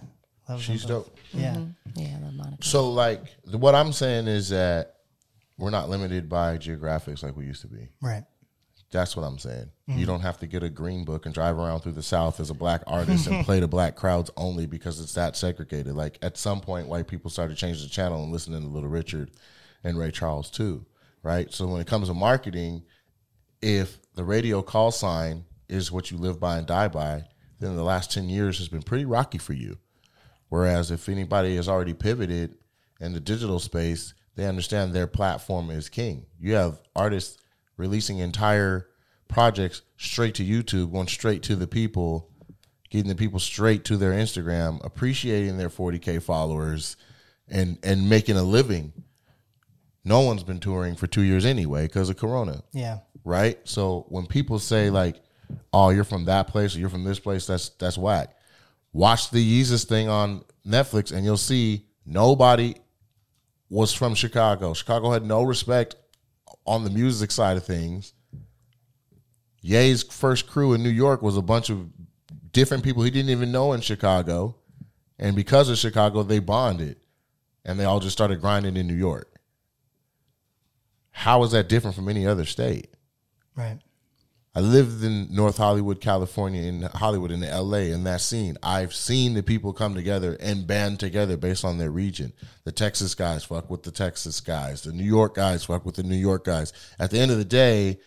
Love 0.48 0.60
them 0.66 0.76
She's 0.76 0.84
both. 0.86 1.06
dope. 1.08 1.18
Yeah, 1.34 1.58
Yeah, 1.96 2.18
I 2.20 2.24
love 2.26 2.34
Monica. 2.34 2.64
So, 2.64 2.90
like, 2.92 3.22
the, 3.46 3.58
what 3.58 3.76
I'm 3.76 3.92
saying 3.92 4.28
is 4.28 4.50
that 4.50 4.96
we're 5.58 5.70
not 5.70 5.90
limited 5.90 6.30
by 6.30 6.58
geographics 6.58 7.22
like 7.24 7.36
we 7.36 7.46
used 7.46 7.62
to 7.62 7.68
be. 7.68 7.90
right. 8.02 8.24
That's 8.91 9.15
what 9.15 9.24
I'm 9.24 9.38
saying. 9.38 9.69
You 9.86 9.93
mm-hmm. 9.93 10.05
don't 10.05 10.22
have 10.22 10.39
to 10.39 10.48
get 10.48 10.63
a 10.63 10.69
green 10.69 11.05
book 11.05 11.25
and 11.25 11.34
drive 11.34 11.58
around 11.58 11.81
through 11.81 11.91
the 11.91 12.01
South 12.01 12.39
as 12.39 12.50
a 12.50 12.55
black 12.55 12.81
artist 12.88 13.27
and 13.27 13.46
play 13.46 13.60
to 13.60 13.67
black 13.77 13.96
crowds 13.96 14.31
only 14.36 14.65
because 14.65 15.00
it's 15.00 15.13
that 15.13 15.36
segregated. 15.36 15.93
Like 15.93 16.17
at 16.22 16.38
some 16.38 16.60
point, 16.60 16.88
white 16.88 17.08
people 17.08 17.29
started 17.29 17.58
changing 17.58 17.84
the 17.84 17.89
channel 17.89 18.24
and 18.24 18.31
listening 18.31 18.62
to 18.62 18.67
Little 18.67 18.89
Richard 18.89 19.31
and 19.84 19.98
Ray 19.98 20.12
Charles 20.12 20.50
too, 20.50 20.86
right? 21.22 21.53
So 21.53 21.67
when 21.67 21.81
it 21.81 21.88
comes 21.88 22.08
to 22.08 22.15
marketing, 22.15 22.84
if 23.62 24.00
the 24.15 24.24
radio 24.24 24.62
call 24.62 24.91
sign 24.91 25.46
is 25.67 25.91
what 25.91 26.10
you 26.10 26.17
live 26.17 26.39
by 26.39 26.58
and 26.58 26.65
die 26.65 26.88
by, 26.88 27.25
then 27.60 27.75
the 27.75 27.84
last 27.84 28.12
10 28.12 28.27
years 28.27 28.58
has 28.58 28.69
been 28.69 28.81
pretty 28.81 29.05
rocky 29.05 29.38
for 29.38 29.53
you. 29.53 29.77
Whereas 30.48 30.89
if 30.89 31.08
anybody 31.08 31.55
has 31.58 31.69
already 31.69 31.93
pivoted 31.93 32.58
in 33.00 33.13
the 33.13 33.19
digital 33.19 33.60
space, 33.60 34.15
they 34.36 34.48
understand 34.48 34.93
their 34.93 35.08
platform 35.08 35.69
is 35.69 35.89
king. 35.89 36.25
You 36.39 36.55
have 36.55 36.79
artists 36.96 37.38
releasing 37.80 38.20
entire 38.20 38.88
projects 39.30 39.82
straight 39.98 40.36
to 40.36 40.44
YouTube, 40.46 40.92
going 40.92 41.08
straight 41.08 41.42
to 41.44 41.56
the 41.56 41.66
people, 41.66 42.30
getting 42.90 43.08
the 43.08 43.16
people 43.16 43.40
straight 43.40 43.86
to 43.86 43.96
their 43.96 44.12
Instagram, 44.12 44.84
appreciating 44.86 45.58
their 45.58 45.70
40k 45.70 46.22
followers, 46.22 46.98
and 47.48 47.80
and 47.82 48.10
making 48.10 48.36
a 48.36 48.44
living. 48.44 48.94
No 50.04 50.22
one's 50.22 50.44
been 50.44 50.60
touring 50.60 50.96
for 50.96 51.08
two 51.08 51.22
years 51.22 51.46
anyway 51.46 51.86
because 51.86 52.10
of 52.10 52.18
Corona 52.18 52.64
Yeah, 52.74 53.00
right? 53.24 53.58
So 53.64 54.06
when 54.10 54.28
people 54.28 54.60
say 54.60 54.90
like, 54.90 55.22
"Oh, 55.74 55.90
you're 55.90 56.04
from 56.04 56.26
that 56.26 56.48
place 56.48 56.76
or 56.76 56.80
you're 56.80 56.90
from 56.90 57.06
this 57.06 57.20
place," 57.20 57.48
that's 57.48 57.70
that's 57.70 57.98
whack. 57.98 58.36
Watch 58.92 59.30
the 59.30 59.62
Yeezus 59.62 59.86
thing 59.86 60.10
on 60.10 60.44
Netflix, 60.68 61.12
and 61.12 61.24
you'll 61.24 61.38
see 61.38 61.86
nobody 62.06 62.76
was 63.70 63.94
from 63.94 64.16
Chicago. 64.16 64.74
Chicago 64.74 65.12
had 65.12 65.24
no 65.24 65.44
respect 65.44 65.96
on 66.70 66.84
the 66.84 66.90
music 66.92 67.32
side 67.32 67.58
of 67.58 67.66
things. 67.66 68.14
Ye's 69.60 70.04
first 70.04 70.48
crew 70.48 70.74
in 70.74 70.84
New 70.84 70.90
York 70.90 71.24
was 71.24 71.36
a 71.36 71.42
bunch 71.42 71.72
of 71.72 71.90
different 72.52 72.84
people 72.84 73.02
he 73.02 73.10
didn't 73.10 73.32
even 73.32 73.52
know 73.52 73.74
in 73.74 73.82
Chicago, 73.82 74.56
and 75.17 75.36
because 75.36 75.67
of 75.67 75.80
Chicago, 75.80 76.22
they 76.22 76.38
bonded, 76.38 76.98
and 77.65 77.80
they 77.80 77.86
all 77.86 78.00
just 78.00 78.15
started 78.15 78.39
grinding 78.39 78.78
in 78.78 78.86
New 78.86 78.93
York. 78.93 79.39
How 81.10 81.43
is 81.43 81.52
that 81.52 81.67
different 81.67 81.96
from 81.96 82.08
any 82.08 82.28
other 82.28 82.46
state? 82.46 82.93
right. 83.56 83.80
I 84.56 84.62
lived 84.62 85.04
in 85.04 85.34
North 85.34 85.58
Hollywood, 85.58 86.02
California, 86.02 86.64
in 86.64 86.82
Hollywood, 86.82 87.32
in 87.32 87.42
LA, 87.42 87.94
in 87.94 88.04
that 88.06 88.20
scene. 88.20 88.58
I've 88.64 88.96
seen 88.96 89.36
the 89.36 89.44
people 89.44 89.74
come 89.74 89.94
together 89.94 90.38
and 90.40 90.66
band 90.66 91.00
together 91.00 91.38
based 91.38 91.64
on 91.64 91.78
their 91.78 91.92
region. 91.92 92.34
The 92.64 92.72
Texas 92.72 93.14
guys 93.14 93.44
fuck 93.44 93.70
with 93.70 93.84
the 93.84 93.92
Texas 93.92 94.42
guys. 94.42 94.82
The 94.82 94.92
New 94.92 95.04
York 95.04 95.36
guys 95.36 95.66
fuck 95.66 95.86
with 95.86 95.96
the 95.96 96.04
New 96.04 96.16
York 96.16 96.46
guys. 96.46 96.74
At 96.98 97.12
the 97.12 97.20
end 97.20 97.30
of 97.30 97.38
the 97.38 97.46
day, 97.46 98.00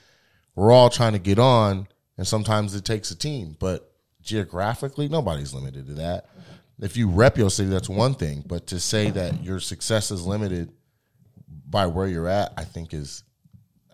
we're 0.57 0.73
all 0.73 0.91
trying 0.91 1.13
to 1.13 1.21
get 1.21 1.39
on, 1.39 1.87
and 2.19 2.27
sometimes 2.27 2.75
it 2.75 2.85
takes 2.85 3.13
a 3.13 3.17
team. 3.17 3.57
But 3.61 3.93
geographically, 4.21 5.09
nobody's 5.09 5.55
limited 5.55 5.87
to 5.87 5.95
that. 5.95 6.27
If 6.81 6.97
you 6.97 7.09
rep 7.09 7.39
your 7.39 7.51
city, 7.51 7.69
that's 7.69 7.89
one 7.89 8.15
thing. 8.15 8.43
But 8.45 8.67
to 8.69 8.81
say 8.81 9.11
that 9.11 9.45
your 9.45 9.61
success 9.61 10.11
is 10.11 10.27
limited 10.27 10.73
by 11.71 11.87
where 11.87 12.09
you're 12.09 12.29
at, 12.29 12.53
I 12.57 12.65
think 12.65 12.93
is, 12.93 13.23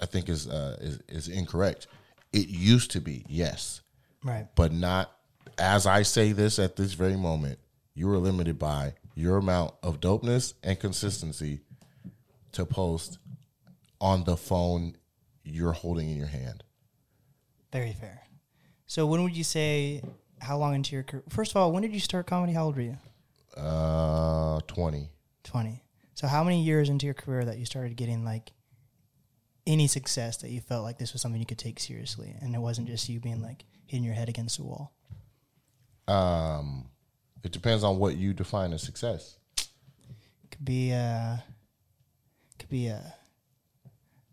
I 0.00 0.06
think 0.06 0.30
is 0.30 0.48
uh, 0.48 0.78
is, 0.80 1.00
is 1.08 1.28
incorrect. 1.28 1.86
It 2.32 2.48
used 2.48 2.90
to 2.92 3.00
be, 3.00 3.24
yes, 3.28 3.80
Right. 4.22 4.46
but 4.54 4.72
not 4.72 5.12
as 5.58 5.86
I 5.86 6.02
say 6.02 6.32
this 6.32 6.58
at 6.58 6.76
this 6.76 6.92
very 6.92 7.16
moment. 7.16 7.58
You 7.94 8.10
are 8.10 8.18
limited 8.18 8.58
by 8.58 8.94
your 9.14 9.38
amount 9.38 9.74
of 9.82 10.00
dopeness 10.00 10.54
and 10.62 10.78
consistency 10.78 11.60
to 12.52 12.64
post 12.64 13.18
on 14.00 14.22
the 14.24 14.36
phone 14.36 14.96
you're 15.42 15.72
holding 15.72 16.08
in 16.10 16.16
your 16.16 16.26
hand. 16.28 16.62
Very 17.72 17.92
fair. 17.92 18.22
So 18.86 19.06
when 19.06 19.22
would 19.24 19.36
you 19.36 19.42
say 19.44 20.02
how 20.40 20.58
long 20.58 20.74
into 20.74 20.94
your 20.94 21.02
career? 21.02 21.24
First 21.28 21.50
of 21.52 21.56
all, 21.56 21.72
when 21.72 21.82
did 21.82 21.92
you 21.92 21.98
start 22.00 22.26
comedy? 22.26 22.52
How 22.52 22.66
old 22.66 22.76
were 22.76 22.82
you? 22.82 22.98
Uh, 23.56 24.60
twenty. 24.68 25.10
20. 25.44 25.82
So 26.14 26.26
how 26.26 26.44
many 26.44 26.62
years 26.62 26.88
into 26.88 27.06
your 27.06 27.14
career 27.14 27.44
that 27.46 27.58
you 27.58 27.64
started 27.64 27.96
getting 27.96 28.24
like 28.24 28.52
any 29.68 29.86
success 29.86 30.38
that 30.38 30.50
you 30.50 30.60
felt 30.60 30.82
like 30.82 30.98
this 30.98 31.12
was 31.12 31.22
something 31.22 31.38
you 31.38 31.46
could 31.46 31.58
take 31.58 31.78
seriously 31.78 32.34
and 32.40 32.54
it 32.54 32.58
wasn't 32.58 32.88
just 32.88 33.08
you 33.08 33.20
being 33.20 33.42
like 33.42 33.64
hitting 33.86 34.04
your 34.04 34.14
head 34.14 34.28
against 34.28 34.56
the 34.56 34.64
wall? 34.64 34.92
Um, 36.08 36.86
it 37.44 37.52
depends 37.52 37.84
on 37.84 37.98
what 37.98 38.16
you 38.16 38.32
define 38.32 38.72
as 38.72 38.82
success. 38.82 39.36
could 40.50 40.64
be 40.64 40.90
a 40.90 41.44
could 42.58 42.70
be 42.70 42.88
a, 42.88 43.14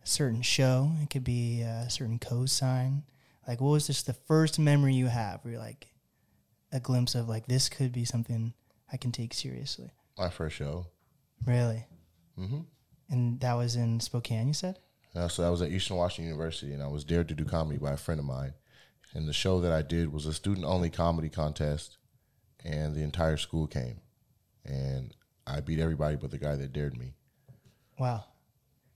a 0.03 0.07
certain 0.07 0.41
show. 0.41 0.91
It 1.03 1.09
could 1.09 1.25
be 1.25 1.61
a 1.61 1.89
certain 1.89 2.17
cosign. 2.17 3.03
Like, 3.47 3.61
what 3.61 3.69
was 3.71 3.87
just 3.87 4.07
the 4.07 4.13
first 4.13 4.57
memory 4.57 4.93
you 4.95 5.07
have 5.07 5.43
where 5.43 5.53
you're 5.53 5.61
like 5.61 5.87
a 6.71 6.79
glimpse 6.79 7.13
of 7.13 7.29
like 7.29 7.45
this 7.45 7.69
could 7.69 7.91
be 7.91 8.05
something 8.05 8.53
I 8.91 8.97
can 8.97 9.11
take 9.11 9.33
seriously? 9.33 9.91
My 10.17 10.29
first 10.29 10.55
show. 10.55 10.87
Really? 11.45 11.85
Mm-hmm. 12.39 12.61
And 13.09 13.39
that 13.41 13.53
was 13.53 13.75
in 13.75 13.99
Spokane. 13.99 14.47
You 14.47 14.53
said? 14.53 14.79
So 15.28 15.45
I 15.45 15.49
was 15.49 15.62
at 15.62 15.71
Eastern 15.71 15.97
Washington 15.97 16.32
University, 16.32 16.73
and 16.73 16.84
I 16.84 16.88
was 16.88 17.04
dared 17.04 17.30
to 17.30 17.36
do 17.36 17.45
comedy 17.45 17.78
by 17.78 17.93
a 17.93 17.97
friend 17.97 18.19
of 18.19 18.25
mine. 18.25 18.54
And 19.13 19.28
the 19.28 19.34
show 19.34 19.62
that 19.62 19.71
I 19.71 19.82
did 19.82 20.12
was 20.12 20.25
a 20.25 20.34
student-only 20.34 20.89
comedy 20.89 21.30
contest, 21.30 21.97
and 22.65 22.93
the 22.93 23.01
entire 23.01 23.38
school 23.38 23.65
came, 23.65 24.01
and 24.65 25.15
I 25.47 25.62
beat 25.62 25.80
everybody 25.80 26.17
but 26.17 26.32
the 26.32 26.38
guy 26.38 26.56
that 26.56 26.73
dared 26.73 26.97
me. 26.97 27.13
Wow. 27.97 28.25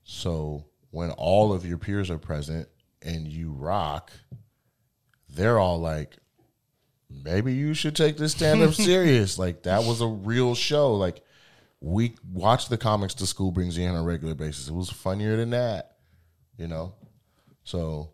So 0.04 0.66
when 0.90 1.10
all 1.12 1.52
of 1.52 1.64
your 1.64 1.78
peers 1.78 2.10
are 2.10 2.18
present 2.18 2.68
and 3.02 3.28
you 3.28 3.52
rock, 3.52 4.10
they're 5.28 5.58
all 5.58 5.78
like, 5.78 6.18
maybe 7.08 7.54
you 7.54 7.74
should 7.74 7.96
take 7.96 8.16
this 8.16 8.32
stand 8.32 8.62
up 8.62 8.74
serious. 8.74 9.38
Like 9.38 9.62
that 9.62 9.84
was 9.84 10.00
a 10.00 10.06
real 10.06 10.54
show. 10.54 10.94
Like 10.94 11.22
we 11.80 12.16
watched 12.30 12.68
the 12.68 12.78
comics 12.78 13.14
the 13.14 13.26
school 13.26 13.52
brings 13.52 13.78
in 13.78 13.88
on 13.88 13.96
a 13.96 14.02
regular 14.02 14.34
basis. 14.34 14.68
It 14.68 14.74
was 14.74 14.90
funnier 14.90 15.36
than 15.36 15.50
that, 15.50 15.89
you 16.60 16.68
know? 16.68 16.92
So 17.64 18.12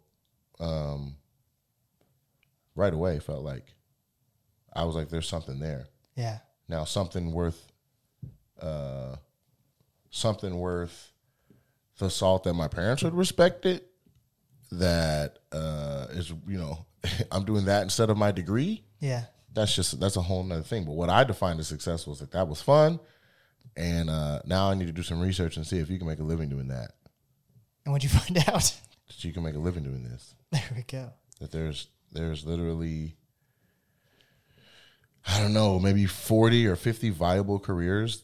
um 0.60 1.16
right 2.74 2.94
away 2.94 3.18
felt 3.18 3.42
like 3.44 3.74
I 4.74 4.84
was 4.84 4.94
like, 4.94 5.08
there's 5.08 5.28
something 5.28 5.58
there. 5.58 5.86
Yeah. 6.14 6.38
Now 6.68 6.84
something 6.84 7.32
worth 7.32 7.66
uh 8.60 9.16
something 10.10 10.58
worth 10.58 11.12
the 11.98 12.08
salt 12.08 12.44
that 12.44 12.54
my 12.54 12.68
parents 12.68 13.02
would 13.02 13.14
respect 13.14 13.66
it 13.66 13.90
that 14.72 15.38
uh 15.52 16.06
is 16.10 16.30
you 16.46 16.58
know 16.58 16.86
I'm 17.32 17.44
doing 17.44 17.66
that 17.66 17.82
instead 17.82 18.10
of 18.10 18.16
my 18.16 18.32
degree. 18.32 18.84
Yeah. 19.00 19.24
That's 19.52 19.74
just 19.74 19.98
that's 20.00 20.16
a 20.16 20.22
whole 20.22 20.42
nother 20.44 20.62
thing. 20.62 20.84
But 20.84 20.92
what 20.92 21.08
I 21.10 21.24
defined 21.24 21.60
as 21.60 21.68
success 21.68 22.06
was 22.06 22.20
that 22.20 22.30
that 22.32 22.46
was 22.48 22.62
fun. 22.62 23.00
And 23.76 24.08
uh 24.08 24.40
now 24.46 24.70
I 24.70 24.74
need 24.74 24.86
to 24.86 24.92
do 24.92 25.02
some 25.02 25.20
research 25.20 25.56
and 25.56 25.66
see 25.66 25.78
if 25.78 25.90
you 25.90 25.98
can 25.98 26.06
make 26.06 26.20
a 26.20 26.24
living 26.24 26.48
doing 26.48 26.68
that. 26.68 26.92
And 27.86 27.92
what'd 27.92 28.04
you 28.04 28.18
find 28.18 28.36
out? 28.48 28.74
That 29.06 29.24
you 29.24 29.32
can 29.32 29.42
make 29.44 29.54
a 29.54 29.58
living 29.58 29.84
doing 29.84 30.02
this. 30.02 30.34
there 30.52 30.62
we 30.74 30.82
go. 30.82 31.12
That 31.40 31.52
there's 31.52 31.86
there's 32.12 32.44
literally 32.44 33.16
I 35.28 35.40
don't 35.40 35.52
know, 35.54 35.78
maybe 35.80 36.06
40 36.06 36.66
or 36.68 36.76
50 36.76 37.10
viable 37.10 37.58
careers 37.58 38.22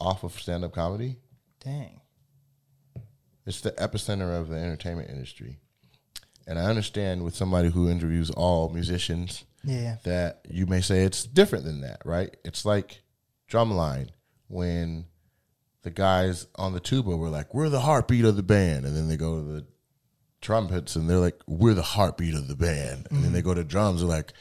off 0.00 0.22
of 0.24 0.32
stand 0.38 0.64
up 0.64 0.72
comedy. 0.74 1.16
Dang. 1.64 2.00
It's 3.46 3.60
the 3.62 3.72
epicenter 3.72 4.38
of 4.38 4.48
the 4.48 4.56
entertainment 4.56 5.08
industry. 5.08 5.58
And 6.46 6.58
I 6.58 6.64
understand 6.64 7.22
with 7.24 7.34
somebody 7.34 7.70
who 7.70 7.88
interviews 7.88 8.30
all 8.30 8.68
musicians 8.68 9.44
Yeah. 9.64 9.96
that 10.04 10.40
you 10.48 10.66
may 10.66 10.80
say 10.82 11.04
it's 11.04 11.24
different 11.24 11.64
than 11.64 11.80
that, 11.80 12.02
right? 12.04 12.36
It's 12.44 12.64
like 12.64 13.02
drumline 13.50 14.08
when 14.48 15.06
the 15.86 15.90
guys 15.92 16.48
on 16.56 16.72
the 16.72 16.80
tuba 16.80 17.16
were 17.16 17.28
like, 17.28 17.54
"We're 17.54 17.68
the 17.68 17.78
heartbeat 17.78 18.24
of 18.24 18.34
the 18.34 18.42
band," 18.42 18.84
and 18.86 18.96
then 18.96 19.06
they 19.06 19.16
go 19.16 19.36
to 19.36 19.42
the 19.46 19.66
trumpets 20.40 20.96
and 20.96 21.08
they're 21.08 21.20
like, 21.20 21.40
"We're 21.46 21.74
the 21.74 21.82
heartbeat 21.82 22.34
of 22.34 22.48
the 22.48 22.56
band," 22.56 23.06
and 23.08 23.22
then 23.22 23.32
they 23.32 23.40
go 23.40 23.54
to 23.54 23.62
drums, 23.62 24.02
and 24.02 24.10
they're 24.10 24.16
like, 24.18 24.32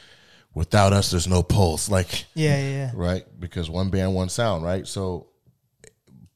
"Without 0.56 0.92
us, 0.92 1.12
there's 1.12 1.28
no 1.28 1.44
pulse." 1.44 1.88
Like, 1.88 2.26
Yeah, 2.34 2.58
yeah, 2.58 2.70
yeah. 2.70 2.92
right? 2.96 3.26
Because 3.40 3.70
one 3.70 3.92
band, 3.92 4.16
one 4.16 4.30
sound, 4.30 4.64
right? 4.64 4.88
So, 4.88 5.28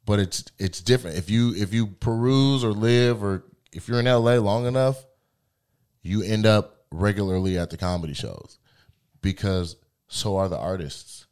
but 0.05 0.19
it's 0.19 0.43
it's 0.59 0.79
different. 0.79 1.17
If 1.17 1.27
you 1.31 1.55
if 1.55 1.73
you 1.73 1.87
peruse 1.87 2.63
or 2.63 2.71
live 2.71 3.23
or 3.23 3.45
if 3.73 3.87
you're 3.87 3.99
in 3.99 4.05
LA 4.05 4.35
long 4.35 4.67
enough, 4.67 5.03
you 6.03 6.21
end 6.21 6.45
up 6.45 6.85
regularly 6.91 7.57
at 7.57 7.71
the 7.71 7.77
comedy 7.77 8.13
shows 8.13 8.59
because 9.23 9.75
so 10.07 10.37
are 10.37 10.49
the 10.49 10.57
artists. 10.59 11.25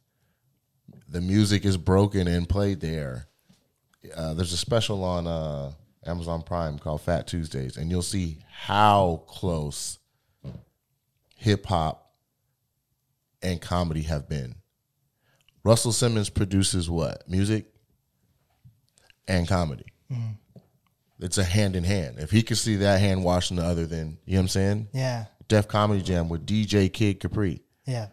The 1.08 1.20
music 1.20 1.64
is 1.64 1.76
broken 1.76 2.26
and 2.26 2.48
played 2.48 2.80
there. 2.80 3.27
Uh, 4.14 4.34
there's 4.34 4.52
a 4.52 4.56
special 4.56 5.04
on 5.04 5.26
uh, 5.26 5.72
Amazon 6.06 6.42
Prime 6.42 6.78
called 6.78 7.02
Phat 7.02 7.26
Tuesdays, 7.26 7.76
and 7.76 7.90
you'll 7.90 8.02
see 8.02 8.38
how 8.50 9.22
close 9.26 9.98
hip 11.36 11.66
hop 11.66 12.12
and 13.42 13.60
comedy 13.60 14.02
have 14.02 14.28
been. 14.28 14.54
Russell 15.64 15.92
Simmons 15.92 16.30
produces 16.30 16.88
what? 16.88 17.28
Music 17.28 17.66
and 19.26 19.46
comedy. 19.46 19.84
It's 21.20 21.38
a 21.38 21.44
hand 21.44 21.74
in 21.76 21.84
hand. 21.84 22.16
If 22.18 22.30
he 22.30 22.42
could 22.42 22.58
see 22.58 22.76
that 22.76 23.00
hand 23.00 23.24
washing 23.24 23.56
the 23.56 23.64
other, 23.64 23.86
then 23.86 24.18
you 24.24 24.34
know 24.34 24.38
what 24.38 24.42
I'm 24.42 24.48
saying? 24.48 24.88
Yeah. 24.92 25.26
Def 25.48 25.66
Comedy 25.66 26.02
Jam 26.02 26.28
with 26.28 26.46
DJ 26.46 26.92
Kid 26.92 27.20
Capri 27.20 27.62
Yeah. 27.86 28.08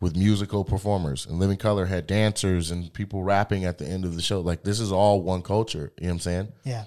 With 0.00 0.16
musical 0.16 0.64
performers 0.64 1.26
and 1.26 1.38
Living 1.38 1.56
Color 1.56 1.86
had 1.86 2.06
dancers 2.06 2.70
and 2.70 2.92
people 2.92 3.22
rapping 3.22 3.64
at 3.64 3.78
the 3.78 3.86
end 3.86 4.04
of 4.04 4.14
the 4.14 4.22
show. 4.22 4.40
Like 4.40 4.62
this 4.62 4.80
is 4.80 4.92
all 4.92 5.22
one 5.22 5.42
culture. 5.42 5.92
You 5.98 6.04
know 6.04 6.08
what 6.08 6.12
I'm 6.14 6.20
saying? 6.20 6.52
Yeah. 6.64 6.84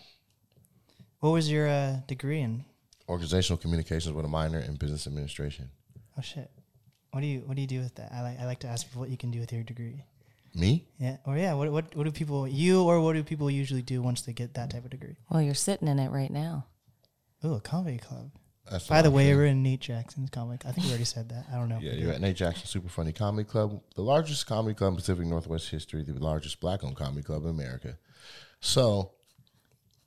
What 1.19 1.31
was 1.31 1.51
your 1.51 1.67
uh, 1.67 1.97
degree 2.07 2.41
in? 2.41 2.65
Organizational 3.07 3.57
communications 3.57 4.13
with 4.13 4.25
a 4.25 4.29
minor 4.29 4.59
in 4.59 4.75
business 4.75 5.07
administration. 5.07 5.69
Oh 6.17 6.21
shit. 6.21 6.49
What 7.11 7.21
do 7.21 7.27
you 7.27 7.39
What 7.41 7.55
do 7.55 7.61
you 7.61 7.67
do 7.67 7.79
with 7.79 7.95
that? 7.95 8.11
I 8.13 8.21
like 8.21 8.39
I 8.39 8.45
like 8.45 8.59
to 8.59 8.67
ask 8.67 8.87
people 8.87 9.01
what 9.01 9.09
you 9.09 9.17
can 9.17 9.31
do 9.31 9.39
with 9.39 9.51
your 9.51 9.63
degree. 9.63 10.03
Me? 10.53 10.87
Yeah. 10.99 11.17
Or 11.25 11.37
yeah. 11.37 11.53
What 11.53 11.71
What 11.71 11.95
What 11.95 12.03
do 12.03 12.11
people 12.11 12.47
you 12.47 12.83
or 12.83 13.01
what 13.01 13.13
do 13.13 13.23
people 13.23 13.49
usually 13.49 13.81
do 13.81 14.01
once 14.01 14.21
they 14.21 14.33
get 14.33 14.53
that 14.53 14.69
type 14.69 14.85
of 14.85 14.91
degree? 14.91 15.15
Well, 15.29 15.41
you're 15.41 15.55
sitting 15.55 15.87
in 15.87 15.97
it 15.97 16.09
right 16.11 16.31
now. 16.31 16.67
Oh, 17.43 17.55
a 17.55 17.61
comedy 17.61 17.97
club. 17.97 18.31
That's 18.69 18.87
By 18.87 19.01
the 19.01 19.09
way, 19.09 19.33
we're 19.33 19.45
in 19.45 19.63
Nate 19.63 19.79
Jackson's 19.79 20.29
comic. 20.29 20.65
I 20.65 20.71
think 20.71 20.85
we 20.85 20.91
already 20.91 21.05
said 21.05 21.29
that. 21.29 21.45
I 21.51 21.55
don't 21.55 21.69
know. 21.69 21.79
Yeah, 21.81 21.93
you're 21.93 22.11
at 22.11 22.21
Nate 22.21 22.35
Jackson 22.35 22.67
Super 22.67 22.89
Funny 22.89 23.11
Comedy 23.11 23.47
Club, 23.47 23.81
the 23.95 24.01
largest 24.01 24.45
comedy 24.45 24.75
club 24.75 24.93
in 24.93 24.97
Pacific 24.97 25.25
Northwest 25.25 25.69
history, 25.69 26.03
the 26.03 26.13
largest 26.13 26.59
black 26.59 26.83
owned 26.83 26.95
comedy 26.95 27.23
club 27.23 27.43
in 27.43 27.49
America. 27.49 27.97
So, 28.59 29.13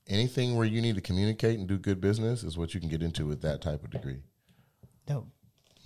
anything 0.07 0.57
where 0.57 0.67
you 0.67 0.81
need 0.81 0.95
to 0.95 1.01
communicate 1.01 1.59
and 1.59 1.67
do 1.67 1.77
good 1.77 2.01
business 2.01 2.45
is 2.45 2.57
what 2.57 2.73
you 2.75 2.81
can 2.81 2.89
get 2.89 3.03
into 3.03 3.27
with 3.27 3.43
that 3.43 3.63
type 3.63 3.83
of 3.83 3.91
degree. 3.91 4.21
Dope. 5.07 5.27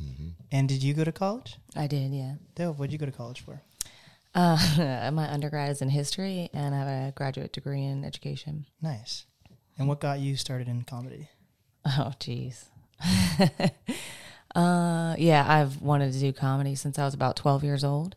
Mm-hmm. 0.02 0.28
And 0.52 0.68
did 0.68 0.82
you 0.82 0.92
go 0.92 1.04
to 1.04 1.12
college? 1.12 1.56
I 1.74 1.86
did, 1.86 2.12
yeah. 2.12 2.34
Dope. 2.54 2.78
What 2.78 2.86
did 2.86 2.92
you 2.92 2.98
go 2.98 3.06
to 3.06 3.12
college 3.12 3.40
for? 3.40 3.62
Uh, 4.34 5.10
my 5.14 5.32
undergrad 5.32 5.70
is 5.70 5.80
in 5.80 5.88
history, 5.88 6.50
and 6.52 6.74
I 6.74 6.78
have 6.78 6.88
a 7.08 7.12
graduate 7.12 7.52
degree 7.52 7.84
in 7.84 8.04
education. 8.04 8.66
Nice. 8.82 9.24
And 9.78 9.88
what 9.88 10.00
got 10.00 10.20
you 10.20 10.36
started 10.36 10.68
in 10.68 10.82
comedy? 10.82 11.28
Oh, 11.98 12.12
geez. 12.18 12.66
uh, 14.54 15.14
yeah, 15.18 15.44
I've 15.46 15.80
wanted 15.80 16.12
to 16.12 16.18
do 16.18 16.32
comedy 16.32 16.74
since 16.74 16.98
I 16.98 17.04
was 17.04 17.14
about 17.14 17.36
12 17.36 17.62
years 17.62 17.84
old. 17.84 18.16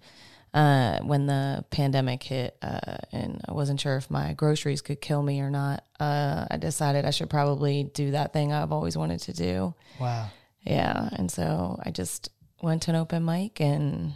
Uh, 0.52 1.00
when 1.02 1.28
the 1.28 1.64
pandemic 1.70 2.24
hit, 2.24 2.58
uh, 2.64 2.98
and 3.12 3.40
I 3.48 3.54
wasn't 3.54 3.80
sure 3.80 3.98
if 3.98 4.10
my 4.10 4.34
groceries 4.34 4.82
could 4.82 5.00
kill 5.00 5.22
me 5.22 5.42
or 5.42 5.52
not, 5.52 5.84
uh, 6.00 6.48
I 6.50 6.58
decided 6.58 7.06
I 7.06 7.12
should 7.12 7.30
probably 7.30 7.84
do 7.84 8.12
that 8.12 8.34
thing 8.34 8.52
I've 8.52 8.72
always 8.72 8.98
wanted 8.98 9.20
to 9.22 9.34
do. 9.34 9.76
Wow. 10.00 10.32
Yeah. 10.64 11.10
And 11.14 11.32
so 11.32 11.80
I 11.84 11.92
just 11.92 12.30
went 12.64 12.82
to 12.84 12.92
an 12.92 12.96
open 12.96 13.24
mic 13.24 13.62
and 13.62 14.14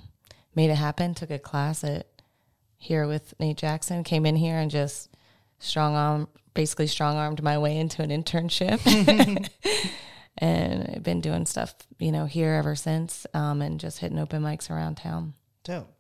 made 0.56 0.72
it 0.72 0.76
happen. 0.76 1.14
Took 1.14 1.30
a 1.30 1.38
class 1.38 1.84
at 1.84 2.08
here 2.78 3.06
with 3.06 3.36
Nate 3.40 3.58
Jackson, 3.58 4.04
came 4.04 4.26
in 4.26 4.36
here 4.36 4.58
and 4.58 4.72
just 4.72 5.10
strong 5.60 5.94
arm, 5.96 6.28
basically 6.54 6.88
strong 6.88 7.18
armed 7.18 7.42
my 7.44 7.58
way 7.58 7.78
into 7.78 8.02
an 8.02 8.10
internship. 8.10 8.80
and 10.38 10.94
I've 10.96 11.04
been 11.04 11.22
doing 11.22 11.46
stuff, 11.46 11.76
you 12.00 12.12
know, 12.12 12.26
here 12.26 12.54
ever 12.54 12.76
since 12.76 13.26
um, 13.34 13.62
and 13.62 13.80
just 13.80 14.00
hitting 14.00 14.20
open 14.20 14.42
mics 14.42 14.70
around 14.70 14.96
town. 14.96 15.34
Dope. 15.64 15.94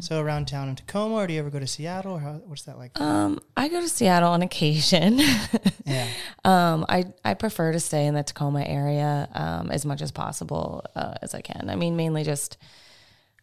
So 0.00 0.22
around 0.22 0.48
town 0.48 0.70
in 0.70 0.76
Tacoma, 0.76 1.16
or 1.16 1.26
do 1.26 1.34
you 1.34 1.38
ever 1.38 1.50
go 1.50 1.58
to 1.58 1.66
Seattle? 1.66 2.14
Or 2.14 2.20
how, 2.20 2.32
what's 2.46 2.62
that 2.62 2.78
like? 2.78 2.98
Um, 2.98 3.40
I 3.58 3.68
go 3.68 3.78
to 3.78 3.88
Seattle 3.88 4.30
on 4.30 4.40
occasion. 4.40 5.18
yeah. 5.84 6.08
Um, 6.44 6.86
I, 6.88 7.04
I 7.22 7.34
prefer 7.34 7.72
to 7.72 7.80
stay 7.80 8.06
in 8.06 8.14
the 8.14 8.22
Tacoma 8.22 8.62
area 8.62 9.28
um, 9.34 9.70
as 9.70 9.84
much 9.84 10.00
as 10.00 10.12
possible 10.12 10.82
uh, 10.94 11.14
as 11.20 11.34
I 11.34 11.42
can. 11.42 11.68
I 11.68 11.76
mean, 11.76 11.94
mainly 11.94 12.24
just 12.24 12.56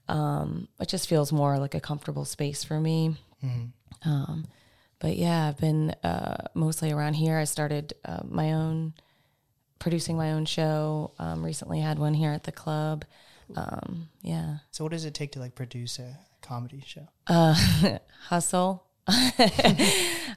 um, 0.07 0.67
it 0.79 0.87
just 0.89 1.07
feels 1.07 1.31
more 1.31 1.59
like 1.59 1.75
a 1.75 1.79
comfortable 1.79 2.25
space 2.25 2.63
for 2.63 2.79
me. 2.79 3.15
Um, 4.03 4.45
but 5.03 5.17
yeah, 5.17 5.49
I've 5.49 5.57
been 5.57 5.91
uh, 6.03 6.47
mostly 6.55 6.91
around 6.93 7.13
here. 7.15 7.37
I 7.37 7.43
started 7.43 7.93
uh, 8.05 8.21
my 8.27 8.53
own 8.53 8.93
producing 9.77 10.15
my 10.17 10.31
own 10.31 10.45
show. 10.45 11.11
Um, 11.19 11.43
recently 11.43 11.81
had 11.81 11.99
one 11.99 12.13
here 12.13 12.31
at 12.31 12.45
the 12.45 12.53
club. 12.53 13.03
Um, 13.55 14.07
yeah, 14.21 14.59
So 14.71 14.85
what 14.85 14.91
does 14.93 15.03
it 15.05 15.13
take 15.13 15.33
to 15.33 15.39
like 15.39 15.53
produce 15.55 15.99
a 15.99 16.17
comedy 16.41 16.81
show? 16.85 17.07
uh, 17.27 17.53
hustle. 18.29 18.85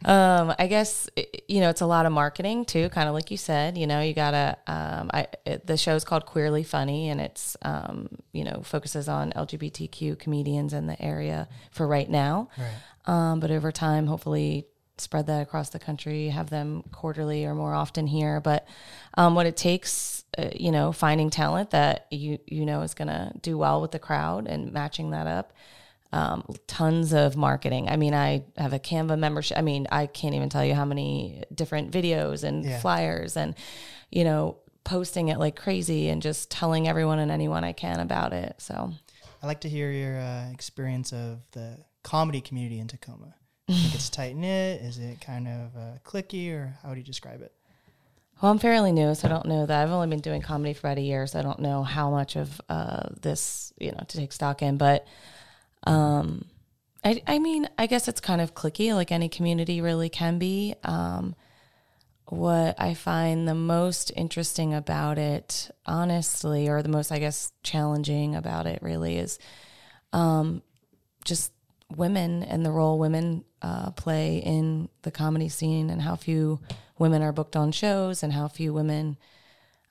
um, 0.05 0.53
I 0.59 0.67
guess 0.69 1.09
you 1.47 1.61
know 1.61 1.71
it's 1.71 1.81
a 1.83 1.87
lot 1.87 2.05
of 2.05 2.11
marketing 2.11 2.65
too, 2.65 2.89
kind 2.89 3.09
of 3.09 3.15
like 3.15 3.31
you 3.31 3.37
said. 3.37 3.79
You 3.79 3.87
know, 3.87 4.01
you 4.01 4.13
gotta. 4.13 4.57
Um, 4.67 5.11
I 5.15 5.29
it, 5.45 5.67
the 5.69 5.77
show's 5.77 6.05
called 6.05 6.27
Queerly 6.27 6.65
Funny, 6.65 7.09
and 7.09 7.21
it's 7.21 7.57
um, 7.63 8.09
you 8.33 8.43
know 8.43 8.63
focuses 8.65 9.09
on 9.09 9.31
LGBTQ 9.33 10.19
comedians 10.19 10.73
in 10.73 10.89
the 10.89 11.01
area 11.01 11.49
for 11.71 11.87
right 11.87 12.11
now. 12.11 12.49
Right. 12.59 12.75
Um, 13.07 13.41
but 13.41 13.51
over 13.51 13.71
time, 13.73 14.07
hopefully, 14.07 14.67
spread 14.99 15.27
that 15.27 15.43
across 15.43 15.71
the 15.71 15.79
country, 15.79 16.29
have 16.29 16.51
them 16.51 16.83
quarterly 16.91 17.45
or 17.45 17.55
more 17.55 17.75
often 17.75 18.07
here. 18.07 18.41
But 18.41 18.67
um, 19.15 19.35
what 19.35 19.47
it 19.47 19.57
takes, 19.57 20.25
uh, 20.39 20.49
you 20.55 20.73
know, 20.73 20.93
finding 20.93 21.31
talent 21.31 21.71
that 21.71 22.07
you 22.11 22.39
you 22.47 22.65
know 22.67 22.83
is 22.83 22.95
gonna 22.95 23.33
do 23.43 23.59
well 23.59 23.81
with 23.81 23.91
the 23.91 23.99
crowd 23.99 24.47
and 24.47 24.73
matching 24.73 25.11
that 25.11 25.27
up 25.27 25.53
um, 26.13 26.45
tons 26.67 27.13
of 27.13 27.37
marketing. 27.37 27.89
I 27.89 27.97
mean, 27.97 28.15
I 28.15 28.45
have 28.57 28.73
a 28.73 28.79
Canva 28.79 29.19
membership. 29.19 29.59
I 29.59 29.63
mean, 29.63 29.87
I 29.91 30.07
can't 30.07 30.35
even 30.35 30.49
tell 30.49 30.65
you 30.65 30.75
how 30.75 30.85
many 30.85 31.43
different 31.55 31.91
videos 31.91 32.45
and 32.45 32.65
Yeah. 32.65 32.81
flyers 32.81 33.37
and, 33.37 33.55
you 34.11 34.25
know, 34.25 34.57
posting 34.85 35.29
it 35.29 35.39
like 35.39 35.57
crazy 35.57 36.09
and 36.09 36.23
just 36.23 36.51
telling 36.51 36.89
everyone 36.89 37.19
and 37.19 37.31
anyone 37.31 37.65
I 37.65 37.73
can 37.73 38.01
about 38.01 38.33
it. 38.33 38.55
So, 38.59 38.93
I 39.43 39.47
like 39.47 39.61
to 39.63 39.69
hear 39.69 39.91
your 39.91 40.19
uh, 40.19 40.51
experience 40.53 41.13
of 41.13 41.41
the 41.53 41.79
comedy 42.07 42.41
community 42.41 42.79
in 42.79 42.87
Tacoma. 42.87 43.35
You 43.67 43.75
think 43.75 43.97
it's 43.97 44.09
tight 44.09 44.37
knit? 44.37 44.81
Is 44.81 44.99
it 44.99 45.21
kind 45.21 45.49
of 45.49 45.77
uh, 45.77 45.99
clicky, 46.05 46.53
or 46.53 46.79
how 46.81 46.91
would 46.91 46.99
you 46.99 47.05
describe 47.05 47.43
it? 47.43 47.53
well, 48.41 48.53
I'm 48.53 48.59
fairly 48.59 48.93
new, 48.93 49.15
so 49.15 49.27
I 49.27 49.31
don't 49.31 49.47
know 49.47 49.67
that. 49.67 49.83
I've 49.83 49.91
only 49.91 50.09
been 50.09 50.21
doing 50.21 50.41
comedy 50.41 50.73
for 50.73 50.87
about 50.87 50.99
a 50.99 51.03
year, 51.03 51.27
so 51.27 51.39
I 51.39 51.43
don't 51.43 51.59
know 51.59 51.83
how 51.83 52.11
much 52.11 52.37
of 52.37 52.61
uh, 52.69 53.09
this, 53.21 53.73
you 53.79 53.91
know, 53.91 54.05
to 54.07 54.17
take 54.19 54.33
stock 54.33 54.63
in. 54.63 54.77
But, 54.77 55.07
um, 55.85 56.45
I, 57.03 57.23
I 57.27 57.39
mean, 57.39 57.69
I 57.79 57.87
guess 57.87 58.09
it's 58.09 58.21
kind 58.21 58.41
of 58.41 58.55
clicky, 58.55 58.95
like 58.95 59.11
any 59.11 59.29
community 59.29 59.81
really 59.81 60.11
can 60.11 60.39
be. 60.39 60.75
Um, 60.85 61.35
what 62.27 62.79
I 62.79 62.95
find 62.95 63.49
the 63.49 63.55
most 63.55 64.13
interesting 64.15 64.75
about 64.75 65.19
it, 65.19 65.71
honestly, 65.87 66.69
or 66.69 66.83
the 66.83 66.89
most, 66.89 67.11
I 67.11 67.19
guess, 67.19 67.53
challenging 67.63 68.37
about 68.37 68.67
it 68.67 68.81
really 68.83 69.17
is 69.17 69.39
um, 70.13 70.63
just 71.25 71.53
women 71.95 72.43
and 72.43 72.65
the 72.65 72.71
role 72.71 72.99
women 72.99 73.45
uh, 73.63 73.91
play 73.93 74.39
in 74.39 74.89
the 75.03 75.11
comedy 75.11 75.49
scene 75.49 75.91
and 75.91 76.03
how 76.03 76.17
few 76.17 76.61
women 76.99 77.23
are 77.23 77.33
booked 77.33 77.57
on 77.57 77.73
shows 77.73 78.23
and 78.23 78.33
how 78.33 78.49
few 78.49 78.73
women 78.73 79.17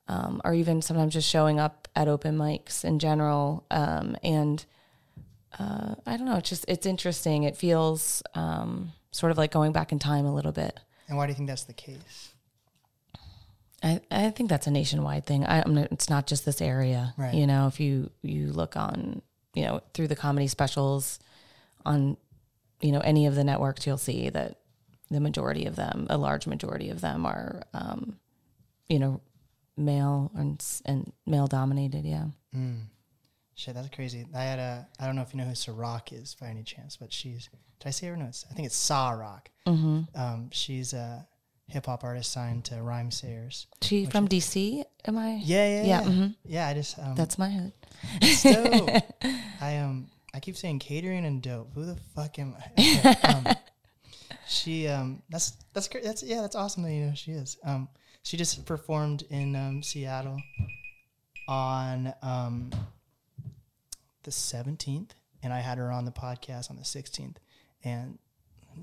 um, 0.07 0.41
are 0.43 0.53
even 0.53 0.81
sometimes 0.81 1.13
just 1.13 1.29
showing 1.29 1.59
up 1.59 1.87
at 1.95 2.07
open 2.07 2.37
mics 2.37 2.83
in 2.83 2.99
general. 2.99 3.65
Um, 3.71 4.17
and 4.23 4.65
uh, 5.57 5.95
I 6.05 6.17
don't 6.17 6.25
know, 6.25 6.35
it's 6.35 6.49
just, 6.49 6.65
it's 6.67 6.85
interesting. 6.85 7.43
It 7.43 7.55
feels 7.55 8.21
um, 8.33 8.91
sort 9.11 9.31
of 9.31 9.37
like 9.37 9.51
going 9.51 9.71
back 9.71 9.91
in 9.91 9.99
time 9.99 10.25
a 10.25 10.33
little 10.33 10.51
bit. 10.51 10.79
And 11.07 11.17
why 11.17 11.25
do 11.25 11.31
you 11.31 11.35
think 11.35 11.47
that's 11.47 11.63
the 11.63 11.73
case? 11.73 12.33
I, 13.83 14.01
I 14.09 14.29
think 14.31 14.49
that's 14.49 14.67
a 14.67 14.71
nationwide 14.71 15.25
thing. 15.25 15.45
I, 15.45 15.61
I'm 15.61 15.77
it's 15.77 16.09
not 16.09 16.25
just 16.25 16.45
this 16.45 16.61
area. 16.61 17.13
Right. 17.17 17.35
You 17.35 17.45
know, 17.45 17.67
if 17.67 17.79
you 17.79 18.09
you 18.23 18.51
look 18.51 18.75
on, 18.75 19.21
you 19.53 19.63
know, 19.63 19.81
through 19.93 20.07
the 20.07 20.15
comedy 20.15 20.47
specials 20.47 21.19
on, 21.85 22.17
you 22.81 22.91
know, 22.91 22.99
any 22.99 23.25
of 23.27 23.35
the 23.35 23.43
networks, 23.43 23.85
you'll 23.87 23.97
see 23.97 24.29
that 24.29 24.59
the 25.11 25.19
majority 25.19 25.65
of 25.65 25.75
them, 25.75 26.07
a 26.09 26.17
large 26.17 26.47
majority 26.47 26.89
of 26.89 27.01
them, 27.01 27.25
are 27.25 27.63
um, 27.73 28.17
you 28.89 28.99
know 28.99 29.21
male 29.77 30.31
and 30.35 30.63
and 30.85 31.11
male 31.25 31.47
dominated. 31.47 32.05
Yeah. 32.05 32.25
Shit, 33.57 33.73
that's 33.73 33.89
crazy. 33.89 34.25
I 34.35 34.43
had 34.43 34.59
a. 34.59 34.87
I 34.99 35.05
don't 35.05 35.15
know 35.15 35.21
if 35.21 35.33
you 35.33 35.37
know 35.39 35.45
who 35.45 35.53
Ciroc 35.53 36.11
is 36.11 36.35
by 36.35 36.47
any 36.47 36.63
chance, 36.63 36.97
but 36.97 37.13
she's. 37.13 37.49
Did 37.79 37.87
I 37.87 37.91
say 37.91 38.07
her? 38.07 38.17
No, 38.17 38.25
I 38.25 38.53
think 38.53 38.65
it's 38.65 38.75
Sa-Roc. 38.75 39.49
Mm-hmm. 39.65 40.01
Um, 40.19 40.49
she's 40.51 40.91
a 40.93 41.25
hip 41.67 41.85
hop 41.85 42.03
artist 42.03 42.31
signed 42.33 42.65
to 42.65 42.75
Rhymesayers. 42.75 43.65
She 43.81 44.05
from 44.07 44.27
DC? 44.27 44.83
Am 45.05 45.17
I? 45.17 45.39
Yeah, 45.43 45.67
yeah, 45.67 45.83
Yeah, 45.83 45.85
yeah. 45.85 46.01
mhm. 46.03 46.35
Yeah, 46.45 46.67
I 46.67 46.73
just. 46.73 46.99
Um, 46.99 47.15
That's 47.15 47.37
my 47.37 47.49
hood. 47.49 47.71
so. 48.23 48.87
I 49.61 49.77
um. 49.77 50.07
I 50.35 50.39
keep 50.39 50.57
saying 50.57 50.79
catering 50.79 51.25
and 51.25 51.41
dope. 51.41 51.73
Who 51.73 51.85
the 51.85 51.95
fuck 52.15 52.37
am 52.39 52.55
I? 52.59 52.71
Okay, 52.77 53.27
um, 53.27 53.55
she 54.47 54.87
um. 54.87 55.23
That's 55.29 55.53
that's 55.73 55.87
great. 55.87 56.03
That's 56.03 56.21
yeah. 56.21 56.41
That's 56.41 56.55
awesome 56.55 56.83
that 56.83 56.91
you 56.91 57.05
know 57.05 57.13
she 57.15 57.31
is. 57.31 57.57
Um. 57.63 57.87
She 58.21 58.37
just 58.37 58.65
performed 58.65 59.23
in 59.29 59.55
um, 59.55 59.83
Seattle 59.83 60.39
on 61.47 62.13
um 62.21 62.71
the 64.23 64.31
17th 64.31 65.11
and 65.43 65.53
I 65.53 65.59
had 65.59 65.77
her 65.77 65.91
on 65.91 66.05
the 66.05 66.11
podcast 66.11 66.71
on 66.71 66.77
the 66.77 66.83
16th 66.83 67.35
and 67.83 68.17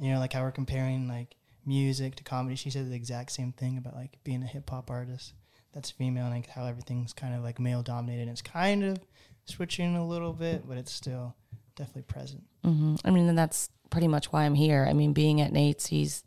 you 0.00 0.12
know 0.12 0.20
like 0.20 0.32
how 0.32 0.42
we're 0.42 0.52
comparing 0.52 1.08
like 1.08 1.34
music 1.66 2.14
to 2.16 2.24
comedy 2.24 2.54
she 2.54 2.70
said 2.70 2.88
the 2.88 2.94
exact 2.94 3.32
same 3.32 3.52
thing 3.52 3.76
about 3.76 3.96
like 3.96 4.18
being 4.22 4.42
a 4.42 4.46
hip 4.46 4.70
hop 4.70 4.90
artist 4.90 5.32
that's 5.74 5.90
female 5.90 6.26
and 6.26 6.34
like 6.34 6.46
how 6.48 6.64
everything's 6.64 7.12
kind 7.12 7.34
of 7.34 7.42
like 7.42 7.58
male 7.58 7.82
dominated 7.82 8.22
and 8.22 8.30
it's 8.30 8.42
kind 8.42 8.84
of 8.84 8.98
switching 9.44 9.96
a 9.96 10.06
little 10.06 10.32
bit 10.32 10.66
but 10.68 10.76
it's 10.78 10.92
still 10.92 11.34
definitely 11.76 12.02
present 12.02 12.42
hmm 12.64 12.94
I 13.04 13.10
mean, 13.10 13.28
and 13.28 13.36
that's 13.36 13.70
pretty 13.90 14.08
much 14.08 14.32
why 14.32 14.44
I'm 14.44 14.54
here. 14.54 14.86
I 14.88 14.92
mean, 14.94 15.12
being 15.12 15.40
at 15.40 15.52
Nate's, 15.52 15.86
he's 15.86 16.24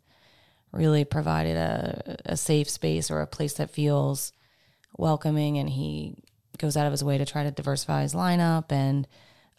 really 0.72 1.04
provided 1.04 1.56
a, 1.56 2.16
a 2.26 2.36
safe 2.36 2.68
space 2.70 3.10
or 3.10 3.20
a 3.20 3.26
place 3.26 3.54
that 3.54 3.70
feels 3.70 4.32
welcoming, 4.96 5.58
and 5.58 5.68
he 5.68 6.14
goes 6.58 6.76
out 6.76 6.86
of 6.86 6.92
his 6.92 7.02
way 7.02 7.18
to 7.18 7.24
try 7.26 7.42
to 7.42 7.50
diversify 7.50 8.02
his 8.02 8.14
lineup. 8.14 8.70
And 8.70 9.08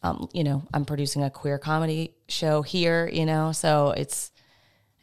um, 0.04 0.30
you 0.34 0.44
know, 0.44 0.64
I'm 0.74 0.86
producing 0.86 1.24
a 1.24 1.30
queer 1.30 1.58
comedy 1.58 2.14
show 2.30 2.62
here. 2.62 3.10
You 3.12 3.26
know, 3.26 3.52
so 3.52 3.92
it's 3.92 4.32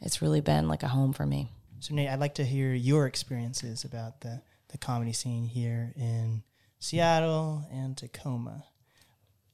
it's 0.01 0.21
really 0.21 0.41
been 0.41 0.67
like 0.67 0.83
a 0.83 0.87
home 0.87 1.13
for 1.13 1.25
me. 1.25 1.51
so 1.79 1.93
Nate 1.93 2.09
I'd 2.09 2.19
like 2.19 2.35
to 2.35 2.45
hear 2.45 2.73
your 2.73 3.05
experiences 3.05 3.83
about 3.83 4.21
the 4.21 4.41
the 4.69 4.77
comedy 4.77 5.13
scene 5.13 5.45
here 5.45 5.93
in 5.95 6.41
Seattle 6.89 7.63
and 7.71 7.97
Tacoma 7.97 8.63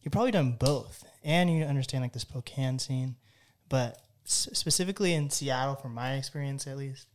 you've 0.01 0.11
probably 0.11 0.31
done 0.31 0.51
both 0.59 1.05
and 1.23 1.49
you 1.49 1.63
understand 1.63 2.03
like 2.03 2.11
the 2.11 2.19
Spokane 2.19 2.77
scene, 2.79 3.15
but 3.69 4.01
s- 4.25 4.49
specifically 4.51 5.13
in 5.13 5.29
Seattle, 5.29 5.75
from 5.75 5.93
my 5.93 6.15
experience 6.15 6.67
at 6.67 6.75
least, 6.77 7.07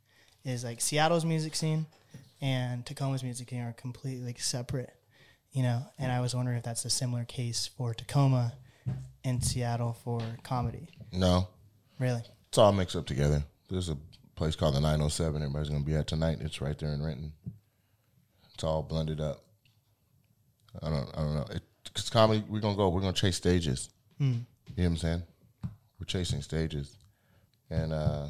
is 0.44 0.64
like 0.64 0.80
Seattle's 0.80 1.24
music 1.26 1.54
scene 1.54 1.84
and 2.40 2.86
Tacoma's 2.86 3.22
music 3.22 3.50
scene 3.50 3.60
are 3.60 3.72
completely 3.74 4.24
like 4.24 4.40
separate, 4.40 4.94
you 5.52 5.62
know. 5.62 5.82
And 5.98 6.10
I 6.10 6.20
was 6.20 6.34
wondering 6.34 6.56
if 6.56 6.62
that's 6.64 6.84
a 6.86 6.90
similar 6.90 7.24
case 7.24 7.68
for 7.76 7.92
Tacoma 7.92 8.54
and 9.24 9.44
Seattle 9.44 9.98
for 10.02 10.20
comedy. 10.44 10.88
No, 11.12 11.48
Really? 11.98 12.22
it's 12.48 12.56
all 12.56 12.72
mixed 12.72 12.96
up 12.96 13.04
together. 13.06 13.42
There's 13.68 13.88
a 13.90 13.98
place 14.36 14.54
called 14.56 14.76
the 14.76 14.80
907. 14.80 15.42
Everybody's 15.42 15.68
gonna 15.68 15.84
be 15.84 15.94
at 15.96 16.06
tonight. 16.06 16.38
It's 16.40 16.60
right 16.62 16.78
there 16.78 16.92
in 16.94 17.02
Renton. 17.02 17.32
It's 18.54 18.64
all 18.64 18.82
blended 18.82 19.20
up. 19.20 19.42
I 20.82 20.90
don't. 20.90 21.10
I 21.14 21.20
don't 21.20 21.34
know. 21.34 21.46
It's 21.94 22.10
comedy. 22.10 22.44
We're 22.48 22.60
gonna 22.60 22.76
go. 22.76 22.88
We're 22.88 23.00
gonna 23.00 23.12
chase 23.12 23.36
stages. 23.36 23.88
You 24.20 24.26
know 24.28 24.36
what 24.76 24.84
I'm 24.86 24.96
saying? 24.96 25.22
We're 25.98 26.06
chasing 26.06 26.42
stages, 26.42 26.96
and 27.70 27.92
uh 27.92 28.28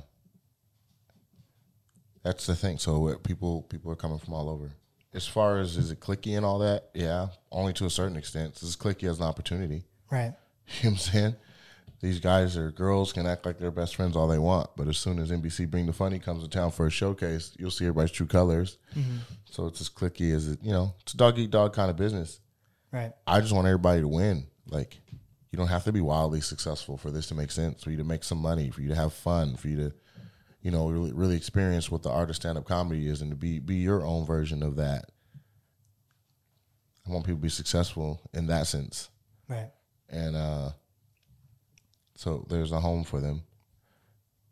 that's 2.22 2.46
the 2.46 2.56
thing. 2.56 2.78
So 2.78 3.08
uh, 3.08 3.16
people 3.18 3.62
people 3.62 3.90
are 3.92 3.96
coming 3.96 4.18
from 4.18 4.34
all 4.34 4.48
over. 4.50 4.70
As 5.14 5.26
far 5.26 5.58
as 5.58 5.76
is 5.76 5.90
it 5.90 6.00
clicky 6.00 6.36
and 6.36 6.44
all 6.44 6.58
that, 6.58 6.90
yeah, 6.92 7.28
only 7.50 7.72
to 7.74 7.86
a 7.86 7.90
certain 7.90 8.16
extent. 8.16 8.54
This 8.54 8.64
is 8.64 8.76
clicky 8.76 9.08
as 9.08 9.18
an 9.18 9.24
opportunity. 9.24 9.84
Right. 10.10 10.34
You 10.82 10.90
know 10.90 10.94
what 10.94 11.08
I'm 11.08 11.12
saying? 11.12 11.36
These 12.00 12.20
guys 12.20 12.56
or 12.56 12.70
girls 12.70 13.12
can 13.12 13.26
act 13.26 13.46
like 13.46 13.58
they're 13.58 13.70
best 13.70 13.96
friends 13.96 14.16
all 14.16 14.28
they 14.28 14.38
want, 14.38 14.70
but 14.76 14.86
as 14.86 14.98
soon 14.98 15.18
as 15.18 15.30
NBC 15.30 15.70
Bring 15.70 15.86
the 15.86 15.92
Funny 15.94 16.18
comes 16.18 16.42
to 16.42 16.48
town 16.50 16.70
for 16.70 16.86
a 16.86 16.90
showcase, 16.90 17.54
you'll 17.58 17.70
see 17.70 17.84
everybody's 17.86 18.10
true 18.10 18.26
colors. 18.26 18.76
So 19.50 19.66
it's 19.66 19.80
as 19.80 19.88
clicky 19.88 20.34
as 20.34 20.48
it, 20.48 20.58
you 20.62 20.72
know, 20.72 20.94
it's 21.02 21.14
a 21.14 21.16
dog 21.16 21.38
eat 21.38 21.50
dog 21.50 21.72
kind 21.72 21.88
of 21.90 21.96
business. 21.96 22.40
Right. 22.92 23.12
I 23.26 23.40
just 23.40 23.52
want 23.54 23.66
everybody 23.66 24.02
to 24.02 24.08
win. 24.08 24.46
Like, 24.68 24.98
you 25.50 25.56
don't 25.56 25.68
have 25.68 25.84
to 25.84 25.92
be 25.92 26.00
wildly 26.02 26.42
successful 26.42 26.98
for 26.98 27.10
this 27.10 27.28
to 27.28 27.34
make 27.34 27.50
sense, 27.50 27.82
for 27.82 27.90
you 27.90 27.96
to 27.96 28.04
make 28.04 28.24
some 28.24 28.38
money, 28.38 28.70
for 28.70 28.82
you 28.82 28.88
to 28.88 28.94
have 28.94 29.14
fun, 29.14 29.56
for 29.56 29.68
you 29.68 29.76
to, 29.76 29.92
you 30.60 30.70
know, 30.70 30.90
really, 30.90 31.12
really 31.14 31.36
experience 31.36 31.90
what 31.90 32.02
the 32.02 32.10
art 32.10 32.28
of 32.28 32.36
stand 32.36 32.58
up 32.58 32.66
comedy 32.66 33.06
is 33.08 33.22
and 33.22 33.30
to 33.30 33.36
be, 33.36 33.58
be 33.58 33.76
your 33.76 34.04
own 34.04 34.26
version 34.26 34.62
of 34.62 34.76
that. 34.76 35.06
I 37.06 37.10
want 37.12 37.24
people 37.24 37.38
to 37.38 37.42
be 37.42 37.48
successful 37.48 38.20
in 38.34 38.48
that 38.48 38.66
sense 38.66 39.08
Right. 39.48 39.70
and 40.10 40.34
uh, 40.36 40.70
so 42.16 42.44
there's 42.48 42.72
a 42.72 42.80
home 42.80 43.04
for 43.04 43.20
them. 43.20 43.42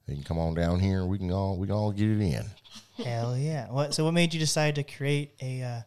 They 0.07 0.15
can 0.15 0.23
come 0.23 0.39
on 0.39 0.55
down 0.55 0.81
here. 0.81 1.01
and 1.01 1.09
We 1.09 1.19
can 1.19 1.31
all 1.33 1.59
we 1.59 1.67
can 1.67 1.75
all 1.75 1.91
get 1.91 2.09
it 2.11 2.21
in. 2.21 2.45
Hell 3.05 3.37
yeah. 3.37 3.71
What? 3.71 3.95
So 3.95 4.05
what 4.05 4.13
made 4.15 4.33
you 4.35 4.41
decide 4.41 4.75
to 4.77 4.83
create 4.83 5.35
a 5.41 5.63
uh, 5.63 5.81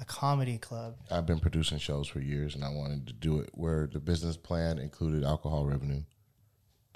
a 0.00 0.04
comedy 0.04 0.58
club? 0.58 0.96
I've 1.10 1.26
been 1.26 1.40
producing 1.40 1.78
shows 1.78 2.06
for 2.06 2.20
years, 2.20 2.54
and 2.54 2.64
I 2.64 2.68
wanted 2.68 3.06
to 3.06 3.12
do 3.12 3.40
it 3.40 3.50
where 3.54 3.88
the 3.90 3.98
business 3.98 4.36
plan 4.36 4.78
included 4.78 5.24
alcohol 5.24 5.64
revenue. 5.66 6.02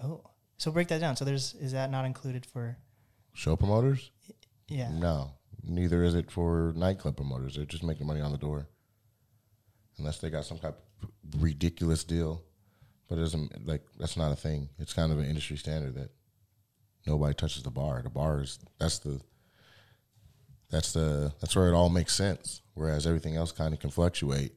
Oh. 0.02 0.22
So 0.58 0.70
break 0.70 0.88
that 0.88 1.00
down. 1.00 1.16
So 1.16 1.24
there's 1.24 1.54
is 1.54 1.72
that 1.72 1.90
not 1.90 2.04
included 2.04 2.46
for? 2.46 2.78
Show 3.34 3.56
promoters? 3.56 4.10
Yeah. 4.68 4.90
No, 4.90 5.32
neither 5.62 6.02
is 6.02 6.14
it 6.14 6.30
for 6.30 6.72
nightclub 6.74 7.16
promoters. 7.16 7.56
They're 7.56 7.66
just 7.66 7.84
making 7.84 8.06
money 8.06 8.20
on 8.20 8.32
the 8.32 8.38
door, 8.38 8.66
unless 9.98 10.18
they 10.18 10.30
got 10.30 10.44
some 10.44 10.58
kind 10.58 10.74
of 11.02 11.42
ridiculous 11.42 12.04
deal. 12.04 12.42
But 13.08 13.18
it 13.18 13.22
doesn't 13.22 13.66
like 13.66 13.82
that's 13.98 14.16
not 14.16 14.32
a 14.32 14.36
thing. 14.36 14.68
It's 14.78 14.92
kind 14.92 15.12
of 15.12 15.18
an 15.18 15.26
industry 15.26 15.56
standard 15.56 15.94
that 15.94 16.10
nobody 17.06 17.34
touches 17.34 17.62
the 17.62 17.70
bar. 17.70 18.02
The 18.02 18.10
bar 18.10 18.40
is 18.40 18.58
that's 18.78 18.98
the 18.98 19.20
that's 20.70 20.92
the 20.92 21.32
that's 21.40 21.54
where 21.54 21.68
it 21.68 21.74
all 21.74 21.88
makes 21.88 22.14
sense. 22.14 22.62
Whereas 22.74 23.06
everything 23.06 23.36
else 23.36 23.52
kind 23.52 23.72
of 23.72 23.80
can 23.80 23.90
fluctuate. 23.90 24.52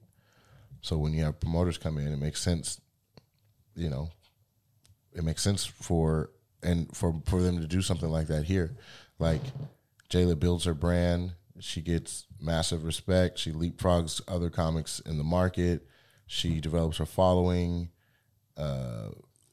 So 0.82 0.98
when 0.98 1.14
you 1.14 1.24
have 1.24 1.40
promoters 1.40 1.78
come 1.78 1.98
in, 1.98 2.12
it 2.12 2.20
makes 2.20 2.42
sense. 2.42 2.82
You 3.76 3.90
know, 3.90 4.10
it 5.14 5.24
makes 5.24 5.42
sense 5.42 5.66
for 5.66 6.32
and 6.64 6.96
for 6.96 7.22
for 7.26 7.42
them 7.42 7.60
to 7.60 7.68
do 7.68 7.82
something 7.82 8.10
like 8.10 8.28
that 8.28 8.46
here. 8.46 8.76
Like 9.20 9.42
Jayla 10.10 10.40
builds 10.40 10.66
her 10.66 10.74
brand. 10.74 11.34
She 11.60 11.82
gets 11.82 12.26
massive 12.40 12.86
respect. 12.86 13.38
She 13.38 13.52
leapfrogs 13.52 14.22
other 14.28 14.50
comics 14.50 15.00
in 15.02 15.18
the 15.18 15.24
market. 15.24 15.86
She 16.26 16.62
develops 16.62 16.98
her 16.98 17.06
following, 17.06 17.90
uh, 18.60 19.10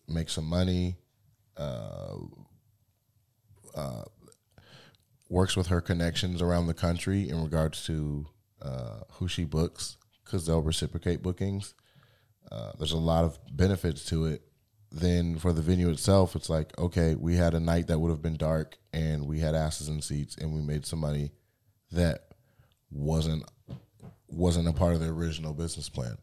makes 0.08 0.32
some 0.32 0.46
money, 0.46 0.96
uh, 1.56 2.16
uh, 3.74 4.04
works 5.28 5.56
with 5.56 5.68
her 5.68 5.80
connections 5.80 6.42
around 6.42 6.66
the 6.66 6.74
country 6.74 7.28
in 7.28 7.42
regards 7.42 7.84
to 7.86 8.26
uh, 8.62 9.00
who 9.12 9.28
she 9.28 9.44
books 9.44 9.96
because 10.24 10.46
they'll 10.46 10.62
reciprocate 10.62 11.22
bookings. 11.22 11.74
Uh, 12.50 12.72
there's 12.78 12.92
a 12.92 12.96
lot 12.98 13.24
of 13.24 13.38
benefits 13.50 14.04
to 14.06 14.26
it. 14.26 14.42
Then 14.90 15.36
for 15.38 15.52
the 15.52 15.62
venue 15.62 15.90
itself, 15.90 16.36
it's 16.36 16.48
like 16.48 16.78
okay, 16.78 17.16
we 17.16 17.36
had 17.36 17.54
a 17.54 17.60
night 17.60 17.88
that 17.88 17.98
would 17.98 18.10
have 18.10 18.22
been 18.22 18.36
dark, 18.36 18.78
and 18.92 19.26
we 19.26 19.40
had 19.40 19.54
asses 19.54 19.88
in 19.88 20.00
seats, 20.00 20.36
and 20.36 20.54
we 20.54 20.62
made 20.62 20.86
some 20.86 21.00
money 21.00 21.32
that 21.90 22.28
wasn't 22.90 23.44
wasn't 24.28 24.68
a 24.68 24.72
part 24.72 24.94
of 24.94 25.00
the 25.00 25.08
original 25.08 25.52
business 25.52 25.88
plan. 25.88 26.16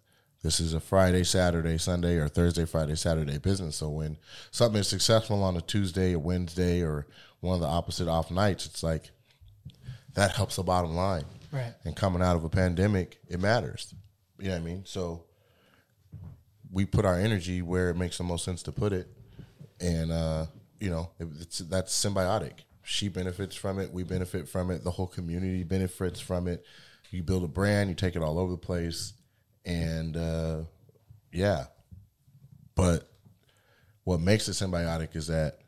This 0.43 0.59
is 0.59 0.73
a 0.73 0.81
Friday, 0.81 1.23
Saturday, 1.23 1.77
Sunday, 1.77 2.17
or 2.17 2.27
Thursday, 2.27 2.65
Friday, 2.65 2.95
Saturday 2.95 3.37
business. 3.37 3.77
So 3.77 3.89
when 3.89 4.17
something 4.51 4.81
is 4.81 4.89
successful 4.89 5.41
on 5.41 5.55
a 5.55 5.61
Tuesday 5.61 6.13
or 6.13 6.19
Wednesday 6.19 6.81
or 6.81 7.07
one 7.39 7.55
of 7.55 7.61
the 7.61 7.67
opposite 7.67 8.09
off 8.09 8.29
nights, 8.29 8.65
it's 8.65 8.83
like 8.83 9.11
that 10.15 10.31
helps 10.31 10.57
the 10.57 10.63
bottom 10.63 10.95
line. 10.95 11.23
Right. 11.49 11.73
And 11.85 11.95
coming 11.95 12.21
out 12.21 12.35
of 12.35 12.43
a 12.43 12.49
pandemic, 12.49 13.19
it 13.29 13.39
matters. 13.39 13.95
You 14.37 14.49
know 14.49 14.55
what 14.55 14.61
I 14.61 14.65
mean? 14.65 14.83
So 14.85 15.23
we 16.73 16.85
put 16.85 17.05
our 17.05 17.17
energy 17.17 17.61
where 17.61 17.89
it 17.89 17.95
makes 17.95 18.17
the 18.17 18.25
most 18.25 18.43
sense 18.43 18.63
to 18.63 18.73
put 18.73 18.91
it, 18.91 19.07
and 19.79 20.11
uh, 20.11 20.47
you 20.79 20.89
know 20.89 21.09
it's 21.19 21.59
that's 21.59 21.93
symbiotic. 21.93 22.65
She 22.81 23.07
benefits 23.07 23.55
from 23.55 23.79
it, 23.79 23.93
we 23.93 24.03
benefit 24.03 24.49
from 24.49 24.71
it, 24.71 24.83
the 24.83 24.91
whole 24.91 25.07
community 25.07 25.63
benefits 25.63 26.19
from 26.19 26.49
it. 26.49 26.65
You 27.11 27.23
build 27.23 27.45
a 27.45 27.47
brand, 27.47 27.89
you 27.89 27.95
take 27.95 28.17
it 28.17 28.23
all 28.23 28.39
over 28.39 28.51
the 28.51 28.57
place, 28.57 29.13
and 29.65 30.17
uh, 30.17 30.61
yeah. 31.31 31.65
But 32.75 33.09
what 34.03 34.19
makes 34.19 34.47
it 34.47 34.53
symbiotic 34.53 35.15
is 35.15 35.27
that 35.27 35.59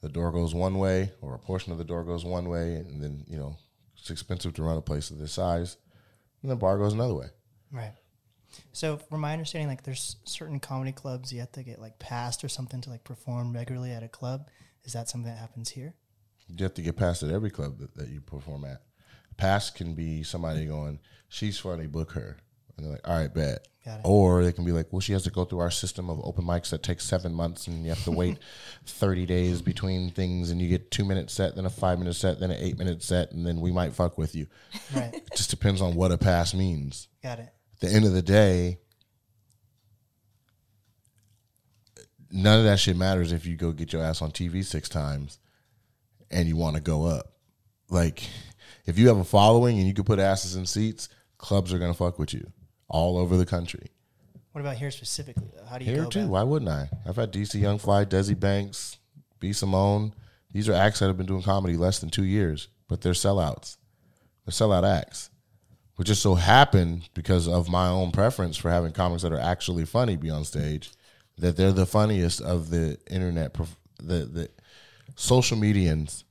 the 0.00 0.08
door 0.08 0.32
goes 0.32 0.54
one 0.54 0.78
way, 0.78 1.12
or 1.20 1.34
a 1.34 1.38
portion 1.38 1.72
of 1.72 1.78
the 1.78 1.84
door 1.84 2.04
goes 2.04 2.24
one 2.24 2.48
way, 2.48 2.74
and 2.76 3.02
then 3.02 3.24
you 3.28 3.38
know 3.38 3.56
it's 3.98 4.10
expensive 4.10 4.54
to 4.54 4.62
run 4.62 4.78
a 4.78 4.82
place 4.82 5.10
of 5.10 5.18
this 5.18 5.32
size, 5.32 5.76
and 6.42 6.50
the 6.50 6.56
bar 6.56 6.78
goes 6.78 6.92
another 6.92 7.14
way. 7.14 7.26
Right. 7.72 7.94
So, 8.72 8.96
from 8.96 9.20
my 9.20 9.32
understanding, 9.32 9.68
like 9.68 9.84
there's 9.84 10.16
certain 10.24 10.58
comedy 10.58 10.92
clubs 10.92 11.32
you 11.32 11.40
have 11.40 11.52
to 11.52 11.62
get 11.62 11.80
like 11.80 11.98
passed 11.98 12.42
or 12.42 12.48
something 12.48 12.80
to 12.82 12.90
like 12.90 13.04
perform 13.04 13.52
regularly 13.52 13.92
at 13.92 14.02
a 14.02 14.08
club. 14.08 14.48
Is 14.84 14.92
that 14.94 15.08
something 15.08 15.30
that 15.30 15.38
happens 15.38 15.70
here? 15.70 15.94
You 16.48 16.64
have 16.64 16.74
to 16.74 16.82
get 16.82 16.96
past 16.96 17.22
at 17.22 17.30
every 17.30 17.50
club 17.50 17.78
that, 17.78 17.94
that 17.96 18.08
you 18.08 18.20
perform 18.20 18.64
at. 18.64 18.82
Past 19.36 19.76
can 19.76 19.94
be 19.94 20.22
somebody 20.22 20.66
going, 20.66 20.98
she's 21.28 21.58
funny, 21.58 21.86
book 21.86 22.12
her. 22.12 22.38
And 22.80 22.86
they're 22.86 22.92
like, 22.92 23.08
all 23.08 23.18
right, 23.18 23.32
bet. 23.32 23.68
Or 24.04 24.44
they 24.44 24.52
can 24.52 24.64
be 24.64 24.72
like, 24.72 24.92
well, 24.92 25.00
she 25.00 25.12
has 25.12 25.24
to 25.24 25.30
go 25.30 25.44
through 25.44 25.58
our 25.60 25.70
system 25.70 26.08
of 26.08 26.20
open 26.24 26.44
mics 26.44 26.70
that 26.70 26.82
takes 26.82 27.04
seven 27.04 27.34
months 27.34 27.66
and 27.66 27.82
you 27.82 27.90
have 27.90 28.04
to 28.04 28.10
wait 28.10 28.38
30 28.86 29.26
days 29.26 29.62
between 29.62 30.10
things 30.10 30.50
and 30.50 30.60
you 30.60 30.68
get 30.68 30.90
two 30.90 31.04
minute 31.04 31.30
set, 31.30 31.56
then 31.56 31.66
a 31.66 31.70
five 31.70 31.98
minute 31.98 32.14
set, 32.14 32.40
then 32.40 32.50
an 32.50 32.58
eight 32.60 32.78
minute 32.78 33.02
set, 33.02 33.32
and 33.32 33.46
then 33.46 33.60
we 33.60 33.72
might 33.72 33.92
fuck 33.92 34.16
with 34.16 34.34
you. 34.34 34.46
Right. 34.94 35.14
It 35.14 35.28
just 35.34 35.50
depends 35.50 35.80
on 35.80 35.94
what 35.94 36.12
a 36.12 36.18
pass 36.18 36.54
means. 36.54 37.08
Got 37.22 37.40
it. 37.40 37.52
At 37.74 37.80
the 37.80 37.88
end 37.88 38.04
of 38.04 38.12
the 38.12 38.22
day, 38.22 38.78
none 42.30 42.58
of 42.58 42.64
that 42.64 42.78
shit 42.78 42.96
matters 42.96 43.32
if 43.32 43.44
you 43.44 43.56
go 43.56 43.72
get 43.72 43.92
your 43.92 44.02
ass 44.02 44.22
on 44.22 44.30
TV 44.30 44.64
six 44.64 44.88
times 44.88 45.38
and 46.30 46.48
you 46.48 46.56
want 46.56 46.76
to 46.76 46.82
go 46.82 47.06
up. 47.06 47.32
Like, 47.88 48.22
if 48.86 48.98
you 48.98 49.08
have 49.08 49.18
a 49.18 49.24
following 49.24 49.78
and 49.78 49.88
you 49.88 49.94
can 49.94 50.04
put 50.04 50.18
asses 50.18 50.54
in 50.54 50.64
seats, 50.64 51.08
clubs 51.38 51.72
are 51.72 51.78
gonna 51.78 51.94
fuck 51.94 52.18
with 52.18 52.34
you 52.34 52.52
all 52.90 53.16
over 53.16 53.36
the 53.36 53.46
country. 53.46 53.86
What 54.52 54.60
about 54.60 54.76
here 54.76 54.90
specifically? 54.90 55.48
Though? 55.56 55.64
How 55.64 55.78
do 55.78 55.84
you 55.84 55.92
Here 55.92 56.04
too. 56.06 56.26
Why 56.26 56.42
wouldn't 56.42 56.70
I? 56.70 56.90
I've 57.06 57.16
had 57.16 57.32
DC 57.32 57.60
Young 57.60 57.78
Fly, 57.78 58.04
Desi 58.04 58.38
Banks, 58.38 58.98
B 59.38 59.52
Simone. 59.52 60.12
These 60.52 60.68
are 60.68 60.74
acts 60.74 60.98
that 60.98 61.06
have 61.06 61.16
been 61.16 61.26
doing 61.26 61.42
comedy 61.42 61.76
less 61.76 62.00
than 62.00 62.10
two 62.10 62.24
years, 62.24 62.68
but 62.88 63.00
they're 63.00 63.12
sellouts. 63.12 63.76
They're 64.44 64.52
sellout 64.52 64.84
acts. 64.84 65.30
Which 65.94 66.08
just 66.08 66.22
so 66.22 66.34
happened 66.34 67.08
because 67.14 67.46
of 67.46 67.68
my 67.68 67.86
own 67.86 68.10
preference 68.10 68.56
for 68.56 68.70
having 68.70 68.92
comics 68.92 69.22
that 69.22 69.32
are 69.32 69.38
actually 69.38 69.84
funny 69.84 70.16
be 70.16 70.30
on 70.30 70.44
stage, 70.44 70.90
that 71.38 71.56
they're 71.56 71.72
the 71.72 71.86
funniest 71.86 72.40
of 72.40 72.70
the 72.70 72.98
internet, 73.08 73.54
the 73.98 74.24
the 74.24 74.50
social 75.14 75.58
medians 75.58 76.24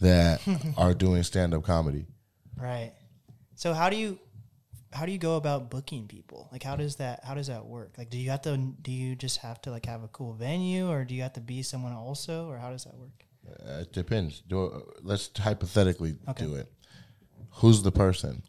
that 0.00 0.40
are 0.76 0.92
doing 0.92 1.22
stand 1.22 1.54
up 1.54 1.62
comedy. 1.62 2.04
Right. 2.56 2.92
So 3.54 3.72
how 3.72 3.88
do 3.88 3.96
you 3.96 4.18
how 4.92 5.06
do 5.06 5.12
you 5.12 5.18
go 5.18 5.36
about 5.36 5.70
booking 5.70 6.06
people? 6.08 6.48
Like 6.52 6.62
how 6.62 6.76
does 6.76 6.96
that 6.96 7.24
how 7.24 7.34
does 7.34 7.46
that 7.48 7.64
work? 7.66 7.94
Like 7.98 8.10
do 8.10 8.18
you 8.18 8.30
have 8.30 8.42
to 8.42 8.56
do 8.56 8.90
you 8.92 9.14
just 9.16 9.38
have 9.38 9.60
to 9.62 9.70
like 9.70 9.86
have 9.86 10.02
a 10.02 10.08
cool 10.08 10.32
venue 10.34 10.88
or 10.90 11.04
do 11.04 11.14
you 11.14 11.22
have 11.22 11.32
to 11.34 11.40
be 11.40 11.62
someone 11.62 11.92
also 11.92 12.48
or 12.48 12.58
how 12.58 12.70
does 12.70 12.84
that 12.84 12.94
work? 12.96 13.24
Uh, 13.48 13.80
it 13.80 13.92
depends. 13.92 14.40
Do 14.40 14.82
let's 15.02 15.30
hypothetically 15.36 16.16
Okay. 16.28 16.44
do 16.46 16.54
it. 16.54 16.72
Who's 17.56 17.82
the 17.82 17.92
person? 17.92 18.42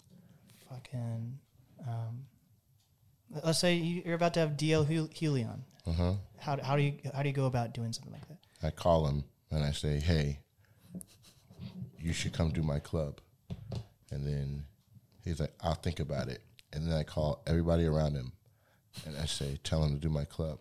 Fucking 0.69 1.39
um 1.88 2.25
let's 3.43 3.60
say 3.60 3.75
you- 3.75 4.03
you're 4.06 4.15
about 4.15 4.34
to 4.36 4.39
have 4.41 4.51
DL 4.58 4.86
Hughley. 4.86 5.45
Uh-huh. 5.86 6.13
How 6.39 6.62
how 6.62 6.75
do 6.75 6.84
you 6.84 6.99
how 7.13 7.23
do 7.23 7.29
you 7.29 7.36
go 7.36 7.45
about 7.45 7.73
doing 7.73 7.93
something 7.93 8.13
like 8.13 8.27
that? 8.27 8.38
I 8.62 8.69
call 8.71 9.08
him 9.08 9.23
and 9.51 9.63
I 9.63 9.71
say, 9.71 9.99
"Hey, 9.99 10.39
you 11.99 12.13
should 12.13 12.34
come 12.34 12.51
to 12.51 12.62
my 12.62 12.79
club." 12.79 13.19
And 14.12 14.25
then 14.25 14.65
he's 15.23 15.39
like, 15.39 15.53
"I'll 15.62 15.75
think 15.75 15.99
about 15.99 16.27
it." 16.29 16.41
And 16.71 16.88
then 16.88 16.97
I 16.97 17.03
call 17.03 17.43
everybody 17.47 17.86
around 17.86 18.15
him 18.15 18.33
and 19.05 19.17
I 19.17 19.25
say, 19.25 19.59
"Tell 19.63 19.83
him 19.83 19.93
to 19.93 19.99
do 19.99 20.09
my 20.09 20.25
club." 20.25 20.59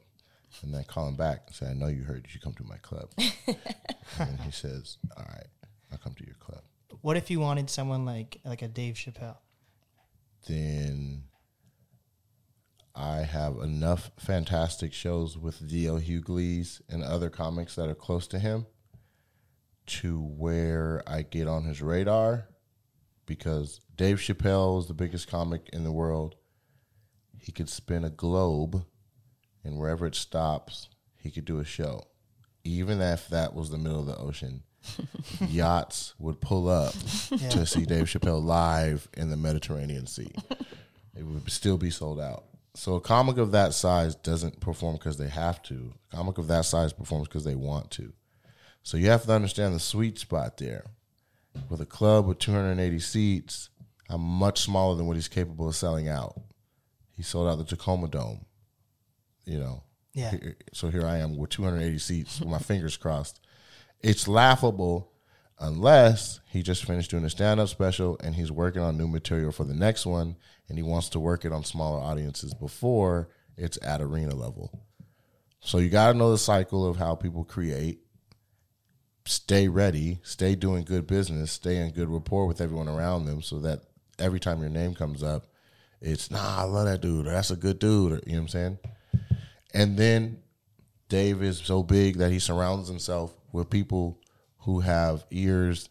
And 0.62 0.72
then 0.72 0.80
I 0.80 0.84
call 0.84 1.08
him 1.08 1.16
back 1.16 1.44
and 1.46 1.56
say, 1.56 1.66
"I 1.66 1.74
know 1.74 1.86
you 1.88 2.04
heard. 2.04 2.24
You 2.24 2.30
should 2.30 2.42
come 2.42 2.54
to 2.54 2.64
my 2.64 2.76
club." 2.78 3.10
and 4.18 4.40
he 4.40 4.50
says, 4.50 4.98
"All 5.16 5.24
right, 5.28 5.46
I'll 5.90 5.98
come 5.98 6.14
to 6.14 6.26
your 6.26 6.36
club." 6.36 6.62
What 7.00 7.16
if 7.16 7.30
you 7.30 7.40
wanted 7.40 7.70
someone 7.70 8.04
like 8.04 8.38
like 8.44 8.62
a 8.62 8.68
Dave 8.68 8.94
Chappelle? 8.94 9.38
Then 10.46 11.24
I 12.94 13.18
have 13.18 13.56
enough 13.58 14.10
fantastic 14.18 14.92
shows 14.92 15.38
with 15.38 15.66
D.L. 15.66 15.98
Hughley's 15.98 16.82
and 16.88 17.02
other 17.02 17.30
comics 17.30 17.74
that 17.76 17.88
are 17.88 17.94
close 17.94 18.26
to 18.28 18.38
him 18.38 18.66
to 19.86 20.20
where 20.20 21.02
I 21.06 21.22
get 21.22 21.48
on 21.48 21.64
his 21.64 21.80
radar 21.80 22.48
because 23.24 23.80
Dave 24.02 24.18
Chappelle 24.18 24.80
is 24.80 24.88
the 24.88 24.94
biggest 24.94 25.28
comic 25.28 25.68
in 25.72 25.84
the 25.84 25.92
world. 25.92 26.34
He 27.38 27.52
could 27.52 27.68
spin 27.68 28.02
a 28.02 28.10
globe, 28.10 28.84
and 29.62 29.78
wherever 29.78 30.06
it 30.06 30.16
stops, 30.16 30.88
he 31.14 31.30
could 31.30 31.44
do 31.44 31.60
a 31.60 31.64
show. 31.64 32.08
Even 32.64 33.00
if 33.00 33.28
that 33.28 33.54
was 33.54 33.70
the 33.70 33.78
middle 33.78 34.00
of 34.00 34.06
the 34.06 34.16
ocean, 34.16 34.64
yachts 35.48 36.14
would 36.18 36.40
pull 36.40 36.68
up 36.68 36.92
Yeah. 37.30 37.50
to 37.50 37.64
see 37.64 37.84
Dave 37.84 38.06
Chappelle 38.06 38.42
live 38.42 39.08
in 39.16 39.30
the 39.30 39.36
Mediterranean 39.36 40.08
Sea. 40.08 40.32
it 41.16 41.22
would 41.22 41.48
still 41.48 41.78
be 41.78 41.90
sold 41.90 42.18
out. 42.20 42.46
So 42.74 42.96
a 42.96 43.00
comic 43.00 43.36
of 43.38 43.52
that 43.52 43.72
size 43.72 44.16
doesn't 44.16 44.58
perform 44.58 44.94
because 44.96 45.16
they 45.16 45.28
have 45.28 45.62
to. 45.62 45.94
A 46.12 46.16
comic 46.16 46.38
of 46.38 46.48
that 46.48 46.64
size 46.64 46.92
performs 46.92 47.28
because 47.28 47.44
they 47.44 47.54
want 47.54 47.92
to. 47.92 48.12
So 48.82 48.96
you 48.96 49.10
have 49.10 49.22
to 49.26 49.32
understand 49.32 49.76
the 49.76 49.78
sweet 49.80 50.18
spot 50.18 50.56
there. 50.56 50.86
With 51.68 51.80
a 51.82 51.86
club 51.86 52.26
with 52.26 52.38
280 52.38 52.98
seats, 52.98 53.68
I'm 54.12 54.20
much 54.20 54.60
smaller 54.60 54.94
than 54.94 55.06
what 55.06 55.16
he's 55.16 55.28
capable 55.28 55.68
of 55.68 55.74
selling 55.74 56.08
out. 56.08 56.38
He 57.16 57.22
sold 57.22 57.48
out 57.48 57.56
the 57.56 57.64
Tacoma 57.64 58.08
Dome. 58.08 58.44
You 59.46 59.58
know. 59.58 59.82
Yeah. 60.12 60.34
So 60.74 60.90
here 60.90 61.06
I 61.06 61.18
am 61.18 61.36
with 61.36 61.50
280 61.50 61.98
seats 61.98 62.38
with 62.38 62.48
my 62.48 62.58
fingers 62.58 62.98
crossed. 62.98 63.40
It's 64.00 64.28
laughable 64.28 65.10
unless 65.58 66.40
he 66.50 66.62
just 66.62 66.84
finished 66.84 67.10
doing 67.10 67.24
a 67.24 67.30
stand 67.30 67.58
up 67.58 67.68
special 67.68 68.18
and 68.22 68.34
he's 68.34 68.52
working 68.52 68.82
on 68.82 68.98
new 68.98 69.08
material 69.08 69.52
for 69.52 69.64
the 69.64 69.74
next 69.74 70.04
one 70.04 70.36
and 70.68 70.76
he 70.76 70.82
wants 70.82 71.08
to 71.10 71.20
work 71.20 71.44
it 71.44 71.52
on 71.52 71.64
smaller 71.64 72.00
audiences 72.00 72.52
before 72.52 73.30
it's 73.56 73.78
at 73.82 74.02
arena 74.02 74.34
level. 74.34 74.84
So 75.60 75.78
you 75.78 75.88
got 75.88 76.12
to 76.12 76.18
know 76.18 76.30
the 76.30 76.38
cycle 76.38 76.86
of 76.86 76.96
how 76.96 77.14
people 77.14 77.44
create. 77.44 78.00
Stay 79.24 79.68
ready, 79.68 80.18
stay 80.22 80.56
doing 80.56 80.84
good 80.84 81.06
business, 81.06 81.52
stay 81.52 81.76
in 81.76 81.92
good 81.92 82.08
rapport 82.08 82.46
with 82.46 82.60
everyone 82.60 82.88
around 82.88 83.24
them 83.24 83.40
so 83.40 83.60
that 83.60 83.84
every 84.18 84.40
time 84.40 84.60
your 84.60 84.70
name 84.70 84.94
comes 84.94 85.22
up, 85.22 85.46
it's 86.00 86.30
nah, 86.30 86.60
I 86.60 86.64
love 86.64 86.86
that 86.86 87.00
dude, 87.00 87.26
or 87.26 87.30
that's 87.30 87.50
a 87.50 87.56
good 87.56 87.78
dude, 87.78 88.12
or 88.12 88.20
you 88.26 88.32
know 88.32 88.38
what 88.38 88.42
I'm 88.42 88.48
saying? 88.48 88.78
And 89.74 89.96
then 89.96 90.42
Dave 91.08 91.42
is 91.42 91.58
so 91.58 91.82
big 91.82 92.18
that 92.18 92.30
he 92.30 92.38
surrounds 92.38 92.88
himself 92.88 93.34
with 93.52 93.70
people 93.70 94.18
who 94.58 94.80
have 94.80 95.24
ears 95.30 95.88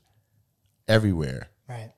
everywhere. 0.87 1.49
Right. 1.67 1.91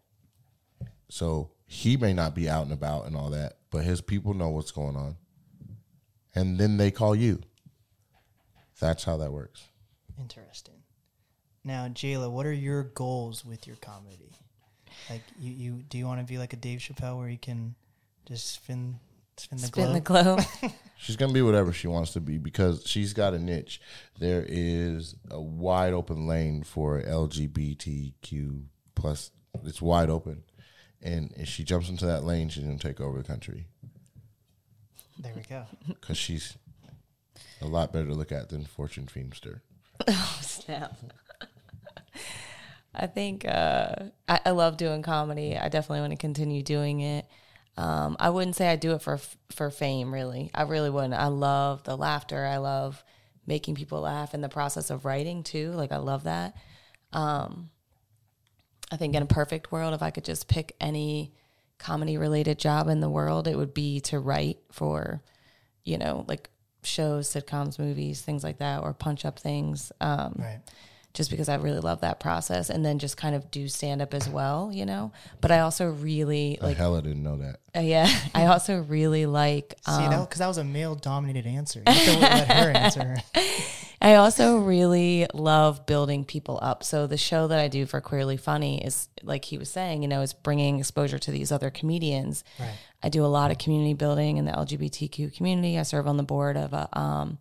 So 1.10 1.52
he 1.66 1.98
may 1.98 2.14
not 2.14 2.36
be 2.36 2.50
out 2.50 2.64
and 2.64 2.74
about 2.74 3.06
and 3.06 3.16
all 3.16 3.30
that, 3.32 3.58
but 3.72 3.84
his 3.84 4.02
people 4.02 4.34
know 4.34 4.50
what's 4.50 4.72
going 4.72 4.96
on. 4.96 5.16
And 6.36 6.60
then 6.60 6.78
they 6.78 6.92
call 6.92 7.16
you. 7.16 7.42
That's 8.80 9.04
how 9.04 9.18
that 9.18 9.32
works. 9.32 9.64
Interesting. 10.20 10.84
Now, 11.64 11.88
Jayla, 11.88 12.30
what 12.30 12.46
are 12.46 12.54
your 12.54 12.84
goals 12.84 13.46
with 13.46 13.68
your 13.68 13.78
comedy? 13.78 14.32
Like, 15.10 15.22
you, 15.40 15.52
you 15.52 15.72
do 15.90 15.98
you 15.98 16.06
want 16.06 16.20
to 16.20 16.26
be 16.26 16.38
like 16.38 16.54
a 16.54 16.58
Dave 16.58 16.80
Chappelle 16.80 17.18
where 17.18 17.30
you 17.30 17.38
can 17.38 17.76
just 18.26 18.52
spin 18.54 19.00
spin 19.38 19.58
the 19.60 19.68
Spin 19.68 19.94
the 19.94 20.00
globe? 20.00 20.40
globe. 20.62 20.74
She's 20.98 21.16
gonna 21.18 21.34
be 21.34 21.42
whatever 21.42 21.74
she 21.74 21.88
wants 21.88 22.14
to 22.14 22.22
be 22.22 22.38
because 22.38 22.84
she's 22.86 23.12
got 23.14 23.34
a 23.34 23.40
niche. 23.40 23.82
There 24.20 24.46
is 24.48 25.16
a 25.30 25.42
wide 25.42 25.92
open 25.94 26.28
lane 26.28 26.64
for 26.64 27.02
LGBTQ 27.02 28.64
plus. 28.96 29.32
It's 29.66 29.82
wide 29.82 30.10
open, 30.10 30.44
and 31.02 31.34
if 31.36 31.48
she 31.50 31.64
jumps 31.64 31.90
into 31.90 32.06
that 32.06 32.24
lane, 32.24 32.50
she's 32.50 32.64
gonna 32.64 32.78
take 32.78 33.02
over 33.02 33.18
the 33.18 33.24
country 33.28 33.68
there 35.20 35.34
we 35.36 35.42
go. 35.44 35.66
because 35.88 36.18
she's 36.18 36.58
a 37.62 37.68
lot 37.68 37.92
better 37.94 38.08
to 38.08 38.14
look 38.14 38.32
at 38.32 38.50
than 38.50 38.66
Fortune 38.66 39.06
Feimster. 39.08 39.60
Oh, 40.08 40.40
snap. 40.42 40.98
I 42.96 43.08
think 43.08 43.46
uh, 43.48 43.96
I, 44.28 44.40
I 44.46 44.50
love 44.52 44.78
doing 44.78 45.02
comedy. 45.02 45.58
I 45.58 45.70
definitely 45.70 46.02
want 46.02 46.12
to 46.12 46.18
continue 46.18 46.62
doing 46.62 47.00
it. 47.02 47.26
Um, 47.76 48.16
I 48.20 48.30
wouldn't 48.30 48.56
say 48.56 48.68
I 48.70 48.76
do 48.76 48.92
it 48.94 49.02
for 49.02 49.20
for 49.52 49.72
fame, 49.72 50.14
really. 50.14 50.52
I 50.54 50.64
really 50.64 50.90
wouldn't. 50.92 51.14
I 51.16 51.28
love 51.28 51.84
the 51.84 51.98
laughter. 51.98 52.46
I 52.46 52.58
love 52.58 53.04
making 53.48 53.76
people 53.76 54.02
laugh 54.02 54.34
in 54.34 54.42
the 54.42 54.50
process 54.50 54.90
of 54.90 55.06
writing 55.06 55.44
too. 55.44 55.72
Like 55.72 55.92
I 55.92 55.98
love 55.98 56.26
that. 56.26 56.56
Um, 57.12 57.70
I 58.92 58.98
think 58.98 59.16
in 59.16 59.24
a 59.24 59.28
perfect 59.28 59.72
world, 59.72 59.94
if 59.94 60.04
I 60.04 60.12
could 60.12 60.24
just 60.24 60.48
pick 60.48 60.76
any 60.80 61.34
comedy 61.80 62.18
related 62.18 62.60
job 62.60 62.88
in 62.88 63.00
the 63.00 63.10
world, 63.10 63.48
it 63.48 63.58
would 63.58 63.74
be 63.74 64.00
to 64.02 64.20
write 64.20 64.60
for, 64.72 65.24
you 65.84 65.98
know, 65.98 66.26
like 66.28 66.50
shows, 66.84 67.28
sitcoms, 67.28 67.80
movies, 67.80 68.22
things 68.22 68.44
like 68.44 68.60
that, 68.60 68.84
or 68.84 68.94
punch 68.94 69.26
up 69.26 69.40
things. 69.40 69.92
Um, 70.00 70.36
Right. 70.38 70.62
Just 71.14 71.30
because 71.30 71.48
I 71.48 71.56
really 71.56 71.80
love 71.80 72.02
that 72.02 72.20
process 72.20 72.70
and 72.70 72.84
then 72.84 72.98
just 73.00 73.18
kind 73.18 73.36
of 73.36 73.52
do 73.52 73.68
stand 73.68 74.02
up 74.02 74.14
as 74.14 74.28
well, 74.28 74.72
you 74.74 74.86
know. 74.86 75.12
But 75.42 75.52
I 75.52 75.60
also 75.60 75.90
really 75.92 76.58
Like 76.60 76.70
like 76.70 76.78
hella 76.78 77.02
didn't 77.02 77.24
know 77.24 77.38
that. 77.38 77.60
uh, 77.76 77.82
yeah, 77.82 78.10
I 78.36 78.48
also 78.48 78.82
really 78.82 79.26
like 79.26 79.76
See, 79.86 79.92
um, 79.92 80.10
that 80.10 80.20
because 80.22 80.40
that 80.40 80.48
was 80.48 80.58
a 80.58 80.64
male 80.64 80.96
dominated 80.96 81.46
answer. 81.46 81.84
You 81.86 81.94
have 81.94 82.06
to 82.06 82.20
let 82.20 82.48
her 82.48 82.72
answer. 82.72 83.16
I 84.02 84.16
also 84.16 84.58
really 84.58 85.28
love 85.34 85.86
building 85.86 86.26
people 86.26 86.60
up. 86.62 86.84
So 86.84 87.08
the 87.08 87.16
show 87.16 87.48
that 87.48 87.58
I 87.60 87.70
do 87.70 87.86
for 87.86 88.02
Queerly 88.02 88.36
Funny 88.36 88.84
is 88.84 89.08
like 89.24 89.46
he 89.46 89.58
was 89.58 89.70
saying, 89.70 90.02
you 90.02 90.10
know, 90.10 90.22
is 90.22 90.34
bringing 90.34 90.80
exposure 90.80 91.20
to 91.20 91.32
these 91.32 91.54
other 91.54 91.70
comedians. 91.70 92.44
Right. 92.60 92.74
I 93.02 93.08
do 93.08 93.24
a 93.24 93.28
lot 93.28 93.50
of 93.52 93.60
community 93.60 93.94
building 93.94 94.38
in 94.38 94.44
the 94.46 94.52
LGBTQ 94.52 95.36
community. 95.38 95.80
I 95.80 95.84
serve 95.84 96.06
on 96.08 96.18
the 96.18 96.24
board 96.24 96.58
of 96.58 96.74
a, 96.74 96.90
um, 97.00 97.38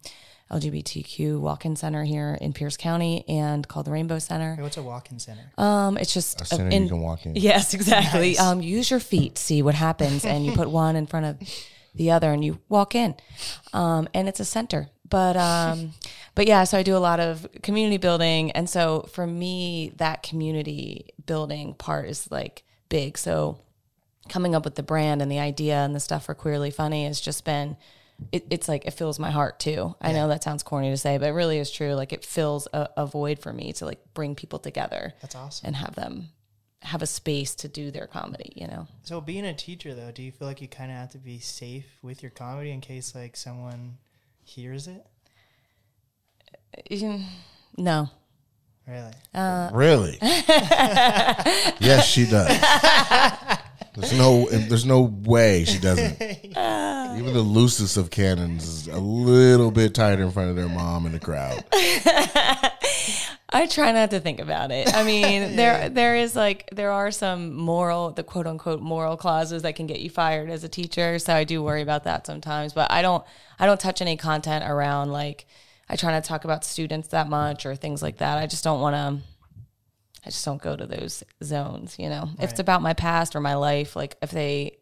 LGBTQ 0.53 1.41
walk-in 1.41 1.77
center 1.77 2.05
here 2.05 2.37
in 2.41 2.53
Pierce 2.53 2.77
County 2.77 3.25
and 3.29 3.67
called 3.67 3.87
the 3.87 3.91
Rainbow 3.91 4.19
Center. 4.19 4.55
Hey, 4.57 4.63
what's 4.63 4.77
a 4.77 4.83
walk-in 4.83 5.19
center? 5.19 5.51
Um, 5.59 5.97
it's 5.97 6.13
just 6.15 6.41
A 6.41 6.45
center 6.45 6.69
in- 6.69 6.85
you 6.85 6.89
can 6.91 7.01
walk 7.01 7.25
in. 7.27 7.35
Yes, 7.37 7.75
exactly. 7.75 8.31
Nice. 8.31 8.41
Um, 8.41 8.61
use 8.61 8.91
your 8.91 9.01
feet, 9.01 9.39
see 9.39 9.63
what 9.63 9.75
happens, 9.75 10.25
and 10.25 10.45
you 10.47 10.53
put 10.53 10.69
one 10.85 10.97
in 10.97 11.07
front 11.07 11.27
of 11.27 11.49
the 11.95 12.11
other, 12.11 12.33
and 12.33 12.45
you 12.45 12.59
walk 12.69 12.95
in, 12.95 13.15
um, 13.73 14.09
and 14.15 14.29
it's 14.29 14.41
a 14.41 14.45
center. 14.45 14.89
But 15.09 15.37
um, 15.37 15.93
but 16.35 16.47
yeah, 16.47 16.65
so 16.65 16.79
I 16.79 16.83
do 16.83 16.97
a 16.97 16.99
lot 16.99 17.21
of 17.21 17.47
community 17.63 17.99
building, 17.99 18.51
and 18.53 18.69
so 18.69 19.09
for 19.13 19.27
me, 19.27 19.93
that 19.97 20.23
community 20.23 21.11
building 21.27 21.75
part 21.75 22.09
is 22.09 22.31
like 22.31 22.63
big. 22.89 23.19
So 23.19 23.59
coming 24.31 24.55
up 24.55 24.65
with 24.65 24.77
the 24.77 24.83
brand 24.83 25.21
and 25.21 25.31
the 25.31 25.39
idea 25.39 25.77
and 25.85 25.95
the 25.95 26.01
stuff 26.01 26.25
for 26.27 26.35
Queerly 26.35 26.71
Funny 26.71 27.05
has 27.05 27.21
just 27.21 27.45
been. 27.45 27.77
It, 28.31 28.47
it's 28.51 28.68
like 28.68 28.85
it 28.87 28.93
fills 28.93 29.18
my 29.18 29.31
heart 29.31 29.59
too. 29.59 29.95
I 30.01 30.12
know 30.12 30.29
that 30.29 30.45
sounds 30.45 30.62
corny 30.62 30.91
to 30.91 30.97
say, 30.97 31.18
but 31.18 31.29
it 31.29 31.33
really 31.33 31.59
is 31.59 31.70
true. 31.70 31.95
Like 31.95 32.12
it 32.12 32.25
fills 32.25 32.68
a, 32.73 32.89
a 32.97 33.07
void 33.07 33.39
for 33.39 33.53
me 33.53 33.73
to 33.75 33.87
like 33.87 34.01
bring 34.14 34.35
people 34.35 34.59
together 34.59 35.14
That's 35.20 35.35
awesome. 35.35 35.66
and 35.68 35.77
have 35.77 35.95
them 35.95 36.29
have 36.83 37.01
a 37.03 37.07
space 37.07 37.55
to 37.55 37.68
do 37.68 37.91
their 37.93 38.07
comedy, 38.09 38.53
you 38.57 38.66
know. 38.66 38.89
So 39.05 39.20
being 39.20 39.45
a 39.45 39.55
teacher 39.55 39.95
though, 39.95 40.11
do 40.11 40.23
you 40.23 40.33
feel 40.33 40.49
like 40.49 40.61
you 40.61 40.66
kind 40.68 40.91
of 40.91 40.97
have 40.97 41.11
to 41.12 41.18
be 41.18 41.39
safe 41.39 41.87
with 42.03 42.23
your 42.23 42.31
comedy 42.31 42.70
in 42.73 42.81
case 42.81 43.14
like 43.14 43.37
someone 43.37 43.99
hears 44.45 44.89
it? 44.89 45.07
Mm, 46.91 47.25
No. 47.77 48.11
Really? 48.89 49.12
Really? 49.73 50.18
yes, 50.23 52.05
she 52.07 52.27
does. 52.27 52.49
There's 53.95 54.12
no, 54.16 54.49
there's 54.49 54.86
no 54.86 55.03
way 55.03 55.64
she 55.64 55.78
doesn't. 55.78 56.20
Uh. 56.53 57.16
Even 57.18 57.32
the 57.32 57.40
loosest 57.40 57.97
of 57.97 58.11
cannons 58.11 58.66
is 58.66 58.86
a 58.86 58.99
little 58.99 59.70
bit 59.70 59.95
tighter 59.95 60.22
in 60.22 60.30
front 60.30 60.51
of 60.51 60.57
their 60.57 60.68
mom 60.68 61.07
in 61.07 61.12
the 61.12 61.18
crowd. 61.18 61.64
I 63.55 63.66
try 63.66 63.93
not 63.93 64.11
to 64.11 64.20
think 64.20 64.40
about 64.40 64.70
it. 64.70 64.95
I 64.95 65.03
mean, 65.03 65.57
there 65.57 65.88
there 65.88 66.16
is 66.16 66.34
like 66.34 66.68
there 66.72 66.90
are 66.90 67.11
some 67.11 67.55
moral, 67.55 68.11
the 68.11 68.22
quote 68.22 68.47
unquote 68.47 68.80
moral 68.80 69.16
clauses 69.16 69.62
that 69.62 69.76
can 69.76 69.86
get 69.86 70.01
you 70.01 70.11
fired 70.11 70.51
as 70.51 70.64
a 70.64 70.68
teacher. 70.68 71.18
So 71.18 71.34
I 71.34 71.45
do 71.45 71.62
worry 71.62 71.82
about 71.82 72.05
that 72.05 72.26
sometimes. 72.26 72.72
But 72.72 72.90
I 72.90 73.03
don't 73.03 73.24
I 73.59 73.66
don't 73.66 73.80
touch 73.80 74.01
any 74.01 74.16
content 74.16 74.64
around 74.66 75.12
like 75.12 75.47
I 75.88 75.97
try 75.97 76.12
not 76.12 76.24
to 76.24 76.28
talk 76.28 76.45
about 76.45 76.64
students 76.64 77.09
that 77.09 77.28
much 77.28 77.66
or 77.66 77.76
things 77.76 78.03
like 78.03 78.18
that. 78.18 78.38
I 78.38 78.47
just 78.47 78.64
don't 78.64 78.80
want 78.80 78.95
to. 78.97 79.28
I 80.25 80.31
just 80.31 80.45
don't 80.45 80.62
go 80.62 80.77
to 80.77 80.87
those 80.87 81.25
zones. 81.43 81.97
You 81.99 82.09
know, 82.09 82.31
if 82.39 82.51
it's 82.51 82.61
about 82.61 82.83
my 82.83 82.95
past 82.95 83.35
or 83.35 83.41
my 83.41 83.55
life, 83.55 83.97
like 83.97 84.16
if 84.23 84.31
they 84.31 84.79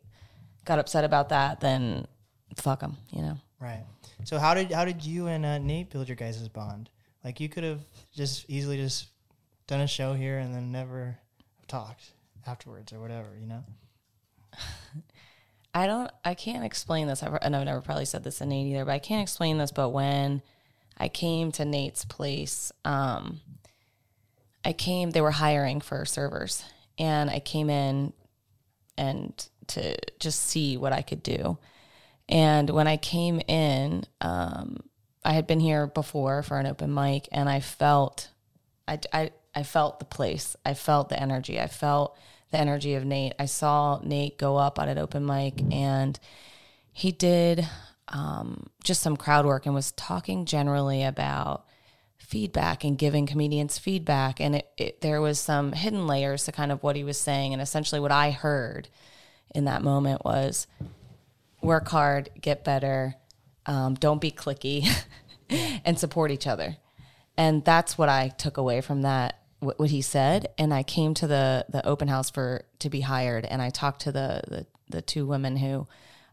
got 0.64 0.78
upset 0.78 1.04
about 1.04 1.30
that, 1.30 1.60
then 1.60 2.06
fuck 2.56 2.80
them. 2.80 2.96
You 3.10 3.22
know. 3.22 3.36
Right. 3.60 3.84
So 4.24 4.38
how 4.38 4.54
did 4.54 4.72
how 4.72 4.84
did 4.84 5.04
you 5.04 5.26
and 5.26 5.44
uh, 5.44 5.58
Nate 5.58 5.90
build 5.90 6.08
your 6.08 6.16
guys' 6.16 6.48
bond? 6.48 6.90
Like 7.24 7.40
you 7.40 7.48
could 7.48 7.64
have 7.64 7.80
just 8.14 8.46
easily 8.48 8.76
just 8.76 9.08
done 9.66 9.80
a 9.80 9.86
show 9.86 10.14
here 10.14 10.38
and 10.38 10.54
then 10.54 10.72
never 10.72 11.16
talked 11.68 12.12
afterwards 12.46 12.92
or 12.92 13.00
whatever, 13.00 13.28
you 13.40 13.46
know? 13.46 13.64
I 15.74 15.86
don't. 15.86 16.10
I 16.24 16.34
can't 16.34 16.64
explain 16.64 17.06
this. 17.06 17.22
I've, 17.22 17.38
and 17.42 17.54
I've 17.54 17.64
never 17.64 17.80
probably 17.80 18.04
said 18.04 18.24
this 18.24 18.38
to 18.38 18.46
Nate 18.46 18.66
either, 18.66 18.84
but 18.84 18.92
I 18.92 18.98
can't 18.98 19.22
explain 19.22 19.58
this. 19.58 19.70
But 19.70 19.90
when 19.90 20.42
I 20.98 21.08
came 21.08 21.52
to 21.52 21.64
Nate's 21.64 22.04
place, 22.04 22.72
um, 22.84 23.40
I 24.64 24.72
came. 24.72 25.10
They 25.10 25.20
were 25.20 25.30
hiring 25.30 25.80
for 25.80 26.04
servers, 26.04 26.64
and 26.98 27.30
I 27.30 27.40
came 27.40 27.70
in 27.70 28.12
and 28.96 29.48
to 29.68 29.96
just 30.18 30.42
see 30.42 30.76
what 30.76 30.92
I 30.92 31.02
could 31.02 31.22
do. 31.22 31.58
And 32.28 32.70
when 32.70 32.86
I 32.86 32.96
came 32.96 33.40
in, 33.48 34.04
um, 34.20 34.78
I 35.24 35.32
had 35.32 35.46
been 35.46 35.60
here 35.60 35.86
before 35.86 36.42
for 36.42 36.58
an 36.58 36.66
open 36.66 36.92
mic, 36.94 37.28
and 37.32 37.48
I 37.48 37.60
felt, 37.60 38.28
I, 38.86 39.00
I, 39.12 39.30
I 39.54 39.62
felt 39.62 39.98
the 39.98 40.04
place. 40.04 40.56
I 40.64 40.74
felt 40.74 41.08
the 41.08 41.20
energy. 41.20 41.60
I 41.60 41.66
felt 41.66 42.16
the 42.50 42.58
energy 42.58 42.94
of 42.94 43.04
Nate. 43.04 43.32
I 43.38 43.46
saw 43.46 44.00
Nate 44.02 44.38
go 44.38 44.56
up 44.56 44.78
on 44.78 44.88
an 44.88 44.98
open 44.98 45.26
mic, 45.26 45.60
and 45.72 46.18
he 46.92 47.12
did 47.12 47.66
um, 48.08 48.66
just 48.84 49.02
some 49.02 49.16
crowd 49.16 49.46
work 49.46 49.66
and 49.66 49.74
was 49.74 49.92
talking 49.92 50.44
generally 50.44 51.04
about 51.04 51.64
feedback 52.30 52.84
and 52.84 52.96
giving 52.96 53.26
comedians 53.26 53.76
feedback. 53.76 54.40
And 54.40 54.56
it, 54.56 54.70
it, 54.78 55.00
there 55.00 55.20
was 55.20 55.40
some 55.40 55.72
hidden 55.72 56.06
layers 56.06 56.44
to 56.44 56.52
kind 56.52 56.70
of 56.70 56.80
what 56.82 56.94
he 56.94 57.02
was 57.02 57.20
saying. 57.20 57.52
And 57.52 57.60
essentially, 57.60 58.00
what 58.00 58.12
I 58.12 58.30
heard 58.30 58.88
in 59.52 59.64
that 59.64 59.82
moment 59.82 60.24
was 60.24 60.68
work 61.60 61.88
hard, 61.88 62.30
get 62.40 62.62
better, 62.62 63.16
um, 63.66 63.94
don't 63.94 64.20
be 64.20 64.30
clicky, 64.30 64.88
and 65.84 65.98
support 65.98 66.30
each 66.30 66.46
other. 66.46 66.76
And 67.36 67.64
that's 67.64 67.98
what 67.98 68.08
I 68.08 68.28
took 68.28 68.56
away 68.56 68.80
from 68.80 69.02
that, 69.02 69.40
what, 69.58 69.90
he 69.90 70.00
said. 70.00 70.48
And 70.56 70.72
I 70.72 70.84
came 70.84 71.14
to 71.14 71.26
the 71.26 71.66
the 71.68 71.84
open 71.84 72.06
house 72.06 72.30
for 72.30 72.64
to 72.78 72.88
be 72.88 73.00
hired, 73.00 73.44
and 73.44 73.60
I 73.60 73.70
talked 73.70 74.02
to 74.02 74.12
the 74.12 74.42
the, 74.46 74.66
the 74.88 75.02
two 75.02 75.26
women 75.26 75.56
who 75.56 75.88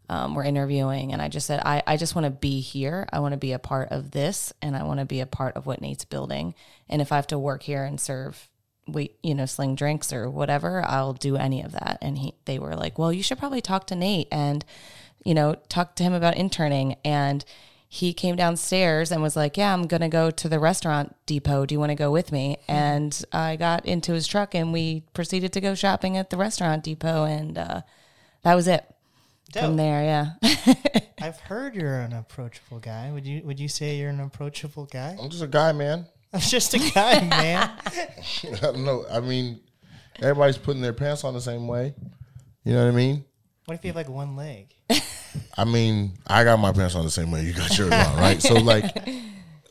um, 0.10 0.36
were 0.36 0.44
interviewing, 0.44 1.14
and 1.14 1.22
I 1.22 1.28
just 1.28 1.48
said, 1.48 1.62
I, 1.66 1.84
I 1.86 1.98
just 1.98 2.16
want 2.16 2.26
to 2.26 2.32
be 2.32 2.62
here. 2.62 3.08
I 3.12 3.20
want 3.20 3.34
to 3.34 3.38
be 3.38 3.52
a 3.52 3.60
part 3.60 3.90
of 3.92 4.12
this, 4.12 4.54
and 4.62 4.76
I 4.76 4.84
want 4.84 5.00
to 5.00 5.06
be 5.06 5.20
a 5.20 5.26
part 5.26 5.56
of 5.56 5.66
what 5.66 5.82
Nate's 5.82 6.06
building. 6.06 6.56
And 6.90 7.02
if 7.02 7.12
I 7.12 7.18
have 7.18 7.28
to 7.28 7.40
work 7.40 7.64
here 7.64 7.84
and 7.84 8.00
serve 8.00 8.50
wait, 8.88 9.18
you 9.22 9.36
know, 9.36 9.46
sling 9.46 9.76
drinks 9.76 10.14
or 10.14 10.30
whatever, 10.30 10.84
I'll 10.86 11.14
do 11.14 11.36
any 11.36 11.62
of 11.62 11.74
that. 11.74 11.98
And 12.02 12.18
he, 12.18 12.34
they 12.46 12.58
were 12.60 12.76
like, 12.76 12.98
well, 12.98 13.12
you 13.12 13.22
should 13.22 13.38
probably 13.38 13.62
talk 13.62 13.88
to 13.88 13.96
Nate 13.96 14.28
and, 14.32 14.64
you 15.24 15.34
know, 15.34 15.56
talk 15.70 15.96
to 15.98 16.04
him 16.04 16.14
about 16.14 16.38
interning. 16.38 16.96
And 17.04 17.44
he 17.90 18.14
came 18.14 18.36
downstairs 18.36 19.12
and 19.12 19.22
was 19.22 19.36
like, 19.36 19.58
yeah, 19.58 19.74
I'm 19.74 19.88
going 19.88 20.02
to 20.02 20.10
go 20.10 20.32
to 20.32 20.50
the 20.50 20.60
restaurant 20.60 21.16
depot. 21.26 21.66
Do 21.66 21.76
you 21.76 21.80
want 21.80 21.92
to 21.92 21.96
go 21.96 22.12
with 22.12 22.32
me? 22.32 22.58
And 22.68 23.22
I 23.32 23.56
got 23.56 23.86
into 23.86 24.14
his 24.14 24.28
truck 24.28 24.56
and 24.56 24.74
we 24.74 25.04
proceeded 25.14 25.54
to 25.54 25.62
go 25.62 25.76
shopping 25.76 26.18
at 26.18 26.30
the 26.30 26.38
restaurant 26.38 26.84
depot. 26.84 27.26
And, 27.26 27.58
uh, 27.58 27.82
that 28.44 28.56
was 28.56 28.68
it 28.68 28.86
from 29.54 29.78
there. 29.78 30.04
Yeah. 30.42 30.54
I've 31.22 31.40
heard 31.40 31.76
you're 31.76 32.00
an 32.00 32.14
approachable 32.14 32.80
guy. 32.80 33.12
Would 33.12 33.26
you 33.26 33.42
would 33.44 33.60
you 33.60 33.68
say 33.68 33.98
you're 33.98 34.10
an 34.10 34.20
approachable 34.20 34.86
guy? 34.86 35.18
I'm 35.20 35.30
just 35.30 35.44
a 35.44 35.48
guy, 35.48 35.72
man. 35.72 36.06
I'm 36.34 36.40
just 36.40 36.74
a 36.74 36.80
guy, 36.80 37.22
man. 37.30 37.72
I 37.86 38.60
don't 38.62 38.86
know. 38.86 39.06
I 39.10 39.20
mean, 39.20 39.60
everybody's 40.22 40.58
putting 40.58 40.82
their 40.82 40.94
pants 40.94 41.24
on 41.24 41.34
the 41.34 41.42
same 41.42 41.68
way. 41.68 41.96
You 42.64 42.74
know 42.74 42.86
what 42.86 42.94
I 42.94 42.96
mean? 42.96 43.26
What 43.66 43.76
if 43.76 43.84
you 43.84 43.90
have 43.90 43.96
like 43.96 44.10
one 44.10 44.36
leg? 44.36 44.74
I 45.58 45.66
mean, 45.66 46.14
I 46.26 46.44
got 46.44 46.58
my 46.58 46.72
pants 46.72 46.96
on 46.96 47.04
the 47.04 47.12
same 47.12 47.32
way 47.32 47.44
you 47.44 47.54
got 47.54 47.78
yours 47.78 47.92
on, 47.92 48.18
right? 48.18 48.42
So 48.42 48.56
like, 48.56 48.86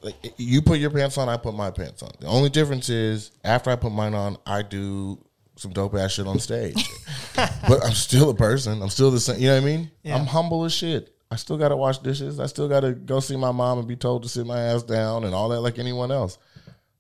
like 0.03 0.15
you 0.37 0.63
put 0.63 0.79
your 0.79 0.91
pants 0.91 1.17
on, 1.19 1.29
I 1.29 1.37
put 1.37 1.55
my 1.55 1.71
pants 1.71 2.03
on. 2.03 2.11
The 2.21 2.27
only 2.27 2.51
difference 2.51 2.89
is 2.89 3.31
after 3.45 3.71
I 3.71 3.77
put 3.77 3.93
mine 3.93 4.15
on, 4.15 4.37
I 4.47 4.63
do 4.63 5.19
some 5.57 5.73
dope 5.73 5.95
ass 5.95 6.13
shit 6.13 6.27
on 6.27 6.39
stage. 6.39 6.89
but 7.35 7.85
I'm 7.85 7.93
still 7.93 8.31
a 8.31 8.35
person. 8.35 8.83
I'm 8.83 8.91
still 8.91 9.11
the 9.11 9.21
same. 9.21 9.41
You 9.41 9.49
know 9.49 9.55
what 9.55 9.63
I 9.63 9.67
mean? 9.67 9.91
Yeah. 10.03 10.17
I'm 10.17 10.27
humble 10.27 10.65
as 10.65 10.73
shit. 10.73 11.15
I 11.31 11.37
still 11.37 11.59
got 11.59 11.71
to 11.71 11.77
wash 11.77 11.99
dishes. 11.99 12.39
I 12.39 12.47
still 12.47 12.69
got 12.69 12.81
to 12.81 12.93
go 12.93 13.19
see 13.21 13.37
my 13.37 13.51
mom 13.51 13.79
and 13.79 13.89
be 13.89 13.97
told 13.97 14.23
to 14.23 14.29
sit 14.29 14.47
my 14.47 14.61
ass 14.61 14.83
down 14.83 15.25
and 15.25 15.35
all 15.35 15.49
that 15.49 15.61
like 15.61 15.79
anyone 15.79 16.13
else. 16.13 16.39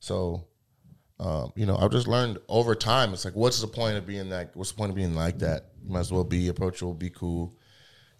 So, 0.00 0.44
um, 1.20 1.52
you 1.54 1.64
know, 1.64 1.76
I've 1.76 1.92
just 1.92 2.08
learned 2.08 2.38
over 2.48 2.74
time. 2.74 3.12
It's 3.12 3.24
like, 3.24 3.36
what's 3.36 3.60
the 3.60 3.68
point 3.68 3.96
of 3.96 4.06
being 4.06 4.30
that? 4.30 4.50
What's 4.54 4.72
the 4.72 4.78
point 4.78 4.90
of 4.90 4.96
being 4.96 5.14
like 5.14 5.38
that? 5.38 5.66
You 5.84 5.92
might 5.92 6.00
as 6.00 6.12
well 6.12 6.24
be 6.24 6.48
approachable, 6.48 6.94
be 6.94 7.10
cool, 7.10 7.56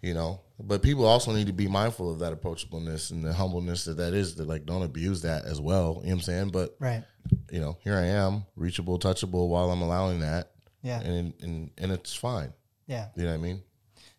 you 0.01 0.13
know. 0.13 0.41
But 0.59 0.81
people 0.81 1.05
also 1.05 1.31
need 1.33 1.47
to 1.47 1.53
be 1.53 1.67
mindful 1.67 2.11
of 2.11 2.19
that 2.19 2.33
approachableness 2.33 3.11
and 3.11 3.23
the 3.23 3.33
humbleness 3.33 3.85
that 3.85 3.97
that 3.97 4.13
is. 4.13 4.35
That 4.35 4.47
like 4.47 4.65
don't 4.65 4.81
abuse 4.83 5.21
that 5.21 5.45
as 5.45 5.61
well. 5.61 5.99
You 6.03 6.09
know 6.09 6.09
what 6.09 6.11
I'm 6.13 6.21
saying? 6.21 6.49
But 6.49 6.75
Right. 6.79 7.03
you 7.51 7.59
know, 7.59 7.77
here 7.81 7.95
I 7.95 8.05
am, 8.05 8.45
reachable, 8.55 8.97
touchable, 8.99 9.49
while 9.49 9.69
I'm 9.71 9.81
allowing 9.81 10.19
that, 10.21 10.51
Yeah. 10.81 10.99
and 11.01 11.33
and 11.41 11.71
and 11.77 11.91
it's 11.91 12.13
fine. 12.15 12.53
Yeah. 12.87 13.09
You 13.15 13.23
know 13.23 13.29
what 13.29 13.35
I 13.35 13.41
mean? 13.41 13.63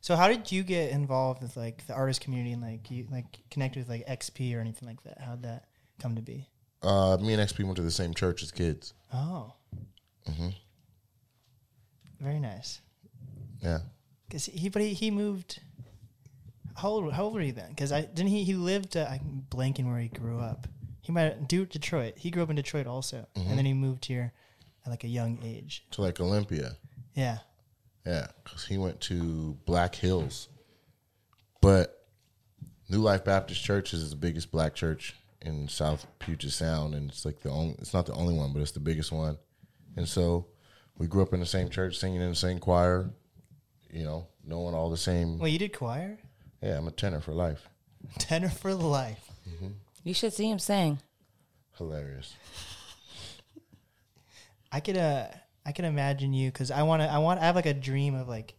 So 0.01 0.15
how 0.15 0.29
did 0.29 0.53
you 0.53 0.63
get 0.63 0.91
involved 0.93 1.43
with 1.43 1.57
like 1.57 1.87
the 1.87 1.95
artist 1.95 2.21
community 2.21 2.53
and 2.53 2.63
like 2.63 2.89
you 2.91 3.07
like 3.11 3.27
connect 3.51 3.77
with 3.77 3.89
like 3.89 4.07
XP 4.07 4.55
or 4.57 4.61
anything 4.61 4.89
like 4.89 5.03
that? 5.03 5.21
How'd 5.21 5.43
that 5.43 5.65
come 6.01 6.15
to 6.15 6.23
be? 6.23 6.49
Uh, 6.83 7.17
me 7.21 7.33
and 7.33 7.43
XP 7.43 7.65
went 7.65 7.77
to 7.77 7.83
the 7.83 7.91
same 7.91 8.15
church 8.15 8.43
as 8.45 8.53
kids. 8.53 8.95
Oh. 9.13 9.53
mm-hmm 10.31 10.51
Very 12.21 12.39
nice. 12.39 12.81
Yeah. 13.63 13.79
Cause 14.31 14.45
he, 14.47 14.69
but 14.69 14.83
he, 14.83 14.95
he 14.95 15.11
moved. 15.11 15.61
How 16.79 16.89
old? 16.91 17.13
How 17.13 17.25
old 17.25 17.35
were 17.35 17.43
you 17.43 17.53
then? 17.53 17.71
Because 17.71 17.91
I 17.91 18.03
didn't 18.03 18.29
he 18.29 18.45
he 18.45 18.55
lived. 18.55 18.97
Uh, 18.97 19.07
I'm 19.11 19.45
blanking 19.51 19.87
where 19.87 19.99
he 19.99 20.09
grew 20.09 20.39
up. 20.39 20.67
He 21.01 21.13
might 21.13 21.49
do 21.49 21.67
Detroit. 21.67 22.15
He 22.19 22.31
grew 22.31 22.43
up 22.43 22.51
in 22.51 22.57
Detroit 22.57 22.87
also, 22.87 23.27
and 23.35 23.59
then 23.59 23.65
he 23.65 23.73
moved 23.73 24.05
here 24.05 24.33
at 24.85 24.91
like 24.91 25.05
a 25.05 25.09
young 25.09 25.41
age. 25.43 25.85
To 25.93 26.03
like 26.03 26.21
Olympia. 26.21 26.77
Yeah. 27.15 27.39
Yeah, 28.07 28.29
because 28.45 28.65
he 28.65 28.79
went 28.79 29.01
to 29.03 29.57
Black 29.67 29.95
Hills. 29.95 30.49
But 31.61 32.07
New 32.89 33.01
Life 33.01 33.25
Baptist 33.25 33.63
Church 33.63 33.93
is 33.93 34.11
the 34.11 34.17
biggest 34.17 34.51
black 34.51 34.75
church 34.75 35.15
in 35.43 35.69
South 35.69 36.07
Puget 36.21 36.53
Sound, 36.53 36.95
and 36.95 37.11
it's 37.11 37.25
like 37.25 37.41
the 37.41 37.51
only. 37.51 37.75
It's 37.79 37.93
not 37.93 38.07
the 38.07 38.15
only 38.15 38.35
one, 38.35 38.53
but 38.53 38.63
it's 38.63 38.71
the 38.71 38.81
biggest 38.81 39.11
one. 39.11 39.37
And 39.97 40.09
so 40.09 40.47
we 40.97 41.07
grew 41.07 41.23
up 41.23 41.35
in 41.35 41.41
the 41.41 41.47
same 41.47 41.69
church, 41.71 41.99
singing 41.99 42.21
in 42.21 42.31
the 42.31 42.37
same 42.37 42.61
choir. 42.61 43.11
You 43.91 44.05
know, 44.05 44.29
knowing 44.45 44.75
all 44.75 44.91
the 44.91 44.97
same. 44.97 45.39
Well, 45.39 45.49
you 45.49 45.59
did 45.59 45.73
choir. 45.73 46.19
Yeah, 46.63 46.77
I'm 46.77 46.89
a 46.89 46.91
tenor 46.91 47.21
for 47.21 47.33
life. 47.33 47.69
Tenor 48.19 48.49
for 48.49 48.75
life. 48.75 49.31
You 50.05 50.15
should 50.15 50.33
see 50.33 50.49
him 50.49 50.59
sing. 50.59 51.01
Hilarious. 51.77 52.35
I 54.73 54.81
could 54.81 54.97
uh 54.97 55.27
I 55.67 55.73
can 55.73 55.85
imagine 55.85 56.33
you 56.33 56.51
because 56.51 56.71
I 56.71 56.83
want 56.83 57.03
to 57.03 57.11
I 57.11 57.19
want 57.19 57.41
I 57.41 57.45
have 57.45 57.57
like 57.57 57.67
a 57.67 57.75
dream 57.75 58.15
of 58.15 58.29
like 58.29 58.55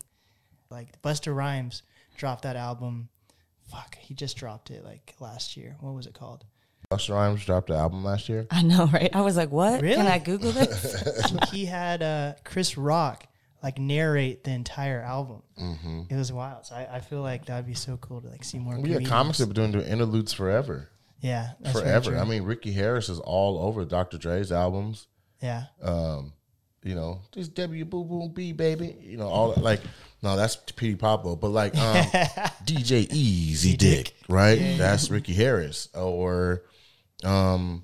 like 0.70 1.02
Busta 1.02 1.36
Rhymes 1.36 1.84
dropped 2.18 2.44
that 2.44 2.56
album. 2.56 3.10
Fuck, 3.70 3.98
he 3.98 4.14
just 4.14 4.38
dropped 4.38 4.72
it 4.72 4.84
like 4.84 5.16
last 5.20 5.56
year. 5.58 5.76
What 5.80 5.94
was 5.94 6.08
it 6.08 6.14
called? 6.14 6.46
Busta 6.92 7.14
Rhymes 7.14 7.46
dropped 7.46 7.70
an 7.70 7.76
album 7.78 8.04
last 8.04 8.30
year. 8.30 8.48
I 8.50 8.64
know, 8.64 8.86
right? 8.88 9.10
I 9.16 9.22
was 9.22 9.38
like, 9.38 9.52
what? 9.52 9.82
Really? 9.82 9.96
Can 9.96 10.08
I 10.08 10.20
Google 10.20 10.52
this? 10.52 11.24
he 11.52 11.66
had 11.66 12.02
uh 12.02 12.34
Chris 12.44 12.78
Rock 12.78 13.28
like 13.62 13.78
narrate 13.78 14.44
the 14.44 14.52
entire 14.52 15.02
album. 15.02 15.42
Mm-hmm. 15.62 16.02
It 16.10 16.16
was 16.16 16.32
wild. 16.32 16.66
So 16.66 16.76
I, 16.76 16.88
I 16.96 17.00
feel 17.02 17.22
like 17.22 17.46
that'd 17.46 17.66
be 17.66 17.74
so 17.74 17.98
cool 17.98 18.22
to 18.22 18.28
like 18.30 18.44
see 18.44 18.60
more. 18.60 18.74
Yeah, 18.76 18.82
comedians. 18.82 19.10
comics 19.10 19.38
have 19.40 19.54
been 19.54 19.72
doing 19.72 19.86
interludes 19.86 20.34
forever. 20.34 20.90
Yeah, 21.22 21.52
that's 21.60 21.78
forever. 21.78 22.18
I 22.18 22.24
mean, 22.24 22.44
Ricky 22.44 22.72
Harris 22.72 23.10
is 23.10 23.20
all 23.20 23.60
over 23.60 23.84
Dr. 23.84 24.18
Dre's 24.18 24.52
albums. 24.54 25.08
yeah, 25.42 25.66
Um, 25.82 26.32
you 26.82 26.96
know, 26.96 27.20
just 27.34 27.54
W 27.56 27.84
Boo 27.84 28.06
Boo 28.06 28.30
B 28.30 28.54
baby. 28.54 28.96
You 29.02 29.18
know, 29.18 29.28
all 29.28 29.54
like 29.58 29.82
no, 30.24 30.38
that's 30.38 30.56
Petey 30.56 30.96
Pablo, 30.96 31.36
but 31.36 31.50
like 31.50 31.76
um, 31.76 32.06
DJ 32.64 33.06
Easy 33.12 33.76
Dick, 33.76 34.14
right? 34.30 34.78
That's 34.78 35.12
Ricky 35.12 35.34
Harris 35.34 35.90
or 35.94 36.64
um, 37.26 37.84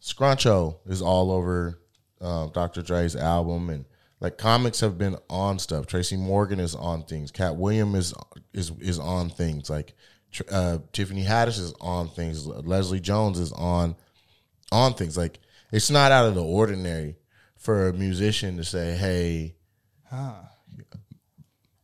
Scruncho 0.00 0.76
is 0.86 1.02
all 1.02 1.32
over 1.32 1.80
um, 2.20 2.50
Dr. 2.54 2.82
Dre's 2.82 3.16
album 3.16 3.70
and. 3.70 3.84
Like 4.20 4.38
comics 4.38 4.80
have 4.80 4.96
been 4.96 5.16
on 5.28 5.58
stuff. 5.58 5.86
Tracy 5.86 6.16
Morgan 6.16 6.58
is 6.58 6.74
on 6.74 7.02
things. 7.02 7.30
Katt 7.30 7.56
William 7.56 7.94
is 7.94 8.14
is 8.54 8.72
is 8.80 8.98
on 8.98 9.28
things. 9.28 9.68
Like 9.68 9.94
uh, 10.50 10.78
Tiffany 10.92 11.24
Haddish 11.24 11.58
is 11.58 11.74
on 11.80 12.08
things. 12.08 12.46
Leslie 12.46 13.00
Jones 13.00 13.38
is 13.38 13.52
on 13.52 13.94
on 14.72 14.94
things. 14.94 15.16
Like 15.16 15.38
it's 15.70 15.90
not 15.90 16.12
out 16.12 16.26
of 16.26 16.34
the 16.34 16.44
ordinary 16.44 17.16
for 17.58 17.88
a 17.88 17.92
musician 17.92 18.56
to 18.56 18.64
say, 18.64 18.96
"Hey, 18.96 19.56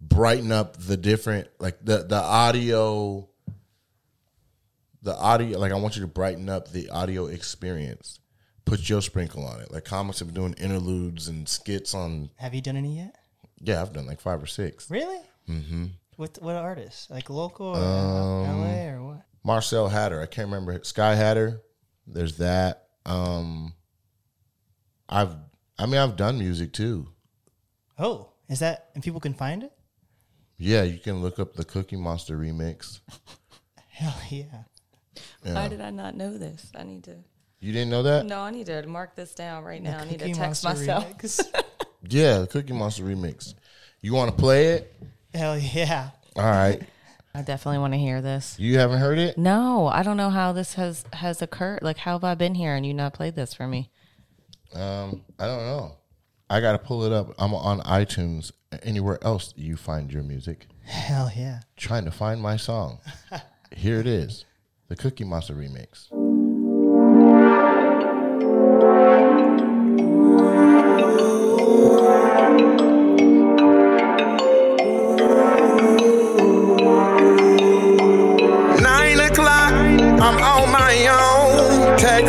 brighten 0.01 0.53
up 0.53 0.77
the 0.77 0.97
different 0.97 1.49
like 1.59 1.85
the 1.85 1.99
the 1.99 2.17
audio, 2.21 3.29
the 5.03 5.15
audio. 5.15 5.59
Like 5.59 5.73
I 5.73 5.77
want 5.77 5.97
you 5.97 6.03
to 6.03 6.09
brighten 6.09 6.49
up 6.49 6.71
the 6.71 6.89
audio 6.91 7.27
experience. 7.27 8.21
Put 8.65 8.89
your 8.89 9.03
sprinkle 9.03 9.45
on 9.45 9.61
it. 9.61 9.71
Like 9.73 9.85
comics 9.85 10.19
have 10.21 10.29
been 10.29 10.35
doing 10.35 10.55
interludes 10.55 11.29
and 11.29 11.49
skits 11.49 11.95
on. 11.95 12.31
have 12.37 12.55
you 12.55 12.61
done 12.63 12.77
any 12.77 12.97
yet? 12.97 13.17
Yeah, 13.61 13.81
I've 13.83 13.93
done 13.93 14.07
like 14.07 14.21
five 14.21 14.43
or 14.43 14.47
six. 14.47 14.91
Really? 14.91 15.21
Mm-hmm. 15.49 15.87
What 16.17 16.39
what 16.41 16.57
artists? 16.57 17.11
Like 17.11 17.29
local 17.31 17.67
or 17.67 17.77
Um, 17.77 18.61
LA 18.61 18.89
or 18.91 19.03
what? 19.03 19.23
Marcel 19.45 19.89
Hatter. 19.89 20.21
I 20.21 20.27
can't 20.27 20.47
remember 20.47 20.79
Sky 20.85 21.15
Hatter. 21.15 21.63
There's 22.07 22.37
that. 22.39 22.89
Um, 23.07 23.75
I've. 25.09 25.35
I 25.79 25.87
mean, 25.87 25.97
I've 25.97 26.17
done 26.17 26.39
music 26.39 26.73
too. 26.73 27.09
Oh, 27.99 28.31
is 28.49 28.61
that 28.61 28.91
and 28.95 29.03
people 29.03 29.21
can 29.21 29.35
find 29.35 29.63
it? 29.65 29.73
Yeah, 30.59 30.83
you 30.85 30.99
can 30.99 31.21
look 31.23 31.39
up 31.41 31.55
the 31.55 31.65
Cookie 31.65 31.97
Monster 31.97 32.37
remix. 32.39 33.01
Hell 33.89 34.15
yeah! 34.31 34.45
Yeah. 35.45 35.55
Why 35.55 35.69
did 35.69 35.81
I 35.81 35.91
not 35.91 36.15
know 36.17 36.37
this? 36.39 36.71
I 36.75 36.85
need 36.85 37.05
to. 37.05 37.17
You 37.63 37.73
didn't 37.73 37.91
know 37.91 38.03
that? 38.03 38.27
No, 38.27 38.41
I 38.41 38.51
need 38.51 38.67
to 38.67 38.85
mark 38.89 39.15
this 39.15 39.37
down 39.37 39.63
right 39.63 39.81
now. 39.81 39.99
I 40.01 40.05
need 40.05 40.19
to 40.19 40.35
text 40.35 40.65
Monster 40.65 40.87
myself. 40.87 41.41
Yeah, 42.09 42.39
the 42.39 42.49
Cookie 42.49 42.73
Monster 42.73 43.05
remix. 43.05 43.55
You 44.01 44.15
want 44.15 44.33
to 44.33 44.37
play 44.37 44.71
it? 44.71 44.93
Hell 45.33 45.57
yeah! 45.57 46.11
All 46.35 46.43
right. 46.43 46.83
I 47.33 47.43
definitely 47.43 47.79
want 47.79 47.93
to 47.93 47.99
hear 47.99 48.21
this. 48.21 48.59
You 48.59 48.79
haven't 48.79 48.99
heard 48.99 49.21
it? 49.21 49.39
No, 49.39 49.87
I 49.87 50.03
don't 50.03 50.17
know 50.17 50.31
how 50.31 50.53
this 50.53 50.75
has 50.75 51.05
has 51.13 51.41
occurred. 51.41 51.83
Like, 51.83 51.99
how 51.99 52.15
have 52.15 52.25
I 52.25 52.35
been 52.35 52.57
here 52.57 52.75
and 52.75 52.85
you 52.85 52.93
not 52.93 53.15
played 53.15 53.37
this 53.37 53.55
for 53.55 53.69
me? 53.69 53.91
Um, 54.75 55.23
I 55.39 55.47
don't 55.47 55.65
know. 55.65 55.99
I 56.51 56.61
got 56.61 56.73
to 56.73 56.79
pull 56.79 57.05
it 57.05 57.13
up. 57.13 57.33
I'm 57.39 57.55
on 57.55 57.79
iTunes. 57.83 58.51
Anywhere 58.83 59.23
else 59.23 59.55
you 59.57 59.77
find 59.77 60.13
your 60.13 60.25
music. 60.25 60.67
Hell 60.83 61.31
yeah! 61.37 61.61
Trying 61.77 62.07
to 62.07 62.11
find 62.11 62.43
my 62.43 62.57
song. 62.57 62.99
Here 63.71 64.01
it 64.01 64.09
is. 64.09 64.47
The 64.89 64.97
Cookie 64.97 65.23
Monster 65.25 65.55
remix. 65.55 66.09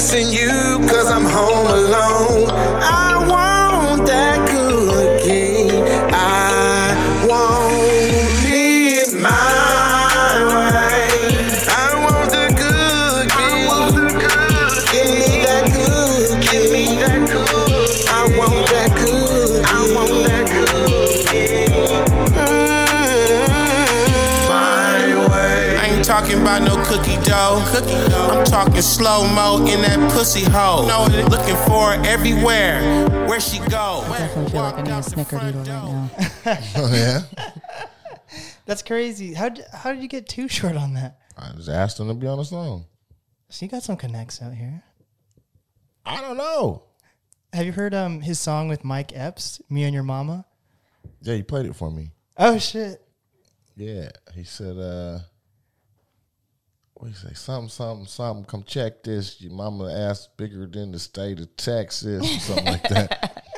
Texting 0.03 0.33
you 0.33 0.49
cause 0.89 1.09
I'm 1.09 1.23
home 1.23 1.65
alone. 1.65 2.49
I 2.51 3.25
want 3.25 4.05
that 4.05 4.49
cookie. 4.49 5.71
I 6.11 7.25
want 7.25 7.71
it 8.43 9.13
my 9.13 9.29
way. 10.51 11.07
I 11.69 11.95
want 12.03 12.31
the 12.31 12.47
cookie. 12.59 13.63
Give 14.91 15.07
me 15.07 15.39
that 15.45 15.71
cookie. 15.71 16.47
Give 16.51 16.67
me 16.73 16.83
that 16.99 17.21
cookie. 17.31 18.03
I 18.09 18.11
want 18.37 18.67
that 18.67 18.91
cookie. 18.99 19.63
I 19.63 19.65
want 19.95 20.11
that 20.27 20.45
cookie. 20.51 21.63
Mm, 22.35 24.49
my 24.49 25.29
way. 25.29 25.77
I 25.77 25.79
ain't 25.95 26.03
talking 26.03 26.41
about 26.41 26.61
no 26.63 26.75
cookie 26.83 27.15
dough. 27.23 27.63
I'm 27.63 27.71
talking 28.53 28.83
slow 28.83 29.27
mo 29.33 29.65
in 29.65 29.81
that 29.81 30.11
pussy 30.11 30.43
hole. 30.43 30.85
No, 30.85 31.05
looking 31.27 31.55
for 31.65 31.91
her 31.91 32.05
everywhere. 32.05 33.09
Where 33.27 33.39
she 33.39 33.57
go? 33.57 34.03
I 34.05 34.19
Definitely 34.19 34.51
feel 34.51 34.61
like 34.61 34.75
I 34.75 34.81
need 34.83 34.91
a 34.91 34.93
Walked 34.93 34.99
out 34.99 35.03
the 35.05 35.11
snickerdoodle 35.11 36.45
right 36.45 36.45
now. 36.45 36.59
Oh, 36.75 36.93
yeah? 36.93 37.21
That's 38.67 38.83
crazy. 38.83 39.33
How 39.33 39.49
how 39.73 39.91
did 39.91 40.03
you 40.03 40.07
get 40.07 40.29
Too 40.29 40.47
Short 40.47 40.75
on 40.75 40.93
that? 40.93 41.17
I 41.35 41.51
just 41.55 41.67
asked 41.67 41.99
him 41.99 42.09
to 42.09 42.13
be 42.13 42.27
on 42.27 42.37
the 42.37 42.45
song. 42.45 42.85
So 43.49 43.65
you 43.65 43.71
got 43.71 43.81
some 43.81 43.97
connects 43.97 44.39
out 44.39 44.53
here. 44.53 44.83
I 46.05 46.21
don't 46.21 46.37
know. 46.37 46.83
Have 47.53 47.65
you 47.65 47.71
heard 47.71 47.95
um 47.95 48.21
his 48.21 48.39
song 48.39 48.67
with 48.67 48.83
Mike 48.83 49.13
Epps, 49.15 49.63
"Me 49.67 49.83
and 49.83 49.95
Your 49.95 50.03
Mama"? 50.03 50.45
Yeah, 51.21 51.33
he 51.33 51.41
played 51.41 51.65
it 51.65 51.75
for 51.75 51.89
me. 51.89 52.11
Oh 52.37 52.59
shit! 52.59 53.01
Yeah, 53.75 54.09
he 54.35 54.43
said, 54.43 54.77
uh, 54.77 55.19
what 57.03 57.15
say? 57.15 57.33
Something, 57.33 57.69
something, 57.69 58.07
something. 58.07 58.45
Come 58.45 58.63
check 58.63 59.03
this. 59.03 59.41
Your 59.41 59.51
mama 59.51 59.91
ass 59.91 60.27
bigger 60.37 60.65
than 60.65 60.91
the 60.91 60.99
state 60.99 61.39
of 61.39 61.55
Texas, 61.57 62.23
or 62.23 62.39
something 62.39 62.65
like 62.65 62.83
that. 62.89 63.43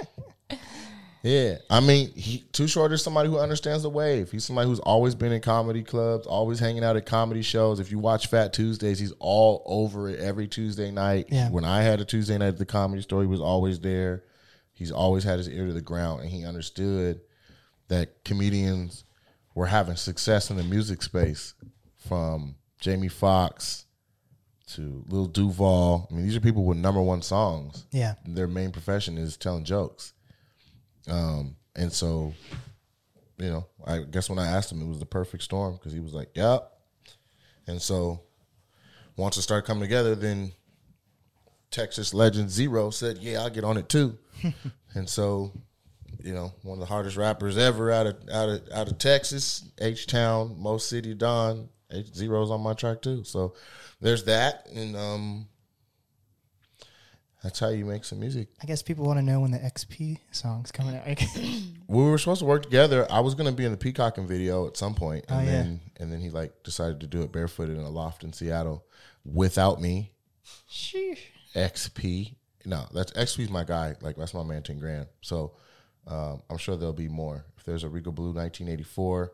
Yeah, 1.25 1.55
I 1.71 1.79
mean, 1.79 2.11
he 2.11 2.45
Too 2.51 2.67
Short 2.67 2.91
is 2.91 3.01
somebody 3.01 3.29
who 3.29 3.39
understands 3.39 3.81
the 3.81 3.89
wave. 3.89 4.29
He's 4.29 4.45
somebody 4.45 4.67
who's 4.67 4.79
always 4.79 5.15
been 5.15 5.31
in 5.31 5.41
comedy 5.41 5.81
clubs, 5.81 6.27
always 6.27 6.59
hanging 6.59 6.83
out 6.83 6.97
at 6.97 7.07
comedy 7.07 7.41
shows. 7.41 7.79
If 7.79 7.89
you 7.89 7.97
watch 7.97 8.27
Phat 8.27 8.53
Tuesdays, 8.53 8.99
he's 8.99 9.13
all 9.17 9.63
over 9.65 10.07
it 10.07 10.19
every 10.19 10.47
Tuesday 10.47 10.91
night. 10.91 11.29
Yeah. 11.31 11.49
When 11.49 11.65
I 11.65 11.81
had 11.81 11.99
a 11.99 12.05
Tuesday 12.05 12.37
night 12.37 12.49
at 12.49 12.57
the 12.59 12.65
comedy 12.67 13.01
store, 13.01 13.21
he 13.21 13.27
was 13.27 13.41
always 13.41 13.79
there. 13.79 14.23
He's 14.75 14.91
always 14.91 15.23
had 15.23 15.39
his 15.39 15.49
ear 15.49 15.65
to 15.65 15.73
the 15.73 15.81
ground, 15.81 16.21
and 16.21 16.29
he 16.29 16.45
understood 16.45 17.21
that 17.87 18.23
comedians 18.23 19.03
were 19.55 19.65
having 19.65 19.95
success 19.95 20.51
in 20.51 20.57
the 20.57 20.63
music 20.63 21.01
space, 21.01 21.55
from 22.07 22.53
Jamie 22.79 23.07
Foxx 23.07 23.85
to 24.67 25.03
Lil 25.07 25.27
Duval. 25.27 26.07
I 26.09 26.13
mean, 26.13 26.23
these 26.23 26.35
are 26.35 26.41
people 26.41 26.65
with 26.65 26.77
number 26.77 27.01
one 27.01 27.21
songs 27.21 27.85
Yeah, 27.91 28.15
their 28.25 28.47
main 28.47 28.71
profession 28.71 29.17
is 29.17 29.37
telling 29.37 29.63
jokes. 29.63 30.13
Um, 31.07 31.55
and 31.75 31.91
so, 31.91 32.33
you 33.37 33.49
know, 33.49 33.65
I 33.85 33.99
guess 33.99 34.29
when 34.29 34.39
I 34.39 34.47
asked 34.47 34.71
him, 34.71 34.81
it 34.81 34.87
was 34.87 34.99
the 34.99 35.05
perfect 35.05 35.43
storm 35.43 35.73
because 35.73 35.93
he 35.93 35.99
was 35.99 36.13
like, 36.13 36.29
"Yep." 36.35 36.71
And 37.67 37.81
so, 37.81 38.21
once 39.15 39.37
it 39.37 39.43
started 39.43 39.67
coming 39.67 39.83
together, 39.83 40.15
then 40.15 40.51
Texas 41.69 42.13
legend 42.13 42.49
Z-Ro 42.49 42.89
said, 42.89 43.17
"Yeah, 43.19 43.41
I'll 43.41 43.49
get 43.49 43.63
on 43.63 43.77
it 43.77 43.89
too." 43.89 44.17
and 44.95 45.07
so, 45.07 45.51
you 46.23 46.33
know, 46.33 46.53
one 46.63 46.75
of 46.75 46.79
the 46.79 46.85
hardest 46.85 47.17
rappers 47.17 47.57
ever 47.57 47.91
out 47.91 48.07
of 48.07 48.29
out 48.29 48.49
of 48.49 48.61
out 48.73 48.87
of 48.91 48.97
Texas, 48.97 49.69
H 49.79 50.07
Town, 50.07 50.55
Mo 50.57 50.77
City 50.77 51.13
Don, 51.13 51.69
Z-Ro's 51.93 52.51
on 52.51 52.61
my 52.61 52.73
track 52.73 53.01
too. 53.01 53.23
So 53.23 53.53
there's 54.01 54.23
that, 54.25 54.67
and 54.73 54.95
um, 54.95 55.47
that's 57.43 57.59
how 57.59 57.69
you 57.69 57.85
make 57.85 58.03
some 58.03 58.19
music. 58.19 58.47
I 58.61 58.65
guess 58.65 58.81
people 58.81 59.05
want 59.05 59.19
to 59.19 59.23
know 59.23 59.39
when 59.41 59.51
the 59.51 59.59
XP 59.59 60.17
song's 60.31 60.71
coming 60.71 60.95
out. 60.95 61.05
We 61.87 62.01
were 62.03 62.17
supposed 62.17 62.39
to 62.39 62.45
work 62.45 62.63
together. 62.63 63.05
I 63.11 63.19
was 63.19 63.35
gonna 63.35 63.51
be 63.51 63.63
in 63.63 63.69
the 63.71 63.77
Peacocking 63.77 64.25
video 64.27 64.65
at 64.65 64.75
some 64.75 64.95
point, 64.95 65.25
and 65.29 65.39
Oh, 65.39 65.43
yeah. 65.43 65.51
then 65.51 65.81
and 65.97 66.11
then 66.11 66.19
he 66.19 66.31
like 66.31 66.63
decided 66.63 66.99
to 67.01 67.07
do 67.07 67.21
it 67.21 67.31
barefooted 67.31 67.77
in 67.77 67.83
a 67.83 67.89
loft 67.91 68.23
in 68.23 68.33
Seattle 68.33 68.83
without 69.23 69.79
me. 69.79 70.11
Sheesh. 70.67 71.19
XP, 71.55 72.35
no, 72.65 72.85
that's 72.91 73.11
XP's 73.13 73.51
my 73.51 73.63
guy. 73.63 73.95
Like 74.01 74.15
that's 74.15 74.33
my 74.33 74.41
man, 74.43 74.63
ten 74.63 74.79
grand. 74.79 75.05
So 75.21 75.53
um, 76.07 76.41
I'm 76.49 76.57
sure 76.57 76.75
there'll 76.75 76.91
be 76.91 77.07
more. 77.07 77.45
If 77.55 77.65
there's 77.65 77.83
a 77.83 77.89
Regal 77.89 78.11
Blue 78.11 78.33
1984, 78.33 79.31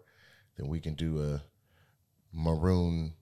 then 0.58 0.68
we 0.68 0.82
can 0.82 0.94
do 0.96 1.22
a 1.24 1.42
maroon 2.34 3.14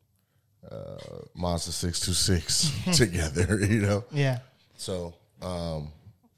uh, 0.70 0.98
Mazda 1.36 1.72
six 1.72 2.00
two 2.00 2.14
six 2.14 2.72
together. 2.98 3.60
You 3.66 3.82
know, 3.82 4.04
Yeah. 4.12 4.40
so 4.76 5.14
um, 5.42 5.92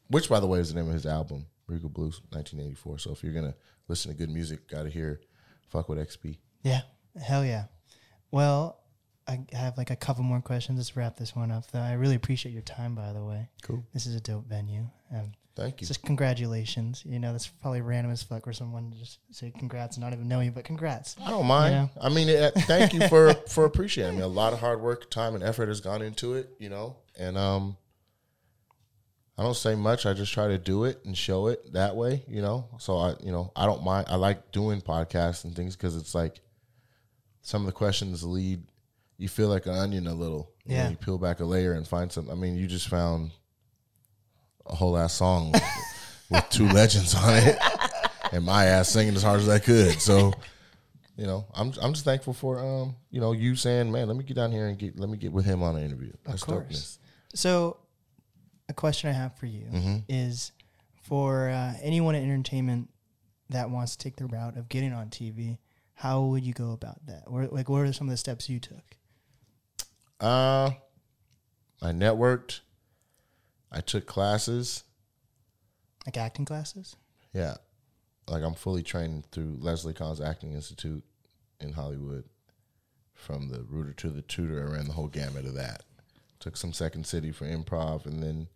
which 0.10 0.30
by 0.30 0.40
the 0.40 0.48
way 0.48 0.60
is 0.60 0.74
the 0.74 0.80
name 0.80 0.88
of 0.88 0.94
his 0.94 1.06
album, 1.06 1.46
Regal 1.68 1.90
Blues, 1.90 2.22
nineteen 2.34 2.60
eighty 2.60 2.76
four. 2.76 2.98
So 3.00 3.12
if 3.12 3.24
you're 3.24 3.34
gonna 3.34 3.56
listen 3.88 4.12
to 4.12 4.18
good 4.18 4.30
music, 4.30 4.68
got 4.68 4.84
to 4.84 4.90
hear 4.90 5.22
"Fuck 5.70 5.90
with 5.90 5.98
XP." 5.98 6.38
Yeah. 6.64 6.82
Hell 7.22 7.44
yeah. 7.44 7.66
Well, 8.30 8.80
I 9.28 9.40
have 9.54 9.78
like 9.78 9.90
a 9.90 9.96
couple 9.96 10.24
more 10.24 10.40
questions. 10.42 10.78
Let's 10.78 10.96
wrap 10.96 11.18
this 11.18 11.36
one 11.36 11.52
up, 11.52 11.70
though. 11.72 11.80
I 11.82 11.94
really 11.94 12.16
appreciate 12.16 12.52
your 12.54 12.62
time, 12.62 12.96
by 12.96 13.12
the 13.12 13.24
way. 13.24 13.50
Cool. 13.64 13.84
This 13.94 14.06
is 14.06 14.16
a 14.16 14.22
dope 14.22 14.48
venue. 14.48 14.86
Um, 15.14 15.32
Thank 15.56 15.82
you. 15.82 15.88
just 15.88 16.04
congratulations. 16.04 17.04
You 17.06 17.20
know, 17.20 17.34
that's 17.34 17.48
probably 17.48 17.82
random 17.82 18.12
as 18.12 18.24
fuck 18.24 18.46
for 18.46 18.54
someone 18.54 18.90
to 18.92 18.98
just 18.98 19.20
say 19.32 19.52
congrats 19.58 19.98
and 19.98 20.04
not 20.04 20.14
even 20.14 20.28
know 20.28 20.40
you, 20.40 20.52
but 20.52 20.64
congrats. 20.64 21.16
I 21.24 21.30
don't 21.30 21.46
mind. 21.46 21.74
Yeah. 21.74 21.88
I 22.02 22.10
mean, 22.10 22.30
it, 22.30 22.54
thank 22.60 22.94
you 22.94 23.08
for 23.10 23.34
for 23.50 23.66
appreciating. 23.66 24.14
I 24.14 24.16
mean, 24.16 24.24
a 24.24 24.28
lot 24.28 24.54
of 24.54 24.60
hard 24.60 24.80
work, 24.82 25.10
time, 25.12 25.36
and 25.36 25.44
effort 25.44 25.68
has 25.68 25.82
gone 25.82 26.02
into 26.02 26.36
it. 26.36 26.50
You 26.58 26.70
know, 26.70 26.96
and 27.20 27.38
um, 27.38 27.76
I 29.38 29.44
don't 29.44 29.56
say 29.56 29.76
much. 29.76 30.06
I 30.06 30.14
just 30.14 30.32
try 30.34 30.48
to 30.48 30.58
do 30.58 30.86
it 30.86 31.04
and 31.06 31.18
show 31.18 31.48
it 31.48 31.74
that 31.74 31.96
way. 31.96 32.24
You 32.28 32.42
know, 32.42 32.70
so 32.80 32.98
I, 32.98 33.16
you 33.22 33.32
know, 33.32 33.52
I 33.56 33.66
don't 33.66 33.84
mind. 33.84 34.08
I 34.10 34.16
like 34.16 34.52
doing 34.52 34.82
podcasts 34.82 35.44
and 35.44 35.56
things 35.56 35.76
because 35.76 35.96
it's 35.98 36.14
like 36.16 36.40
some 37.42 37.62
of 37.64 37.66
the 37.66 37.72
questions 37.74 38.24
lead. 38.24 38.64
You 39.18 39.28
feel 39.28 39.50
like 39.50 39.66
an 39.66 39.74
onion 39.76 40.08
a 40.08 40.14
little. 40.14 40.52
You 40.66 40.76
know, 40.76 40.82
Yeah. 40.84 40.90
you 40.92 40.96
peel 40.96 41.18
back 41.18 41.40
a 41.40 41.46
layer 41.46 41.74
and 41.74 41.88
find 41.88 42.12
something. 42.12 42.32
I 42.32 42.36
mean, 42.36 42.56
you 42.56 42.68
just 42.68 42.88
found 42.88 43.32
a 44.72 44.76
whole 44.76 44.98
ass 44.98 45.14
song 45.14 45.52
with, 45.52 45.64
with 46.30 46.50
two 46.50 46.68
legends 46.68 47.14
on 47.16 47.34
it, 47.36 47.58
and 48.32 48.46
my 48.46 48.66
ass 48.66 48.90
singing 48.90 49.16
as 49.16 49.24
hard 49.24 49.40
as 49.40 49.50
I 49.50 49.60
could. 49.60 50.02
So 50.02 50.34
you 51.18 51.28
know, 51.28 51.46
I'm 51.54 51.74
I'm 51.82 51.94
just 51.94 52.06
thankful 52.06 52.34
for 52.34 52.60
um, 52.60 52.96
you 53.12 53.22
know, 53.22 53.34
you 53.34 53.56
saying, 53.56 53.92
man, 53.92 54.08
let 54.08 54.18
me 54.18 54.24
get 54.24 54.36
down 54.36 54.52
here 54.52 54.68
and 54.68 54.78
get 54.78 54.98
let 54.98 55.10
me 55.10 55.18
get 55.18 55.32
with 55.32 55.46
him 55.46 55.62
on 55.62 55.76
an 55.76 55.84
interview. 55.84 56.12
That's 56.24 56.44
course. 56.44 56.66
dopeness. 56.66 56.98
So, 57.34 57.78
a 58.68 58.74
question 58.74 59.10
I 59.10 59.14
have 59.14 59.36
for 59.36 59.46
you 59.46 59.68
is 60.10 60.52
for 61.04 61.50
uh, 61.50 61.74
anyone 61.82 62.16
in 62.16 62.24
entertainment 62.24 62.90
that 63.50 63.70
wants 63.70 63.96
to 63.96 64.04
take 64.04 64.16
the 64.16 64.26
route 64.26 64.58
of 64.58 64.70
getting 64.70 64.94
on 64.94 65.10
TV, 65.10 65.58
how 65.94 66.22
would 66.22 66.46
you 66.46 66.54
go 66.54 66.72
about 66.72 67.06
that? 67.06 67.24
Or, 67.28 67.48
like, 67.48 67.70
what 67.70 67.82
are 67.82 67.94
some 67.94 68.08
of 68.08 68.12
the 68.12 68.18
steps 68.18 68.50
you 68.50 68.60
took? 68.60 68.84
Uh, 70.20 70.72
I 71.82 71.92
networked. 71.92 72.62
I 73.72 73.82
took 73.82 74.06
classes. 74.06 74.84
Like 76.06 76.18
acting 76.18 76.46
classes? 76.46 76.96
Yeah, 77.34 77.56
like 78.28 78.44
I'm 78.44 78.56
fully 78.56 78.84
trained 78.84 79.26
through 79.32 79.58
Leslie 79.60 79.94
Kahn's 79.94 80.20
Acting 80.20 80.54
Institute 80.54 81.04
in 81.60 81.74
Hollywood. 81.74 82.26
From 83.14 83.50
the 83.50 83.64
rooter 83.70 83.94
to 83.94 84.10
the 84.10 84.24
tutor, 84.24 84.68
I 84.68 84.74
ran 84.74 84.88
the 84.88 84.94
whole 84.94 85.08
gamut 85.08 85.46
of 85.46 85.54
that. 85.54 85.84
Took 86.40 86.58
some 86.58 86.74
Second 86.74 87.06
City 87.06 87.32
for 87.32 87.46
improv, 87.46 88.08
and 88.08 88.24
then 88.24 88.48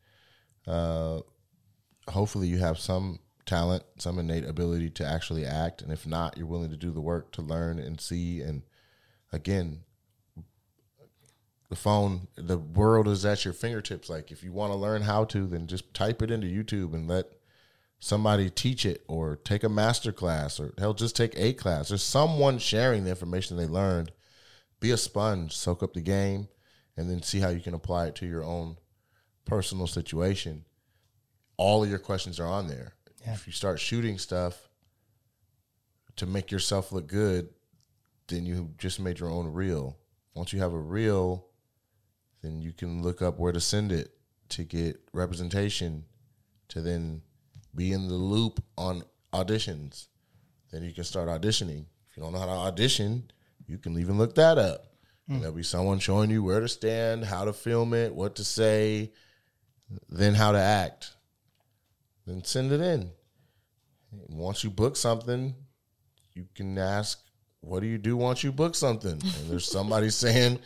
uh, 0.65 1.21
hopefully 2.09 2.47
you 2.47 2.57
have 2.57 2.79
some 2.79 3.19
talent, 3.45 3.83
some 3.99 4.17
innate 4.17 4.43
ability 4.43 4.89
to 4.89 5.05
actually 5.05 5.45
act, 5.45 5.83
and 5.83 5.91
if 5.91 6.07
not, 6.07 6.35
you're 6.35 6.47
willing 6.47 6.71
to 6.71 6.77
do 6.77 6.91
the 6.91 7.01
work 7.01 7.31
to 7.33 7.43
learn 7.43 7.77
and 7.77 8.01
see. 8.01 8.41
And 8.41 8.63
again, 9.31 9.83
the 11.69 11.75
phone, 11.75 12.27
the 12.35 12.57
world 12.57 13.07
is 13.07 13.25
at 13.25 13.43
your 13.43 13.53
fingertips. 13.53 14.09
Like 14.09 14.31
if 14.31 14.43
you 14.43 14.51
want 14.51 14.71
to 14.71 14.77
learn 14.77 15.01
how 15.01 15.25
to, 15.25 15.47
then 15.47 15.67
just 15.67 15.93
type 15.93 16.21
it 16.21 16.31
into 16.31 16.47
YouTube 16.47 16.93
and 16.93 17.07
let 17.07 17.31
somebody 17.99 18.49
teach 18.49 18.85
it 18.85 19.03
or 19.07 19.35
take 19.35 19.63
a 19.63 19.69
master 19.69 20.11
class 20.11 20.59
or 20.59 20.73
hell 20.77 20.93
just 20.93 21.15
take 21.15 21.33
a 21.35 21.53
class. 21.53 21.89
There's 21.89 22.03
someone 22.03 22.59
sharing 22.59 23.03
the 23.03 23.09
information 23.09 23.57
they 23.57 23.65
learned. 23.65 24.11
Be 24.79 24.91
a 24.91 24.97
sponge 24.97 25.55
soak 25.55 25.81
up 25.81 25.93
the 25.93 26.01
game 26.01 26.47
and 26.97 27.09
then 27.09 27.21
see 27.21 27.39
how 27.39 27.49
you 27.49 27.61
can 27.61 27.73
apply 27.73 28.07
it 28.07 28.15
to 28.15 28.27
your 28.27 28.43
own 28.43 28.77
personal 29.45 29.87
situation. 29.87 30.65
All 31.57 31.83
of 31.83 31.89
your 31.89 31.99
questions 31.99 32.39
are 32.39 32.47
on 32.47 32.67
there. 32.67 32.93
Yeah. 33.25 33.33
if 33.33 33.47
you 33.47 33.53
start 33.53 33.79
shooting 33.79 34.19
stuff 34.19 34.69
to 36.17 36.27
make 36.27 36.51
yourself 36.51 36.91
look 36.91 37.07
good 37.07 37.49
then 38.27 38.45
you 38.45 38.71
just 38.77 38.99
made 38.99 39.19
your 39.19 39.29
own 39.29 39.47
reel. 39.47 39.97
Once 40.33 40.51
you 40.53 40.59
have 40.59 40.73
a 40.73 40.79
reel 40.79 41.47
then 42.45 42.61
you 42.61 42.71
can 42.71 43.01
look 43.01 43.23
up 43.23 43.39
where 43.39 43.51
to 43.51 43.59
send 43.59 43.91
it 43.91 44.11
to 44.49 44.63
get 44.63 44.99
representation 45.13 46.05
to 46.67 46.79
then 46.79 47.23
be 47.73 47.91
in 47.91 48.07
the 48.07 48.13
loop 48.13 48.63
on 48.77 49.01
auditions. 49.33 50.07
Then 50.71 50.83
you 50.83 50.93
can 50.93 51.03
start 51.03 51.27
auditioning. 51.27 51.85
If 52.09 52.17
you 52.17 52.23
don't 52.23 52.33
know 52.33 52.39
how 52.39 52.45
to 52.45 52.51
audition, 52.51 53.31
you 53.65 53.79
can 53.79 53.97
even 53.97 54.19
look 54.19 54.35
that 54.35 54.59
up. 54.59 54.85
Hmm. 55.27 55.33
And 55.33 55.41
there'll 55.41 55.55
be 55.55 55.63
someone 55.63 55.97
showing 55.97 56.29
you 56.29 56.43
where 56.43 56.59
to 56.59 56.67
stand, 56.67 57.25
how 57.25 57.45
to 57.45 57.53
film 57.53 57.95
it, 57.95 58.13
what 58.13 58.35
to 58.35 58.43
say, 58.43 59.11
then 60.07 60.35
how 60.35 60.51
to 60.51 60.59
act. 60.59 61.13
Then 62.27 62.43
send 62.43 62.71
it 62.71 62.79
in. 62.79 63.09
And 64.11 64.37
once 64.37 64.63
you 64.63 64.69
book 64.69 64.95
something, 64.95 65.55
you 66.35 66.45
can 66.53 66.77
ask, 66.77 67.19
what 67.61 67.79
do 67.79 67.87
you 67.87 67.97
do 67.97 68.15
once 68.15 68.43
you 68.43 68.51
book 68.51 68.75
something? 68.75 69.13
And 69.13 69.49
there's 69.49 69.69
somebody 69.69 70.09
saying, 70.11 70.59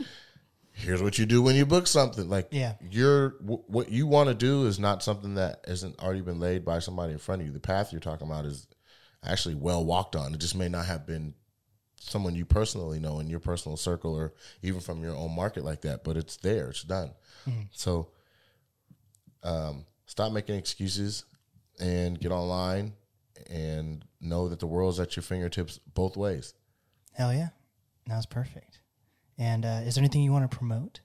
here's 0.79 1.01
what 1.03 1.17
you 1.17 1.25
do 1.25 1.41
when 1.41 1.55
you 1.55 1.65
book 1.65 1.87
something. 1.87 2.29
Like, 2.29 2.47
Yeah. 2.51 2.75
you're 2.81 3.29
w- 3.39 3.63
what 3.67 3.89
you 3.91 4.07
want 4.07 4.29
to 4.29 4.35
do 4.35 4.65
is 4.65 4.79
not 4.79 5.03
something 5.03 5.35
that 5.35 5.63
isn't 5.67 5.99
already 5.99 6.21
been 6.21 6.39
laid 6.39 6.63
by 6.65 6.79
somebody 6.79 7.13
in 7.13 7.19
front 7.19 7.41
of 7.41 7.47
you. 7.47 7.53
The 7.53 7.59
path 7.59 7.91
you're 7.91 7.99
talking 8.01 8.27
about 8.27 8.45
is 8.45 8.67
actually 9.23 9.55
well 9.55 9.83
walked 9.85 10.15
on. 10.15 10.33
It 10.33 10.39
just 10.39 10.55
may 10.55 10.69
not 10.69 10.85
have 10.85 11.05
been 11.05 11.33
someone 11.99 12.33
you 12.35 12.45
personally 12.45 12.99
know 12.99 13.19
in 13.19 13.27
your 13.29 13.41
personal 13.41 13.75
circle 13.75 14.13
or 14.15 14.33
even 14.61 14.79
from 14.79 15.03
your 15.03 15.13
own 15.15 15.35
market 15.35 15.65
like 15.65 15.81
that, 15.81 16.03
but 16.03 16.15
it's 16.17 16.37
there. 16.37 16.69
It's 16.69 16.83
done. 16.83 17.11
So, 17.71 18.09
um, 19.43 19.85
stop 20.05 20.31
making 20.31 20.55
excuses 20.55 21.25
and 21.79 22.19
get 22.19 22.31
online 22.31 22.93
and 23.49 24.05
know 24.21 24.49
that 24.49 24.59
the 24.59 24.67
world's 24.67 24.99
at 24.99 25.15
your 25.15 25.23
fingertips 25.23 25.79
both 25.93 26.15
ways. 26.17 26.53
Hell 27.13 27.33
yeah. 27.33 27.49
That 28.07 28.17
was 28.17 28.25
perfect. 28.25 28.78
And 29.39 29.65
uh, 29.65 29.81
is 29.85 29.95
there 29.95 30.01
anything 30.01 30.21
you 30.21 30.33
want 30.33 30.49
to 30.49 30.55
promote? 30.55 30.99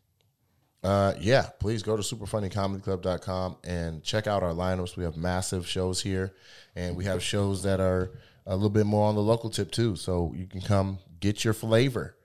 Uh, 0.83 1.15
yeah, 1.19 1.47
please 1.61 1.83
go 1.83 1.97
to 1.97 2.03
superfunnycomedyclub.com 2.03 3.57
and 3.65 4.03
check 4.03 4.27
out 4.27 4.43
our 4.43 4.53
lineups. 4.53 4.97
We 4.97 5.05
have 5.05 5.17
massive 5.17 5.67
shows 5.67 6.03
here, 6.03 6.35
and 6.77 6.95
we 6.95 7.05
have 7.07 7.23
shows 7.23 7.63
that 7.63 7.81
are 7.81 8.11
a 8.45 8.55
little 8.55 8.69
bit 8.69 8.85
more 8.85 9.09
on 9.09 9.15
the 9.15 9.23
local 9.23 9.49
tip 9.49 9.71
too. 9.71 9.97
So 9.97 10.35
you 10.37 10.47
can 10.47 10.61
come 10.61 10.99
get 11.21 11.45
your 11.45 11.55
flavor. 11.55 12.17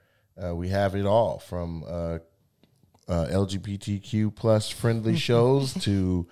Uh, 0.41 0.55
we 0.55 0.69
have 0.69 0.95
it 0.95 1.05
all 1.05 1.39
from 1.39 1.83
uh, 1.87 2.19
uh, 3.07 3.27
LGBTQ 3.27 4.35
plus 4.35 4.69
friendly 4.69 5.15
shows 5.29 5.73
to 5.75 6.27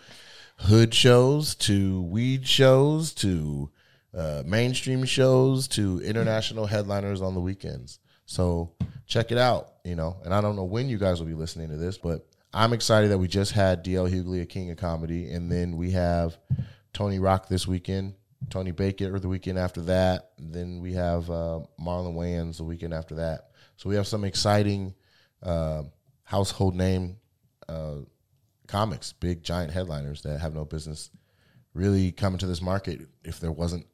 hood 0.58 0.94
shows 0.94 1.56
to 1.56 2.02
weed 2.02 2.48
shows 2.48 3.14
to 3.14 3.70
uh, 4.14 4.44
mainstream 4.46 5.06
shows 5.06 5.68
to 5.68 6.02
international 6.02 6.66
headliners 6.66 7.22
on 7.22 7.36
the 7.36 7.40
weekends. 7.40 8.00
So 8.28 8.74
check 9.08 9.32
it 9.32 9.38
out, 9.40 9.70
you 9.84 9.96
know. 9.96 10.18
And 10.24 10.34
I 10.34 10.42
don't 10.42 10.56
know 10.56 10.66
when 10.66 10.88
you 10.90 11.00
guys 11.00 11.20
will 11.20 11.28
be 11.28 11.34
listening 11.34 11.70
to 11.70 11.78
this, 11.78 11.98
but 11.98 12.28
I'm 12.54 12.74
excited 12.74 13.10
that 13.10 13.18
we 13.18 13.28
just 13.28 13.54
had 13.54 13.84
DL 13.84 14.10
Hughley, 14.10 14.42
a 14.42 14.46
king 14.46 14.70
of 14.70 14.78
comedy, 14.78 15.32
and 15.32 15.52
then 15.52 15.76
we 15.78 15.92
have 15.92 16.38
Tony 16.94 17.20
Rock 17.20 17.48
this 17.48 17.68
weekend, 17.68 18.14
Tony 18.50 18.72
Baker 18.72 19.18
the 19.18 19.28
weekend 19.28 19.58
after 19.58 19.82
that, 19.84 20.32
then 20.38 20.80
we 20.80 20.94
have 20.94 21.30
uh, 21.30 21.60
Marlon 21.80 22.16
Wayans 22.16 22.58
the 22.58 22.64
weekend 22.64 22.94
after 22.94 23.16
that. 23.16 23.50
So 23.78 23.90
we 23.90 23.96
have 23.96 24.08
some 24.08 24.24
exciting 24.24 24.94
uh, 25.42 25.84
household 26.24 26.76
name 26.76 27.18
uh, 27.70 27.98
comics, 28.68 29.14
big 29.14 29.44
giant 29.44 29.72
headliners 29.72 30.22
that 30.24 30.40
have 30.40 30.54
no 30.54 30.66
business 30.66 31.10
really 31.74 32.12
coming 32.12 32.40
to 32.40 32.48
this 32.48 32.62
market 32.62 33.02
if 33.24 33.40
there 33.40 33.52
wasn't 33.52 33.86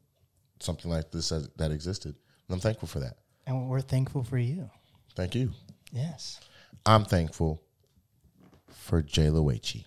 something 0.59 0.89
like 0.89 1.11
this 1.11 1.29
that 1.29 1.71
existed. 1.71 2.15
And 2.47 2.55
I'm 2.55 2.59
thankful 2.59 2.88
for 2.88 2.99
that. 2.99 3.17
And 3.45 3.67
we're 3.69 3.81
thankful 3.81 4.23
for 4.23 4.37
you. 4.37 4.69
Thank 5.15 5.35
you. 5.35 5.51
Yes. 5.91 6.39
I'm 6.85 7.05
thankful 7.05 7.61
for 8.69 9.01
Jay 9.01 9.27
Loechi. 9.27 9.85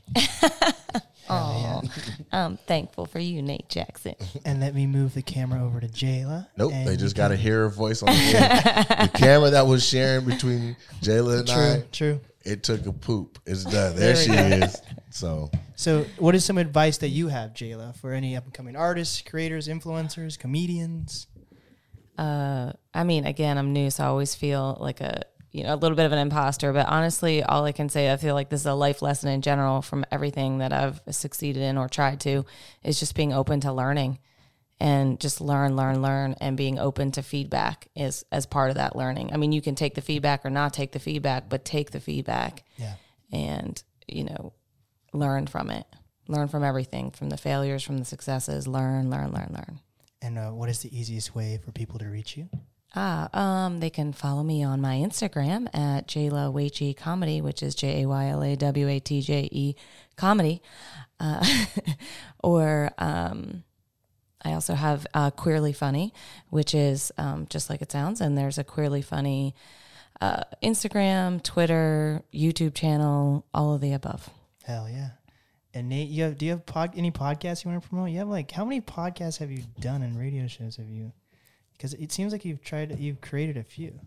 I'm 1.29 2.57
thankful 2.57 3.07
for 3.07 3.19
you, 3.19 3.43
Nate 3.43 3.69
Jackson. 3.69 4.15
And 4.45 4.61
let 4.61 4.75
me 4.75 4.87
move 4.87 5.15
the 5.15 5.23
camera 5.23 5.65
over 5.65 5.81
to 5.81 5.89
Jayla. 5.89 6.47
Nope, 6.57 6.73
they 6.85 6.97
just 6.97 7.17
got 7.17 7.29
to 7.29 7.37
hear 7.37 7.63
her 7.63 7.69
voice 7.69 8.03
on 8.03 8.07
the, 8.09 8.13
end. 8.15 9.11
the 9.13 9.19
camera 9.19 9.51
that 9.51 9.67
was 9.67 9.85
sharing 9.87 10.25
between 10.25 10.77
Jayla 11.03 11.41
and 11.41 11.49
True, 11.49 11.57
I. 11.57 11.85
true. 11.93 12.21
It 12.45 12.63
took 12.63 12.87
a 12.87 12.93
poop. 12.93 13.41
It's 13.45 13.65
done. 13.65 13.73
There, 13.97 14.15
There 14.15 14.17
she 14.17 14.29
go. 14.29 14.67
is. 14.67 14.81
So 15.11 15.51
So, 15.75 16.05
what 16.19 16.35
is 16.37 16.45
some 16.45 16.59
advice 16.59 16.99
that 16.99 17.09
you 17.09 17.27
have, 17.29 17.55
Jayla, 17.55 17.97
for 17.97 18.13
any 18.13 18.37
up 18.37 18.45
and 18.45 18.55
coming 18.55 18.77
artists, 18.77 19.21
creators, 19.23 19.67
influencers, 19.67 20.39
comedians? 20.39 21.27
Uh, 22.19 22.73
I 22.95 23.05
mean, 23.05 23.27
again, 23.27 23.59
I'm 23.59 23.73
new, 23.73 23.91
so 23.91 24.05
I 24.05 24.07
always 24.07 24.35
feel 24.35 24.77
like 24.81 25.01
a 25.01 25.23
you 25.53 25.63
know 25.65 25.75
a 25.75 25.77
little 25.77 25.97
bit 25.97 26.07
of 26.07 26.13
an 26.13 26.19
imposter. 26.19 26.73
But 26.73 26.87
honestly, 26.87 27.43
all 27.43 27.65
I 27.65 27.73
can 27.73 27.89
say, 27.89 28.13
I 28.13 28.17
feel 28.17 28.35
like 28.35 28.51
this 28.51 28.61
is 28.61 28.67
a 28.67 28.75
life 28.75 29.03
lesson 29.03 29.31
in 29.31 29.43
general 29.43 29.83
from 29.83 30.05
everything 30.11 30.59
that 30.59 30.73
I've 30.73 31.01
succeeded 31.11 31.63
in 31.63 31.79
or 31.79 31.89
tried 31.89 32.21
to, 32.21 32.45
is 32.85 32.99
just 33.01 33.15
being 33.15 33.33
open 33.33 33.61
to 33.61 33.73
learning. 33.73 34.19
and 34.79 35.19
just 35.19 35.41
learn, 35.41 35.75
learn, 35.75 36.03
learn, 36.03 36.35
and 36.39 36.55
being 36.55 36.79
open 36.79 37.11
to 37.13 37.23
feedback 37.23 37.89
is 37.97 38.27
as 38.31 38.45
part 38.45 38.69
of 38.69 38.77
that 38.77 38.95
learning. 38.95 39.33
I 39.33 39.39
mean, 39.39 39.53
you 39.53 39.63
can 39.63 39.75
take 39.75 39.95
the 39.95 40.03
feedback 40.03 40.45
or 40.45 40.51
not 40.51 40.75
take 40.75 40.93
the 40.93 40.99
feedback, 40.99 41.49
but 41.49 41.65
take 41.65 41.93
the 41.93 42.01
feedback 42.01 42.63
Yeah. 42.77 42.93
and 43.33 43.83
you 44.07 44.25
know 44.25 44.53
learn 45.15 45.47
from 45.47 45.71
it. 45.71 45.87
Learn 46.29 46.49
from 46.49 46.63
everything, 46.63 47.11
from 47.11 47.31
the 47.31 47.39
failures, 47.39 47.83
from 47.83 47.97
the 47.97 48.05
successes. 48.05 48.67
Learn, 48.69 49.09
learn, 49.09 49.33
learn, 49.33 49.51
learn. 49.55 49.81
And 50.23 50.39
uh, 50.39 50.51
what 50.51 50.69
is 50.69 50.81
the 50.81 50.97
easiest 50.97 51.35
way 51.35 51.59
for 51.63 51.73
people 51.73 51.99
to 51.99 52.07
reach 52.07 52.37
you? 52.37 52.49
Ah, 52.95 53.29
um, 53.35 53.81
they 53.81 53.91
can 53.91 54.13
follow 54.13 54.43
me 54.43 54.63
on 54.65 54.81
my 54.81 54.97
Instagram 54.97 55.69
at 55.75 56.09
Jayla 56.09 56.53
Watje 56.53 56.97
Comedy, 56.97 57.43
which 57.43 57.63
is 57.63 57.75
J 57.75 58.03
A 58.03 58.09
Y 58.09 58.29
L 58.29 58.43
A 58.43 58.57
W 58.57 58.89
A 58.89 59.01
T 59.01 59.21
J 59.21 59.49
E 59.53 59.75
Comedy. 60.17 60.63
Uh, 61.21 61.45
or 62.43 62.91
um, 62.97 63.65
I 64.43 64.55
also 64.55 64.75
have 64.75 65.07
uh, 65.13 65.31
Queerly 65.31 65.75
Funny, 65.75 66.15
which 66.49 66.75
is 66.75 67.13
um, 67.19 67.47
just 67.51 67.69
like 67.69 67.83
it 67.83 67.93
sounds. 67.93 68.21
And 68.21 68.39
there's 68.39 68.59
a 68.59 68.65
Queerly 68.65 69.03
Funny 69.03 69.55
uh, 70.21 70.45
Instagram, 70.63 71.43
Twitter, 71.43 72.23
YouTube 72.33 72.75
channel, 72.75 73.45
all 73.53 73.75
of 73.75 73.81
the 73.81 73.93
above. 73.93 74.31
Hell 74.65 74.89
yeah. 74.89 75.11
And 75.77 75.91
Nate, 75.91 76.09
you 76.09 76.23
have 76.23 76.39
do 76.39 76.47
you 76.47 76.53
have 76.53 76.65
pod, 76.65 76.95
any 76.97 77.11
podcasts 77.11 77.63
you 77.63 77.71
want 77.71 77.83
to 77.83 77.89
promote? 77.91 78.09
You 78.09 78.21
have 78.21 78.29
like 78.29 78.51
how 78.51 78.65
many 78.65 78.81
podcasts 78.81 79.37
have 79.41 79.51
you 79.51 79.63
done 79.79 80.01
and 80.01 80.19
radio 80.19 80.47
shows 80.47 80.77
have 80.77 80.89
you? 80.89 81.13
Because 81.73 81.93
it 81.93 82.11
seems 82.11 82.33
like 82.33 82.47
you've 82.47 82.63
tried 82.63 82.99
you've 82.99 83.21
created 83.21 83.59
a 83.59 83.63
few. 83.63 84.01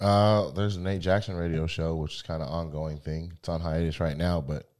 Uh, 0.00 0.52
there's 0.52 0.76
a 0.76 0.80
Nate 0.80 1.00
Jackson 1.00 1.34
radio 1.34 1.66
show, 1.66 1.96
which 1.96 2.14
is 2.14 2.22
kind 2.22 2.40
of 2.40 2.48
ongoing 2.48 2.98
thing. 2.98 3.32
It's 3.36 3.48
on 3.48 3.60
hiatus 3.60 3.98
right 3.98 4.16
now, 4.16 4.40
but 4.40 4.70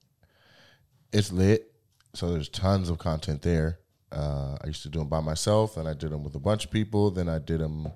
it's 1.13 1.33
lit. 1.33 1.73
So 2.15 2.31
there's 2.31 2.49
tons 2.49 2.89
of 2.89 2.99
content 2.99 3.43
there. 3.43 3.81
Uh, 4.13 4.59
I 4.63 4.69
used 4.69 4.85
to 4.85 4.91
do 4.91 5.01
them 5.01 5.09
by 5.09 5.21
myself, 5.21 5.77
and 5.77 5.89
I 5.89 5.95
did 5.95 6.13
them 6.13 6.23
with 6.23 6.37
a 6.37 6.41
bunch 6.41 6.65
of 6.65 6.71
people. 6.71 7.11
Then 7.11 7.29
I 7.29 7.41
did 7.41 7.59
them 7.59 7.89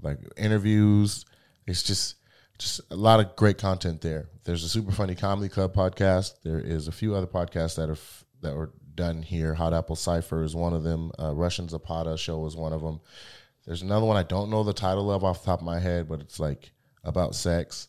like 0.00 0.18
interviews. 0.38 1.26
It's 1.66 1.82
just 1.82 2.14
just 2.58 2.80
a 2.90 2.96
lot 2.96 3.20
of 3.20 3.36
great 3.36 3.58
content 3.58 4.00
there. 4.00 4.28
There's 4.44 4.64
a 4.64 4.68
super 4.68 4.92
funny 4.92 5.14
comedy 5.14 5.48
club 5.48 5.74
podcast. 5.74 6.34
There 6.42 6.58
is 6.58 6.88
a 6.88 6.92
few 6.92 7.14
other 7.14 7.26
podcasts 7.26 7.76
that 7.76 7.88
are 7.88 7.92
f- 7.92 8.24
that 8.42 8.54
were 8.54 8.72
done 8.94 9.22
here. 9.22 9.54
Hot 9.54 9.74
Apple 9.74 9.96
Cipher 9.96 10.42
is 10.42 10.54
one 10.54 10.72
of 10.72 10.82
them. 10.82 11.10
Uh, 11.20 11.34
Russian 11.34 11.68
Zapata 11.68 12.16
show 12.16 12.44
is 12.46 12.56
one 12.56 12.72
of 12.72 12.82
them. 12.82 13.00
There's 13.66 13.82
another 13.82 14.06
one 14.06 14.16
I 14.16 14.22
don't 14.22 14.50
know 14.50 14.62
the 14.62 14.72
title 14.72 15.10
of 15.10 15.24
off 15.24 15.42
the 15.42 15.46
top 15.46 15.60
of 15.60 15.66
my 15.66 15.80
head, 15.80 16.08
but 16.08 16.20
it's 16.20 16.38
like 16.38 16.72
about 17.04 17.34
sex. 17.34 17.88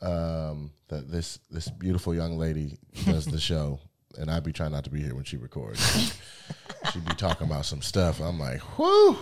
Um, 0.00 0.72
that 0.88 1.10
this 1.10 1.38
this 1.50 1.68
beautiful 1.68 2.14
young 2.14 2.36
lady 2.36 2.78
does 3.04 3.24
the 3.24 3.40
show, 3.40 3.80
and 4.18 4.30
I'd 4.30 4.44
be 4.44 4.52
trying 4.52 4.72
not 4.72 4.84
to 4.84 4.90
be 4.90 5.02
here 5.02 5.14
when 5.14 5.24
she 5.24 5.36
records. 5.36 5.80
She'd 6.92 7.04
be 7.04 7.14
talking 7.14 7.46
about 7.46 7.64
some 7.64 7.82
stuff. 7.82 8.20
I'm 8.20 8.38
like, 8.38 8.60
whoo, 8.78 9.16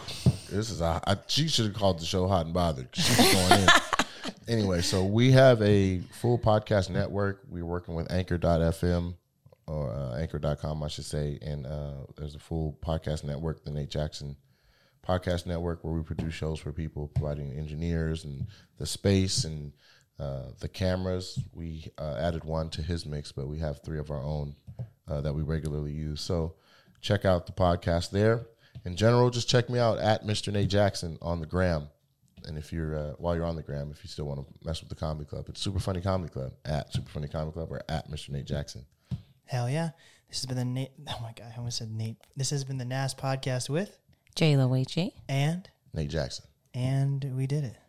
this 0.50 0.70
is 0.70 0.80
a. 0.80 1.00
I, 1.06 1.16
she 1.26 1.48
should 1.48 1.66
have 1.66 1.74
called 1.74 1.98
the 2.00 2.04
show 2.04 2.26
Hot 2.28 2.44
and 2.44 2.54
bothered. 2.54 2.88
Going 2.92 3.62
in. 3.62 3.68
Anyway, 4.48 4.80
so 4.80 5.04
we 5.04 5.32
have 5.32 5.60
a 5.62 6.00
full 6.12 6.38
podcast 6.38 6.90
network. 6.90 7.42
We're 7.48 7.64
working 7.64 7.94
with 7.94 8.10
Anchor.fm 8.10 9.14
or 9.66 9.92
uh, 9.92 10.18
Anchor.com, 10.18 10.82
I 10.82 10.88
should 10.88 11.04
say, 11.04 11.38
and 11.42 11.66
uh, 11.66 11.92
there's 12.16 12.34
a 12.34 12.38
full 12.38 12.78
podcast 12.84 13.24
network, 13.24 13.64
the 13.64 13.70
Nate 13.70 13.90
Jackson 13.90 14.36
podcast 15.06 15.46
network 15.46 15.84
where 15.84 15.94
we 15.94 16.02
produce 16.02 16.34
shows 16.34 16.58
for 16.58 16.72
people, 16.72 17.08
providing 17.08 17.52
engineers 17.52 18.24
and 18.24 18.46
the 18.78 18.86
space 18.86 19.44
and 19.44 19.72
uh, 20.18 20.44
the 20.60 20.68
cameras. 20.68 21.38
We 21.52 21.90
uh, 21.98 22.16
added 22.18 22.44
one 22.44 22.70
to 22.70 22.82
his 22.82 23.04
mix, 23.06 23.32
but 23.32 23.46
we 23.46 23.58
have 23.58 23.82
three 23.82 23.98
of 23.98 24.10
our 24.10 24.22
own 24.22 24.54
uh, 25.08 25.20
that 25.20 25.34
we 25.34 25.42
regularly 25.42 25.92
use. 25.92 26.20
So 26.20 26.54
check 27.00 27.24
out 27.24 27.46
the 27.46 27.52
podcast 27.52 28.10
there. 28.10 28.46
In 28.84 28.96
general, 28.96 29.30
just 29.30 29.48
check 29.48 29.70
me 29.70 29.78
out 29.78 29.98
at 29.98 30.24
Mr. 30.24 30.52
Nate 30.52 30.68
Jackson 30.68 31.18
on 31.22 31.40
the 31.40 31.46
gram. 31.46 31.88
And 32.46 32.58
if 32.58 32.72
you're 32.72 32.96
uh, 32.96 33.12
while 33.18 33.34
you're 33.34 33.44
on 33.44 33.56
the 33.56 33.62
gram, 33.62 33.90
if 33.90 34.02
you 34.04 34.08
still 34.08 34.26
want 34.26 34.40
to 34.40 34.66
mess 34.66 34.80
with 34.80 34.88
the 34.88 34.94
comedy 34.94 35.24
club, 35.24 35.46
it's 35.48 35.60
Super 35.60 35.80
Funny 35.80 36.00
Comedy 36.00 36.32
Club 36.32 36.52
at 36.64 36.92
Super 36.92 37.10
Funny 37.10 37.28
Comedy 37.28 37.52
Club 37.52 37.70
or 37.70 37.82
at 37.88 38.10
Mr. 38.10 38.30
Nate 38.30 38.46
Jackson. 38.46 38.84
Hell 39.46 39.68
yeah. 39.70 39.90
This 40.28 40.38
has 40.40 40.46
been 40.46 40.56
the 40.56 40.64
Nate 40.64 40.90
oh 41.08 41.18
my 41.22 41.32
god, 41.36 41.52
I 41.54 41.58
almost 41.58 41.78
said 41.78 41.90
Nate. 41.90 42.16
This 42.36 42.50
has 42.50 42.64
been 42.64 42.78
the 42.78 42.84
NAS 42.84 43.14
podcast 43.14 43.68
with 43.68 43.98
Jayla 44.36 44.68
Watje. 44.68 45.12
and 45.28 45.68
Nate 45.92 46.10
Jackson. 46.10 46.46
and 46.74 47.24
we 47.36 47.46
did 47.46 47.64
it. 47.64 47.76